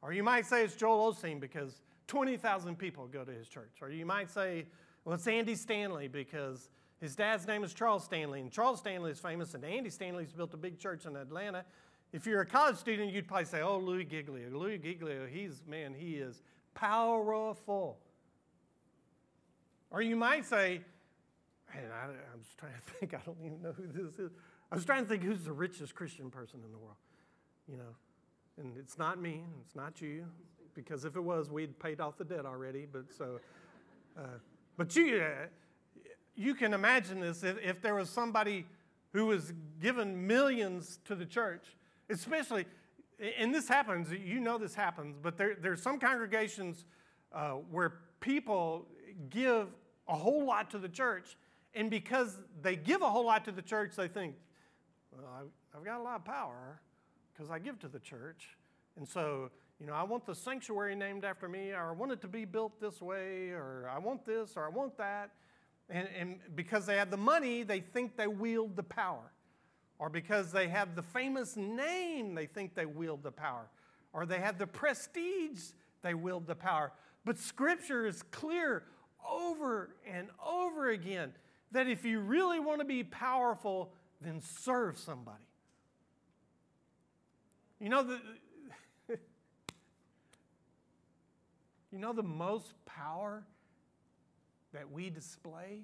Or 0.00 0.12
you 0.12 0.22
might 0.22 0.46
say 0.46 0.62
it's 0.62 0.76
Joel 0.76 1.12
Osteen 1.12 1.40
because 1.40 1.80
20,000 2.06 2.76
people 2.76 3.06
go 3.06 3.24
to 3.24 3.32
his 3.32 3.48
church. 3.48 3.78
Or 3.80 3.90
you 3.90 4.06
might 4.06 4.30
say, 4.30 4.66
well, 5.04 5.14
it's 5.14 5.26
Andy 5.26 5.54
Stanley 5.54 6.08
because 6.08 6.68
his 7.00 7.14
dad's 7.14 7.46
name 7.46 7.62
is 7.62 7.74
Charles 7.74 8.04
Stanley, 8.04 8.40
and 8.40 8.50
Charles 8.50 8.78
Stanley 8.78 9.10
is 9.10 9.20
famous, 9.20 9.54
and 9.54 9.64
Andy 9.64 9.90
Stanley's 9.90 10.32
built 10.32 10.54
a 10.54 10.56
big 10.56 10.78
church 10.78 11.04
in 11.04 11.16
Atlanta. 11.16 11.64
If 12.12 12.26
you're 12.26 12.40
a 12.40 12.46
college 12.46 12.76
student, 12.76 13.12
you'd 13.12 13.28
probably 13.28 13.44
say, 13.44 13.60
oh, 13.60 13.78
Louie 13.78 14.04
Giglio. 14.04 14.48
Louie 14.50 14.78
Giglio, 14.78 15.26
he's, 15.26 15.62
man, 15.68 15.94
he 15.94 16.14
is 16.14 16.42
powerful. 16.74 17.98
Or 19.90 20.00
you 20.02 20.16
might 20.16 20.46
say, 20.46 20.80
man, 21.74 21.84
I, 21.92 22.04
I'm 22.06 22.42
just 22.42 22.56
trying 22.56 22.72
to 22.72 22.92
think, 22.98 23.14
I 23.14 23.20
don't 23.24 23.38
even 23.44 23.62
know 23.62 23.72
who 23.72 23.86
this 23.86 24.18
is. 24.18 24.32
I 24.70 24.74
was 24.74 24.84
trying 24.84 25.04
to 25.04 25.08
think 25.08 25.22
who's 25.22 25.44
the 25.44 25.52
richest 25.52 25.94
Christian 25.94 26.30
person 26.30 26.60
in 26.64 26.72
the 26.72 26.78
world, 26.78 26.96
you 27.68 27.76
know. 27.76 27.94
And 28.58 28.76
it's 28.78 28.96
not 28.96 29.20
me, 29.20 29.44
it's 29.64 29.76
not 29.76 30.00
you, 30.00 30.24
because 30.76 31.04
if 31.04 31.16
it 31.16 31.20
was, 31.20 31.50
we'd 31.50 31.76
paid 31.80 32.00
off 32.00 32.16
the 32.16 32.24
debt 32.24 32.46
already. 32.46 32.86
But 32.90 33.12
so, 33.12 33.40
uh, 34.16 34.38
but 34.76 34.94
you, 34.94 35.16
uh, 35.16 35.46
you 36.36 36.54
can 36.54 36.74
imagine 36.74 37.18
this 37.18 37.42
if, 37.42 37.56
if 37.60 37.82
there 37.82 37.94
was 37.94 38.10
somebody 38.10 38.66
who 39.12 39.26
was 39.26 39.54
given 39.80 40.26
millions 40.26 41.00
to 41.06 41.14
the 41.14 41.24
church, 41.24 41.64
especially, 42.10 42.66
and 43.38 43.54
this 43.54 43.66
happens, 43.66 44.10
you 44.12 44.38
know 44.38 44.58
this 44.58 44.74
happens, 44.74 45.16
but 45.20 45.38
there, 45.38 45.56
there's 45.60 45.82
some 45.82 45.98
congregations 45.98 46.84
uh, 47.32 47.52
where 47.70 47.94
people 48.20 48.86
give 49.30 49.68
a 50.08 50.14
whole 50.14 50.44
lot 50.44 50.70
to 50.70 50.78
the 50.78 50.88
church, 50.88 51.36
and 51.74 51.90
because 51.90 52.36
they 52.62 52.76
give 52.76 53.00
a 53.00 53.08
whole 53.08 53.24
lot 53.24 53.44
to 53.46 53.52
the 53.52 53.62
church, 53.62 53.96
they 53.96 54.08
think, 54.08 54.34
well, 55.10 55.50
I've 55.74 55.84
got 55.84 55.98
a 55.98 56.02
lot 56.02 56.16
of 56.16 56.24
power 56.24 56.80
because 57.32 57.50
I 57.50 57.58
give 57.58 57.78
to 57.80 57.88
the 57.88 57.98
church. 57.98 58.56
And 58.96 59.08
so, 59.08 59.50
you 59.80 59.86
know, 59.86 59.92
I 59.92 60.04
want 60.04 60.24
the 60.24 60.34
sanctuary 60.34 60.94
named 60.94 61.24
after 61.24 61.48
me, 61.48 61.72
or 61.72 61.90
I 61.90 61.92
want 61.92 62.12
it 62.12 62.20
to 62.22 62.28
be 62.28 62.44
built 62.44 62.80
this 62.80 63.02
way, 63.02 63.50
or 63.50 63.90
I 63.94 63.98
want 63.98 64.24
this, 64.24 64.52
or 64.56 64.64
I 64.64 64.68
want 64.68 64.96
that. 64.96 65.30
And, 65.90 66.08
and 66.18 66.38
because 66.54 66.86
they 66.86 66.96
have 66.96 67.10
the 67.10 67.18
money, 67.18 67.62
they 67.62 67.80
think 67.80 68.16
they 68.16 68.26
wield 68.26 68.74
the 68.74 68.82
power. 68.82 69.32
Or 69.98 70.08
because 70.08 70.50
they 70.50 70.68
have 70.68 70.94
the 70.94 71.02
famous 71.02 71.56
name, 71.56 72.34
they 72.34 72.46
think 72.46 72.74
they 72.74 72.86
wield 72.86 73.22
the 73.22 73.30
power. 73.30 73.68
Or 74.12 74.24
they 74.26 74.38
have 74.38 74.58
the 74.58 74.66
prestige, 74.66 75.72
they 76.02 76.14
wield 76.14 76.46
the 76.46 76.54
power. 76.54 76.92
But 77.24 77.38
Scripture 77.38 78.06
is 78.06 78.22
clear 78.22 78.84
over 79.28 79.90
and 80.10 80.28
over 80.44 80.90
again 80.90 81.32
that 81.72 81.86
if 81.86 82.04
you 82.04 82.20
really 82.20 82.60
want 82.60 82.80
to 82.80 82.84
be 82.84 83.04
powerful, 83.04 83.92
then 84.20 84.40
serve 84.40 84.98
somebody. 84.98 85.44
You 87.80 87.90
know 87.90 88.02
the 88.02 88.20
You 91.96 92.02
know 92.02 92.12
the 92.12 92.22
most 92.22 92.74
power 92.84 93.42
that 94.74 94.92
we 94.92 95.08
display 95.08 95.80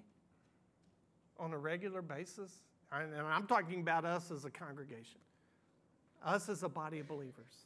on 1.38 1.54
a 1.54 1.56
regular 1.56 2.02
basis? 2.02 2.52
And 2.92 3.14
I'm 3.14 3.46
talking 3.46 3.80
about 3.80 4.04
us 4.04 4.30
as 4.30 4.44
a 4.44 4.50
congregation, 4.50 5.20
us 6.22 6.50
as 6.50 6.64
a 6.64 6.68
body 6.68 6.98
of 6.98 7.08
believers, 7.08 7.64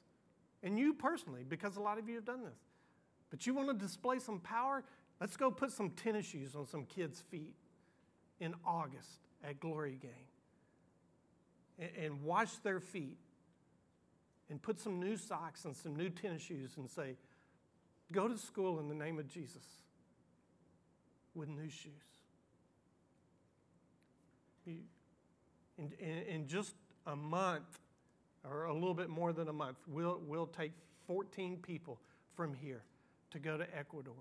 and 0.62 0.78
you 0.78 0.94
personally, 0.94 1.42
because 1.42 1.76
a 1.76 1.80
lot 1.80 1.98
of 1.98 2.08
you 2.08 2.14
have 2.14 2.24
done 2.24 2.44
this. 2.44 2.60
But 3.30 3.48
you 3.48 3.54
want 3.54 3.68
to 3.68 3.74
display 3.74 4.20
some 4.20 4.38
power? 4.38 4.84
Let's 5.20 5.36
go 5.36 5.50
put 5.50 5.72
some 5.72 5.90
tennis 5.90 6.26
shoes 6.26 6.54
on 6.54 6.68
some 6.68 6.84
kids' 6.84 7.20
feet 7.28 7.56
in 8.38 8.54
August 8.64 9.26
at 9.42 9.58
Glory 9.58 9.98
Gang 10.00 11.90
and 11.98 12.22
wash 12.22 12.58
their 12.58 12.78
feet 12.78 13.18
and 14.48 14.62
put 14.62 14.78
some 14.78 15.00
new 15.00 15.16
socks 15.16 15.64
and 15.64 15.74
some 15.74 15.96
new 15.96 16.10
tennis 16.10 16.42
shoes 16.42 16.74
and 16.76 16.88
say, 16.88 17.16
Go 18.12 18.28
to 18.28 18.38
school 18.38 18.78
in 18.78 18.88
the 18.88 18.94
name 18.94 19.18
of 19.18 19.28
Jesus 19.28 19.64
with 21.34 21.48
new 21.48 21.68
shoes. 21.68 21.92
in, 24.66 25.92
in, 25.98 26.18
in, 26.28 26.48
just 26.48 26.74
a 27.06 27.14
month, 27.14 27.78
or 28.44 28.64
a 28.64 28.74
little 28.74 28.94
bit 28.94 29.08
more 29.08 29.32
than 29.32 29.48
a 29.48 29.52
month, 29.52 29.76
we'll, 29.86 30.20
we'll 30.26 30.46
take 30.46 30.72
14 31.06 31.58
people 31.58 32.00
from 32.34 32.52
here 32.54 32.82
to 33.30 33.38
go 33.38 33.56
to 33.56 33.66
Ecuador. 33.76 34.14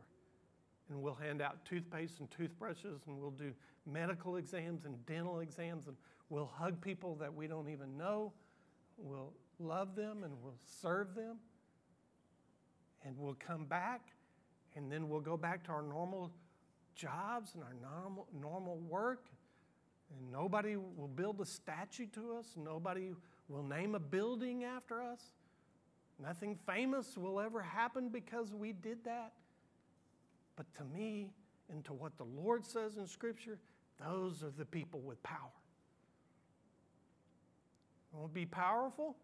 And 0.90 1.02
we'll 1.02 1.16
hand 1.16 1.42
out 1.42 1.66
toothpaste 1.66 2.20
and 2.20 2.30
toothbrushes, 2.30 3.02
and 3.08 3.20
we'll 3.20 3.32
do 3.32 3.54
medical 3.88 4.36
exams 4.36 4.86
and 4.86 5.04
dental 5.08 5.40
exams, 5.40 5.88
and 5.88 5.96
we'll 6.30 6.52
hug 6.54 6.80
people 6.80 7.16
that 7.16 7.34
we 7.34 7.48
don't 7.48 7.70
even 7.70 7.98
know. 7.98 8.34
We'll 8.98 9.34
love 9.60 9.96
them 9.96 10.24
and 10.24 10.34
we'll 10.44 10.60
serve 10.82 11.16
them 11.16 11.38
and 13.06 13.16
we'll 13.18 13.38
come 13.40 13.66
back 13.66 14.02
and 14.76 14.92
then 14.92 15.08
we'll 15.08 15.22
go 15.22 15.38
back 15.38 15.64
to 15.66 15.72
our 15.72 15.82
normal 15.82 16.32
jobs 16.96 17.54
and 17.54 17.64
our 17.64 17.76
normal, 17.82 18.28
normal 18.40 18.78
work. 18.78 19.28
And 20.18 20.32
nobody 20.32 20.76
will 20.76 21.08
build 21.08 21.40
a 21.42 21.46
statue 21.46 22.08
to 22.14 22.38
us. 22.38 22.48
Nobody 22.58 23.12
will 23.48 23.64
name 23.64 23.96
a 23.96 24.00
building 24.00 24.64
after 24.64 25.02
us. 25.02 25.22
Nothing 26.22 26.58
famous 26.66 27.18
will 27.18 27.40
ever 27.40 27.62
happen 27.62 28.10
because 28.10 28.54
we 28.54 28.72
did 28.72 29.04
that. 29.06 29.34
But 30.56 30.66
to 30.76 30.84
me, 30.86 31.32
and 31.70 31.84
to 31.86 31.94
what 31.94 32.18
the 32.18 32.24
Lord 32.24 32.66
says 32.66 32.98
in 32.98 33.08
Scripture, 33.08 33.58
those 34.00 34.44
are 34.44 34.52
the 34.58 34.66
people 34.66 35.00
with 35.00 35.22
power. 35.24 35.38
Want 38.14 38.30
to 38.30 38.34
be 38.34 38.46
powerful? 38.46 39.18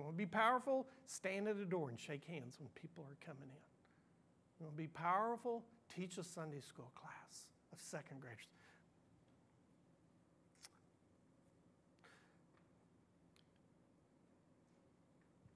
You 0.00 0.04
want 0.04 0.16
to 0.16 0.18
be 0.18 0.24
powerful? 0.24 0.88
Stand 1.04 1.46
at 1.46 1.58
the 1.58 1.66
door 1.66 1.90
and 1.90 2.00
shake 2.00 2.24
hands 2.24 2.56
when 2.58 2.70
people 2.70 3.04
are 3.04 3.18
coming 3.22 3.50
in. 3.50 3.60
You 4.58 4.64
want 4.64 4.74
to 4.74 4.82
be 4.82 4.86
powerful? 4.86 5.62
Teach 5.94 6.16
a 6.16 6.24
Sunday 6.24 6.60
school 6.60 6.90
class 6.94 7.44
of 7.70 7.78
second 7.78 8.22
graders. 8.22 8.46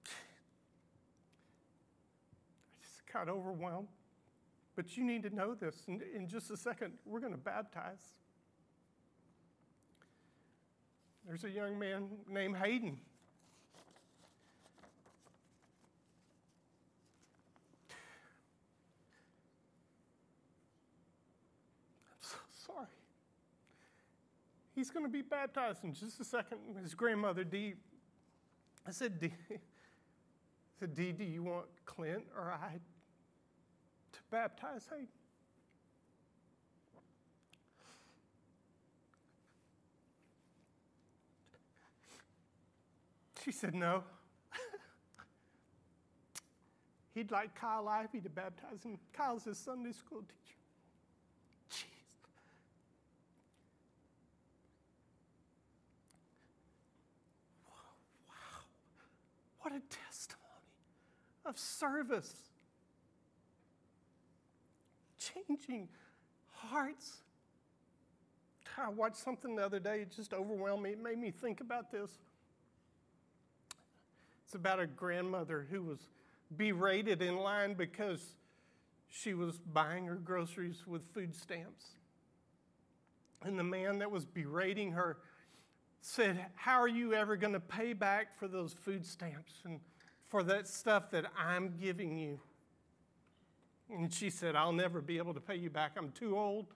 I 0.04 0.10
just 2.82 3.10
got 3.10 3.30
overwhelmed. 3.30 3.88
But 4.76 4.94
you 4.98 5.04
need 5.04 5.22
to 5.22 5.34
know 5.34 5.54
this. 5.54 5.84
In, 5.88 6.02
in 6.14 6.28
just 6.28 6.50
a 6.50 6.56
second, 6.58 6.92
we're 7.06 7.20
going 7.20 7.32
to 7.32 7.38
baptize. 7.38 8.12
There's 11.26 11.44
a 11.44 11.50
young 11.50 11.78
man 11.78 12.08
named 12.28 12.58
Hayden 12.58 12.98
he's 24.74 24.90
going 24.90 25.04
to 25.04 25.10
be 25.10 25.22
baptized 25.22 25.84
in 25.84 25.94
just 25.94 26.20
a 26.20 26.24
second. 26.24 26.58
His 26.82 26.94
grandmother, 26.94 27.44
Dee, 27.44 27.74
I 28.86 28.90
said, 28.90 29.20
Dee, 29.20 29.32
I 29.50 29.56
said, 30.78 30.94
Dee, 30.94 31.12
do 31.12 31.24
you 31.24 31.42
want 31.42 31.66
Clint 31.84 32.24
or 32.36 32.52
I 32.52 32.78
to 34.12 34.18
baptize 34.30 34.88
Hayden? 34.90 35.08
She 43.44 43.52
said, 43.52 43.74
no. 43.74 44.02
He'd 47.14 47.30
like 47.30 47.54
Kyle 47.54 47.86
Ivy 47.86 48.22
to 48.22 48.30
baptize 48.30 48.82
him. 48.82 48.98
Kyle's 49.12 49.44
his 49.44 49.58
Sunday 49.58 49.92
school 49.92 50.20
teacher. 50.20 50.56
What 59.64 59.72
a 59.72 59.80
testimony 59.80 60.42
of 61.46 61.58
service. 61.58 62.34
Changing 65.18 65.88
hearts. 66.50 67.22
I 68.76 68.90
watched 68.90 69.16
something 69.16 69.56
the 69.56 69.64
other 69.64 69.80
day, 69.80 70.02
it 70.02 70.12
just 70.14 70.34
overwhelmed 70.34 70.82
me. 70.82 70.90
It 70.90 71.02
made 71.02 71.16
me 71.16 71.30
think 71.30 71.62
about 71.62 71.90
this. 71.90 72.10
It's 74.44 74.54
about 74.54 74.80
a 74.80 74.86
grandmother 74.86 75.66
who 75.70 75.82
was 75.82 76.08
berated 76.54 77.22
in 77.22 77.38
line 77.38 77.72
because 77.72 78.34
she 79.08 79.32
was 79.32 79.60
buying 79.72 80.04
her 80.04 80.16
groceries 80.16 80.86
with 80.86 81.10
food 81.14 81.34
stamps. 81.34 81.86
And 83.42 83.58
the 83.58 83.64
man 83.64 84.00
that 84.00 84.10
was 84.10 84.26
berating 84.26 84.92
her 84.92 85.16
said, 86.04 86.46
How 86.54 86.80
are 86.80 86.88
you 86.88 87.14
ever 87.14 87.36
going 87.36 87.54
to 87.54 87.60
pay 87.60 87.94
back 87.94 88.38
for 88.38 88.46
those 88.46 88.74
food 88.74 89.06
stamps 89.06 89.54
and 89.64 89.80
for 90.28 90.42
that 90.42 90.68
stuff 90.68 91.10
that 91.12 91.24
I'm 91.38 91.74
giving 91.80 92.18
you? 92.18 92.38
And 93.90 94.12
she 94.12 94.28
said, 94.28 94.54
I'll 94.54 94.72
never 94.72 95.00
be 95.00 95.16
able 95.16 95.34
to 95.34 95.40
pay 95.40 95.56
you 95.56 95.70
back. 95.70 95.92
I'm 95.96 96.10
too 96.10 96.38
old. 96.38 96.66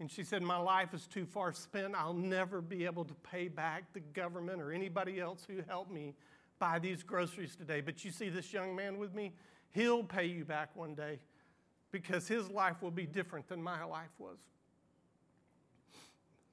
And 0.00 0.10
she 0.10 0.24
said, 0.24 0.42
My 0.42 0.56
life 0.56 0.92
is 0.92 1.06
too 1.06 1.24
far 1.24 1.52
spent. 1.52 1.94
I'll 1.94 2.12
never 2.12 2.60
be 2.60 2.84
able 2.84 3.04
to 3.04 3.14
pay 3.14 3.46
back 3.46 3.92
the 3.92 4.00
government 4.00 4.60
or 4.60 4.72
anybody 4.72 5.20
else 5.20 5.46
who 5.48 5.62
helped 5.68 5.92
me 5.92 6.14
buy 6.58 6.80
these 6.80 7.04
groceries 7.04 7.54
today. 7.54 7.80
But 7.80 8.04
you 8.04 8.10
see 8.10 8.28
this 8.28 8.52
young 8.52 8.74
man 8.74 8.98
with 8.98 9.14
me? 9.14 9.34
He'll 9.70 10.02
pay 10.02 10.26
you 10.26 10.44
back 10.44 10.74
one 10.74 10.94
day 10.96 11.20
because 11.92 12.26
his 12.26 12.50
life 12.50 12.82
will 12.82 12.90
be 12.90 13.06
different 13.06 13.48
than 13.48 13.62
my 13.62 13.84
life 13.84 14.10
was. 14.18 14.38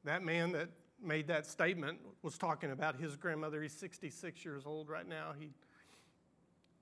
That 0.03 0.24
man 0.24 0.51
that 0.51 0.70
made 1.03 1.27
that 1.27 1.45
statement 1.45 1.99
was 2.23 2.37
talking 2.37 2.71
about 2.71 2.95
his 2.95 3.15
grandmother. 3.15 3.61
He's 3.61 3.73
66 3.73 4.43
years 4.43 4.63
old 4.65 4.89
right 4.89 5.07
now. 5.07 5.33
He, 5.39 5.51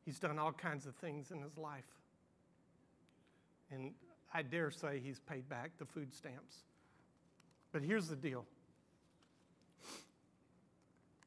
he's 0.06 0.20
done 0.20 0.40
all 0.40 0.54
kinds 0.54 0.86
of 0.86 0.96
things 0.96 1.32
in 1.32 1.42
his 1.42 1.58
life. 1.58 1.86
And 3.72 3.92
I 4.34 4.42
dare 4.42 4.72
say 4.72 5.02
he's 5.04 5.20
paid 5.20 5.50
back 5.50 5.72
the 5.78 5.86
food 5.86 6.14
stamps. 6.14 6.58
But 7.72 7.82
here's 7.84 8.08
the 8.08 8.16
deal 8.16 8.46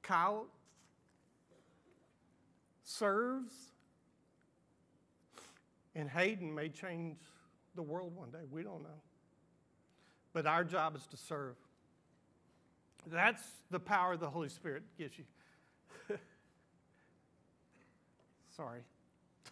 Kyle 0.03 0.47
serves, 2.85 3.53
and 5.95 6.09
Hayden 6.09 6.55
may 6.55 6.71
change 6.71 7.19
the 7.75 7.83
world 7.83 8.17
one 8.17 8.31
day. 8.31 8.47
We 8.51 8.63
don't 8.63 8.83
know. 8.83 9.03
But 10.33 10.47
our 10.47 10.65
job 10.65 10.97
is 10.97 11.07
to 11.09 11.17
serve. 11.17 11.57
That's 13.07 13.43
the 13.71 13.81
power 13.81 14.17
the 14.17 14.29
Holy 14.29 14.49
Spirit 14.49 14.83
gives 14.99 15.19
you. 15.19 15.25
Sorry. 18.57 18.81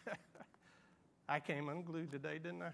I 1.29 1.41
came 1.41 1.69
unglued 1.69 2.11
today, 2.11 2.39
didn't 2.39 2.63
I? 2.63 2.71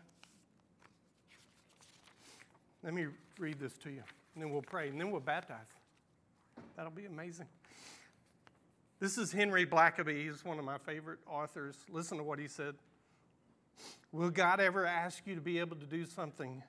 Let 2.83 2.95
me 2.95 3.07
read 3.39 3.61
this 3.61 3.75
to 3.85 3.91
you, 3.91 4.03
and 4.35 4.43
then 4.43 4.51
we'll 4.51 4.63
pray, 4.63 4.89
and 4.89 5.01
then 5.01 5.11
we'll 5.11 5.21
baptize. 5.21 5.59
That'll 6.77 6.91
be 6.91 7.07
amazing. 7.07 7.47
This 8.99 9.19
is 9.19 9.33
Henry 9.33 9.67
Blackaby. 9.67 10.25
He's 10.25 10.45
one 10.45 10.59
of 10.59 10.65
my 10.65 10.79
favorite 10.79 11.19
authors. 11.29 11.77
Listen 11.91 12.19
to 12.19 12.25
what 12.25 12.39
he 12.39 12.49
said. 12.49 12.75
Will 14.13 14.31
God 14.31 14.61
ever 14.61 14.87
ask 14.87 15.27
you 15.27 15.35
to 15.35 15.41
be 15.41 15.59
able 15.59 15.77
to 15.77 15.87
do 15.87 16.05
something 16.07 16.63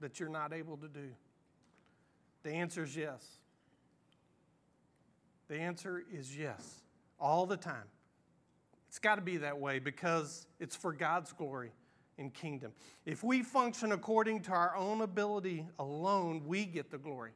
that 0.00 0.18
you're 0.18 0.28
not 0.28 0.52
able 0.52 0.76
to 0.78 0.88
do? 0.88 1.10
The 2.42 2.50
answer 2.50 2.84
is 2.84 2.96
yes. 2.96 3.24
The 5.48 5.58
answer 5.58 6.04
is 6.12 6.36
yes, 6.36 6.82
all 7.18 7.44
the 7.44 7.56
time. 7.56 7.88
It's 8.88 8.98
got 9.00 9.16
to 9.16 9.20
be 9.20 9.38
that 9.38 9.58
way 9.58 9.78
because 9.78 10.46
it's 10.60 10.76
for 10.76 10.92
God's 10.92 11.32
glory 11.32 11.72
and 12.18 12.32
kingdom. 12.32 12.72
If 13.04 13.24
we 13.24 13.42
function 13.42 13.92
according 13.92 14.42
to 14.42 14.52
our 14.52 14.76
own 14.76 15.00
ability 15.00 15.66
alone, 15.78 16.42
we 16.46 16.66
get 16.66 16.90
the 16.90 16.98
glory. 16.98 17.32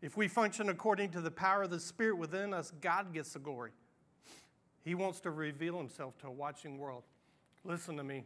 If 0.00 0.16
we 0.16 0.28
function 0.28 0.68
according 0.68 1.10
to 1.10 1.20
the 1.20 1.30
power 1.30 1.64
of 1.64 1.70
the 1.70 1.80
Spirit 1.80 2.16
within 2.16 2.54
us, 2.54 2.72
God 2.80 3.12
gets 3.12 3.32
the 3.32 3.38
glory. 3.38 3.72
He 4.84 4.94
wants 4.94 5.20
to 5.20 5.30
reveal 5.30 5.76
himself 5.78 6.16
to 6.18 6.28
a 6.28 6.30
watching 6.30 6.78
world. 6.78 7.02
Listen 7.64 7.96
to 7.96 8.04
me. 8.04 8.24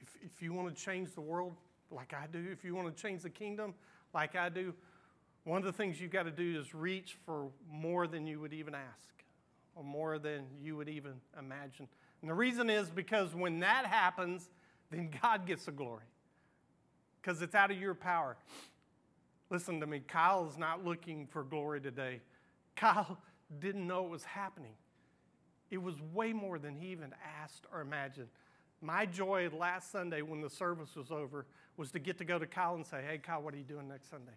If, 0.00 0.08
if 0.22 0.42
you 0.42 0.52
want 0.52 0.74
to 0.74 0.82
change 0.82 1.12
the 1.12 1.20
world 1.20 1.54
like 1.90 2.14
I 2.14 2.26
do, 2.26 2.44
if 2.50 2.64
you 2.64 2.74
want 2.74 2.94
to 2.94 3.02
change 3.02 3.22
the 3.22 3.30
kingdom 3.30 3.74
like 4.12 4.36
I 4.36 4.48
do, 4.48 4.74
one 5.44 5.58
of 5.58 5.64
the 5.64 5.72
things 5.72 6.00
you've 6.00 6.10
got 6.10 6.22
to 6.22 6.30
do 6.30 6.58
is 6.58 6.74
reach 6.74 7.16
for 7.26 7.48
more 7.70 8.06
than 8.06 8.26
you 8.26 8.40
would 8.40 8.52
even 8.52 8.74
ask 8.74 9.14
or 9.74 9.84
more 9.84 10.18
than 10.18 10.44
you 10.62 10.76
would 10.76 10.88
even 10.88 11.12
imagine. 11.38 11.88
And 12.20 12.30
the 12.30 12.34
reason 12.34 12.70
is 12.70 12.90
because 12.90 13.34
when 13.34 13.60
that 13.60 13.86
happens, 13.86 14.48
then 14.90 15.10
God 15.22 15.46
gets 15.46 15.66
the 15.66 15.72
glory 15.72 16.04
because 17.20 17.42
it's 17.42 17.54
out 17.54 17.70
of 17.70 17.78
your 17.78 17.94
power. 17.94 18.36
Listen 19.50 19.80
to 19.80 19.86
me, 19.86 20.00
Kyle's 20.00 20.56
not 20.56 20.84
looking 20.84 21.26
for 21.26 21.42
glory 21.42 21.80
today. 21.80 22.20
Kyle 22.76 23.18
didn't 23.60 23.86
know 23.86 24.04
it 24.04 24.10
was 24.10 24.24
happening. 24.24 24.74
It 25.70 25.82
was 25.82 25.96
way 26.12 26.32
more 26.32 26.58
than 26.58 26.76
he 26.76 26.88
even 26.88 27.14
asked 27.42 27.66
or 27.72 27.80
imagined. 27.80 28.28
My 28.80 29.06
joy 29.06 29.48
last 29.50 29.90
Sunday 29.90 30.22
when 30.22 30.40
the 30.40 30.50
service 30.50 30.94
was 30.96 31.10
over 31.10 31.46
was 31.76 31.90
to 31.92 31.98
get 31.98 32.18
to 32.18 32.24
go 32.24 32.38
to 32.38 32.46
Kyle 32.46 32.74
and 32.74 32.86
say, 32.86 33.02
Hey, 33.06 33.18
Kyle, 33.18 33.42
what 33.42 33.54
are 33.54 33.56
you 33.56 33.64
doing 33.64 33.88
next 33.88 34.10
Sunday? 34.10 34.32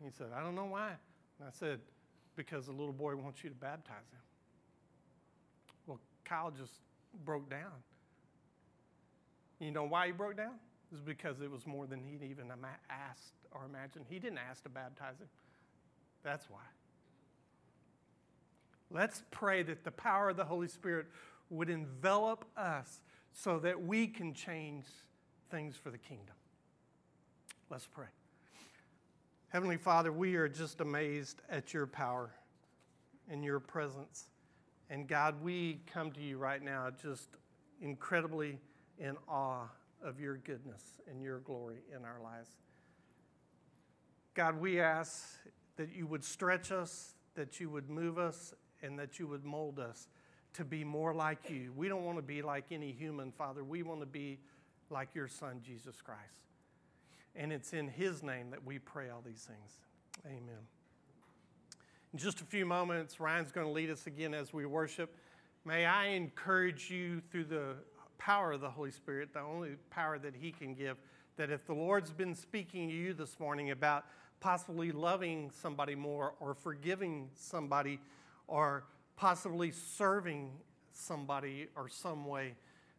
And 0.00 0.10
he 0.10 0.16
said, 0.16 0.28
I 0.36 0.42
don't 0.42 0.54
know 0.54 0.66
why. 0.66 0.92
And 1.38 1.48
I 1.48 1.50
said, 1.50 1.80
Because 2.36 2.66
the 2.66 2.72
little 2.72 2.92
boy 2.92 3.16
wants 3.16 3.42
you 3.42 3.50
to 3.50 3.56
baptize 3.56 4.10
him. 4.12 4.20
Well, 5.86 6.00
Kyle 6.24 6.50
just 6.50 6.72
broke 7.24 7.50
down. 7.50 7.72
You 9.60 9.70
know 9.70 9.84
why 9.84 10.06
he 10.06 10.12
broke 10.12 10.36
down? 10.36 10.54
It 10.90 10.94
was 10.94 11.00
because 11.00 11.40
it 11.40 11.50
was 11.50 11.66
more 11.66 11.86
than 11.86 12.02
he'd 12.02 12.22
even 12.22 12.52
asked 12.90 13.32
or 13.52 13.64
imagined. 13.64 14.06
He 14.08 14.18
didn't 14.18 14.38
ask 14.38 14.62
to 14.64 14.68
baptize 14.68 15.18
him. 15.18 15.28
That's 16.22 16.48
why. 16.50 16.60
Let's 18.90 19.22
pray 19.30 19.62
that 19.64 19.84
the 19.84 19.90
power 19.90 20.30
of 20.30 20.36
the 20.36 20.44
Holy 20.44 20.68
Spirit 20.68 21.06
would 21.50 21.70
envelop 21.70 22.44
us 22.56 23.00
so 23.32 23.58
that 23.60 23.82
we 23.82 24.06
can 24.06 24.34
change 24.34 24.84
things 25.50 25.76
for 25.76 25.90
the 25.90 25.98
kingdom. 25.98 26.34
Let's 27.74 27.88
pray. 27.88 28.06
Heavenly 29.48 29.78
Father, 29.78 30.12
we 30.12 30.36
are 30.36 30.48
just 30.48 30.80
amazed 30.80 31.42
at 31.50 31.74
your 31.74 31.88
power 31.88 32.30
and 33.28 33.42
your 33.42 33.58
presence. 33.58 34.26
And 34.90 35.08
God, 35.08 35.42
we 35.42 35.80
come 35.92 36.12
to 36.12 36.20
you 36.20 36.38
right 36.38 36.62
now 36.62 36.90
just 37.02 37.30
incredibly 37.82 38.60
in 39.00 39.16
awe 39.28 39.64
of 40.04 40.20
your 40.20 40.36
goodness 40.36 40.84
and 41.10 41.20
your 41.20 41.40
glory 41.40 41.78
in 41.90 42.04
our 42.04 42.20
lives. 42.22 42.48
God, 44.34 44.60
we 44.60 44.78
ask 44.78 45.24
that 45.74 45.92
you 45.92 46.06
would 46.06 46.22
stretch 46.22 46.70
us, 46.70 47.14
that 47.34 47.58
you 47.58 47.68
would 47.70 47.90
move 47.90 48.18
us, 48.18 48.54
and 48.84 48.96
that 49.00 49.18
you 49.18 49.26
would 49.26 49.44
mold 49.44 49.80
us 49.80 50.06
to 50.52 50.64
be 50.64 50.84
more 50.84 51.12
like 51.12 51.50
you. 51.50 51.72
We 51.74 51.88
don't 51.88 52.04
want 52.04 52.18
to 52.18 52.22
be 52.22 52.40
like 52.40 52.66
any 52.70 52.92
human, 52.92 53.32
Father. 53.32 53.64
We 53.64 53.82
want 53.82 53.98
to 53.98 54.06
be 54.06 54.38
like 54.90 55.08
your 55.16 55.26
Son, 55.26 55.60
Jesus 55.60 56.00
Christ. 56.00 56.20
And 57.36 57.52
it's 57.52 57.72
in 57.72 57.88
his 57.88 58.22
name 58.22 58.50
that 58.50 58.64
we 58.64 58.78
pray 58.78 59.10
all 59.10 59.22
these 59.24 59.42
things. 59.42 59.80
Amen. 60.26 60.68
In 62.12 62.18
just 62.18 62.40
a 62.40 62.44
few 62.44 62.64
moments, 62.64 63.18
Ryan's 63.18 63.50
going 63.50 63.66
to 63.66 63.72
lead 63.72 63.90
us 63.90 64.06
again 64.06 64.34
as 64.34 64.52
we 64.52 64.66
worship. 64.66 65.16
May 65.64 65.84
I 65.84 66.06
encourage 66.08 66.90
you 66.90 67.20
through 67.30 67.44
the 67.44 67.74
power 68.18 68.52
of 68.52 68.60
the 68.60 68.70
Holy 68.70 68.92
Spirit, 68.92 69.32
the 69.32 69.40
only 69.40 69.70
power 69.90 70.18
that 70.18 70.34
he 70.34 70.52
can 70.52 70.74
give, 70.74 70.96
that 71.36 71.50
if 71.50 71.66
the 71.66 71.74
Lord's 71.74 72.12
been 72.12 72.34
speaking 72.34 72.88
to 72.88 72.94
you 72.94 73.14
this 73.14 73.40
morning 73.40 73.70
about 73.70 74.04
possibly 74.40 74.92
loving 74.92 75.50
somebody 75.50 75.94
more 75.94 76.34
or 76.38 76.54
forgiving 76.54 77.30
somebody 77.34 77.98
or 78.46 78.84
possibly 79.16 79.72
serving 79.72 80.52
somebody 80.92 81.66
or 81.76 81.88
some 81.88 82.26
way, 82.26 82.54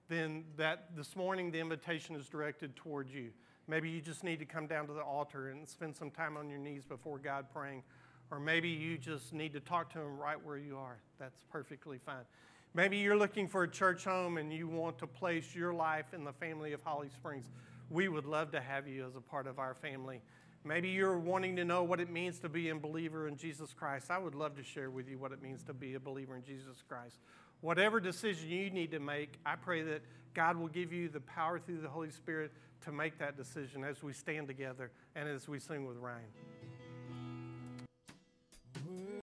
then 0.09 0.43
that 0.57 0.95
this 0.95 1.15
morning 1.15 1.51
the 1.51 1.59
invitation 1.59 2.15
is 2.15 2.27
directed 2.27 2.75
towards 2.75 3.13
you. 3.13 3.29
Maybe 3.67 3.89
you 3.89 4.01
just 4.01 4.23
need 4.23 4.39
to 4.39 4.45
come 4.45 4.67
down 4.67 4.87
to 4.87 4.93
the 4.93 5.01
altar 5.01 5.49
and 5.49 5.67
spend 5.67 5.95
some 5.95 6.11
time 6.11 6.37
on 6.37 6.49
your 6.49 6.59
knees 6.59 6.83
before 6.85 7.17
God 7.17 7.45
praying. 7.53 7.83
Or 8.31 8.39
maybe 8.39 8.69
you 8.69 8.97
just 8.97 9.33
need 9.33 9.53
to 9.53 9.59
talk 9.59 9.91
to 9.93 9.99
Him 9.99 10.17
right 10.17 10.43
where 10.43 10.57
you 10.57 10.77
are. 10.77 10.97
That's 11.19 11.43
perfectly 11.51 11.99
fine. 12.05 12.25
Maybe 12.73 12.97
you're 12.97 13.17
looking 13.17 13.47
for 13.47 13.63
a 13.63 13.69
church 13.69 14.03
home 14.03 14.37
and 14.37 14.51
you 14.51 14.67
want 14.67 14.97
to 14.99 15.07
place 15.07 15.55
your 15.55 15.73
life 15.73 16.13
in 16.13 16.23
the 16.23 16.33
family 16.33 16.73
of 16.73 16.81
Holly 16.83 17.09
Springs. 17.09 17.45
We 17.89 18.07
would 18.07 18.25
love 18.25 18.51
to 18.51 18.61
have 18.61 18.87
you 18.87 19.05
as 19.05 19.15
a 19.15 19.21
part 19.21 19.47
of 19.47 19.59
our 19.59 19.73
family. 19.73 20.21
Maybe 20.63 20.89
you're 20.89 21.17
wanting 21.17 21.55
to 21.57 21.63
know 21.63 21.83
what 21.83 21.99
it 21.99 22.09
means 22.09 22.39
to 22.39 22.49
be 22.49 22.69
a 22.69 22.75
believer 22.75 23.27
in 23.27 23.37
Jesus 23.37 23.71
Christ. 23.71 24.09
I 24.09 24.17
would 24.17 24.35
love 24.35 24.57
to 24.57 24.63
share 24.63 24.89
with 24.89 25.07
you 25.07 25.17
what 25.19 25.31
it 25.31 25.41
means 25.41 25.63
to 25.63 25.73
be 25.73 25.93
a 25.93 25.99
believer 25.99 26.35
in 26.35 26.43
Jesus 26.43 26.83
Christ. 26.89 27.17
Whatever 27.61 27.99
decision 27.99 28.49
you 28.49 28.71
need 28.71 28.91
to 28.91 28.99
make, 28.99 29.33
I 29.45 29.55
pray 29.55 29.83
that 29.83 30.01
God 30.33 30.57
will 30.57 30.67
give 30.67 30.91
you 30.91 31.07
the 31.07 31.21
power 31.21 31.59
through 31.59 31.81
the 31.81 31.87
Holy 31.87 32.11
Spirit 32.11 32.51
to 32.85 32.91
make 32.91 33.17
that 33.19 33.35
decision 33.35 33.83
as 33.83 34.01
we 34.03 34.13
stand 34.13 34.47
together 34.47 34.91
and 35.15 35.27
as 35.27 35.47
we 35.47 35.59
sing 35.59 35.85
with 35.85 35.97
Ryan. 35.97 36.23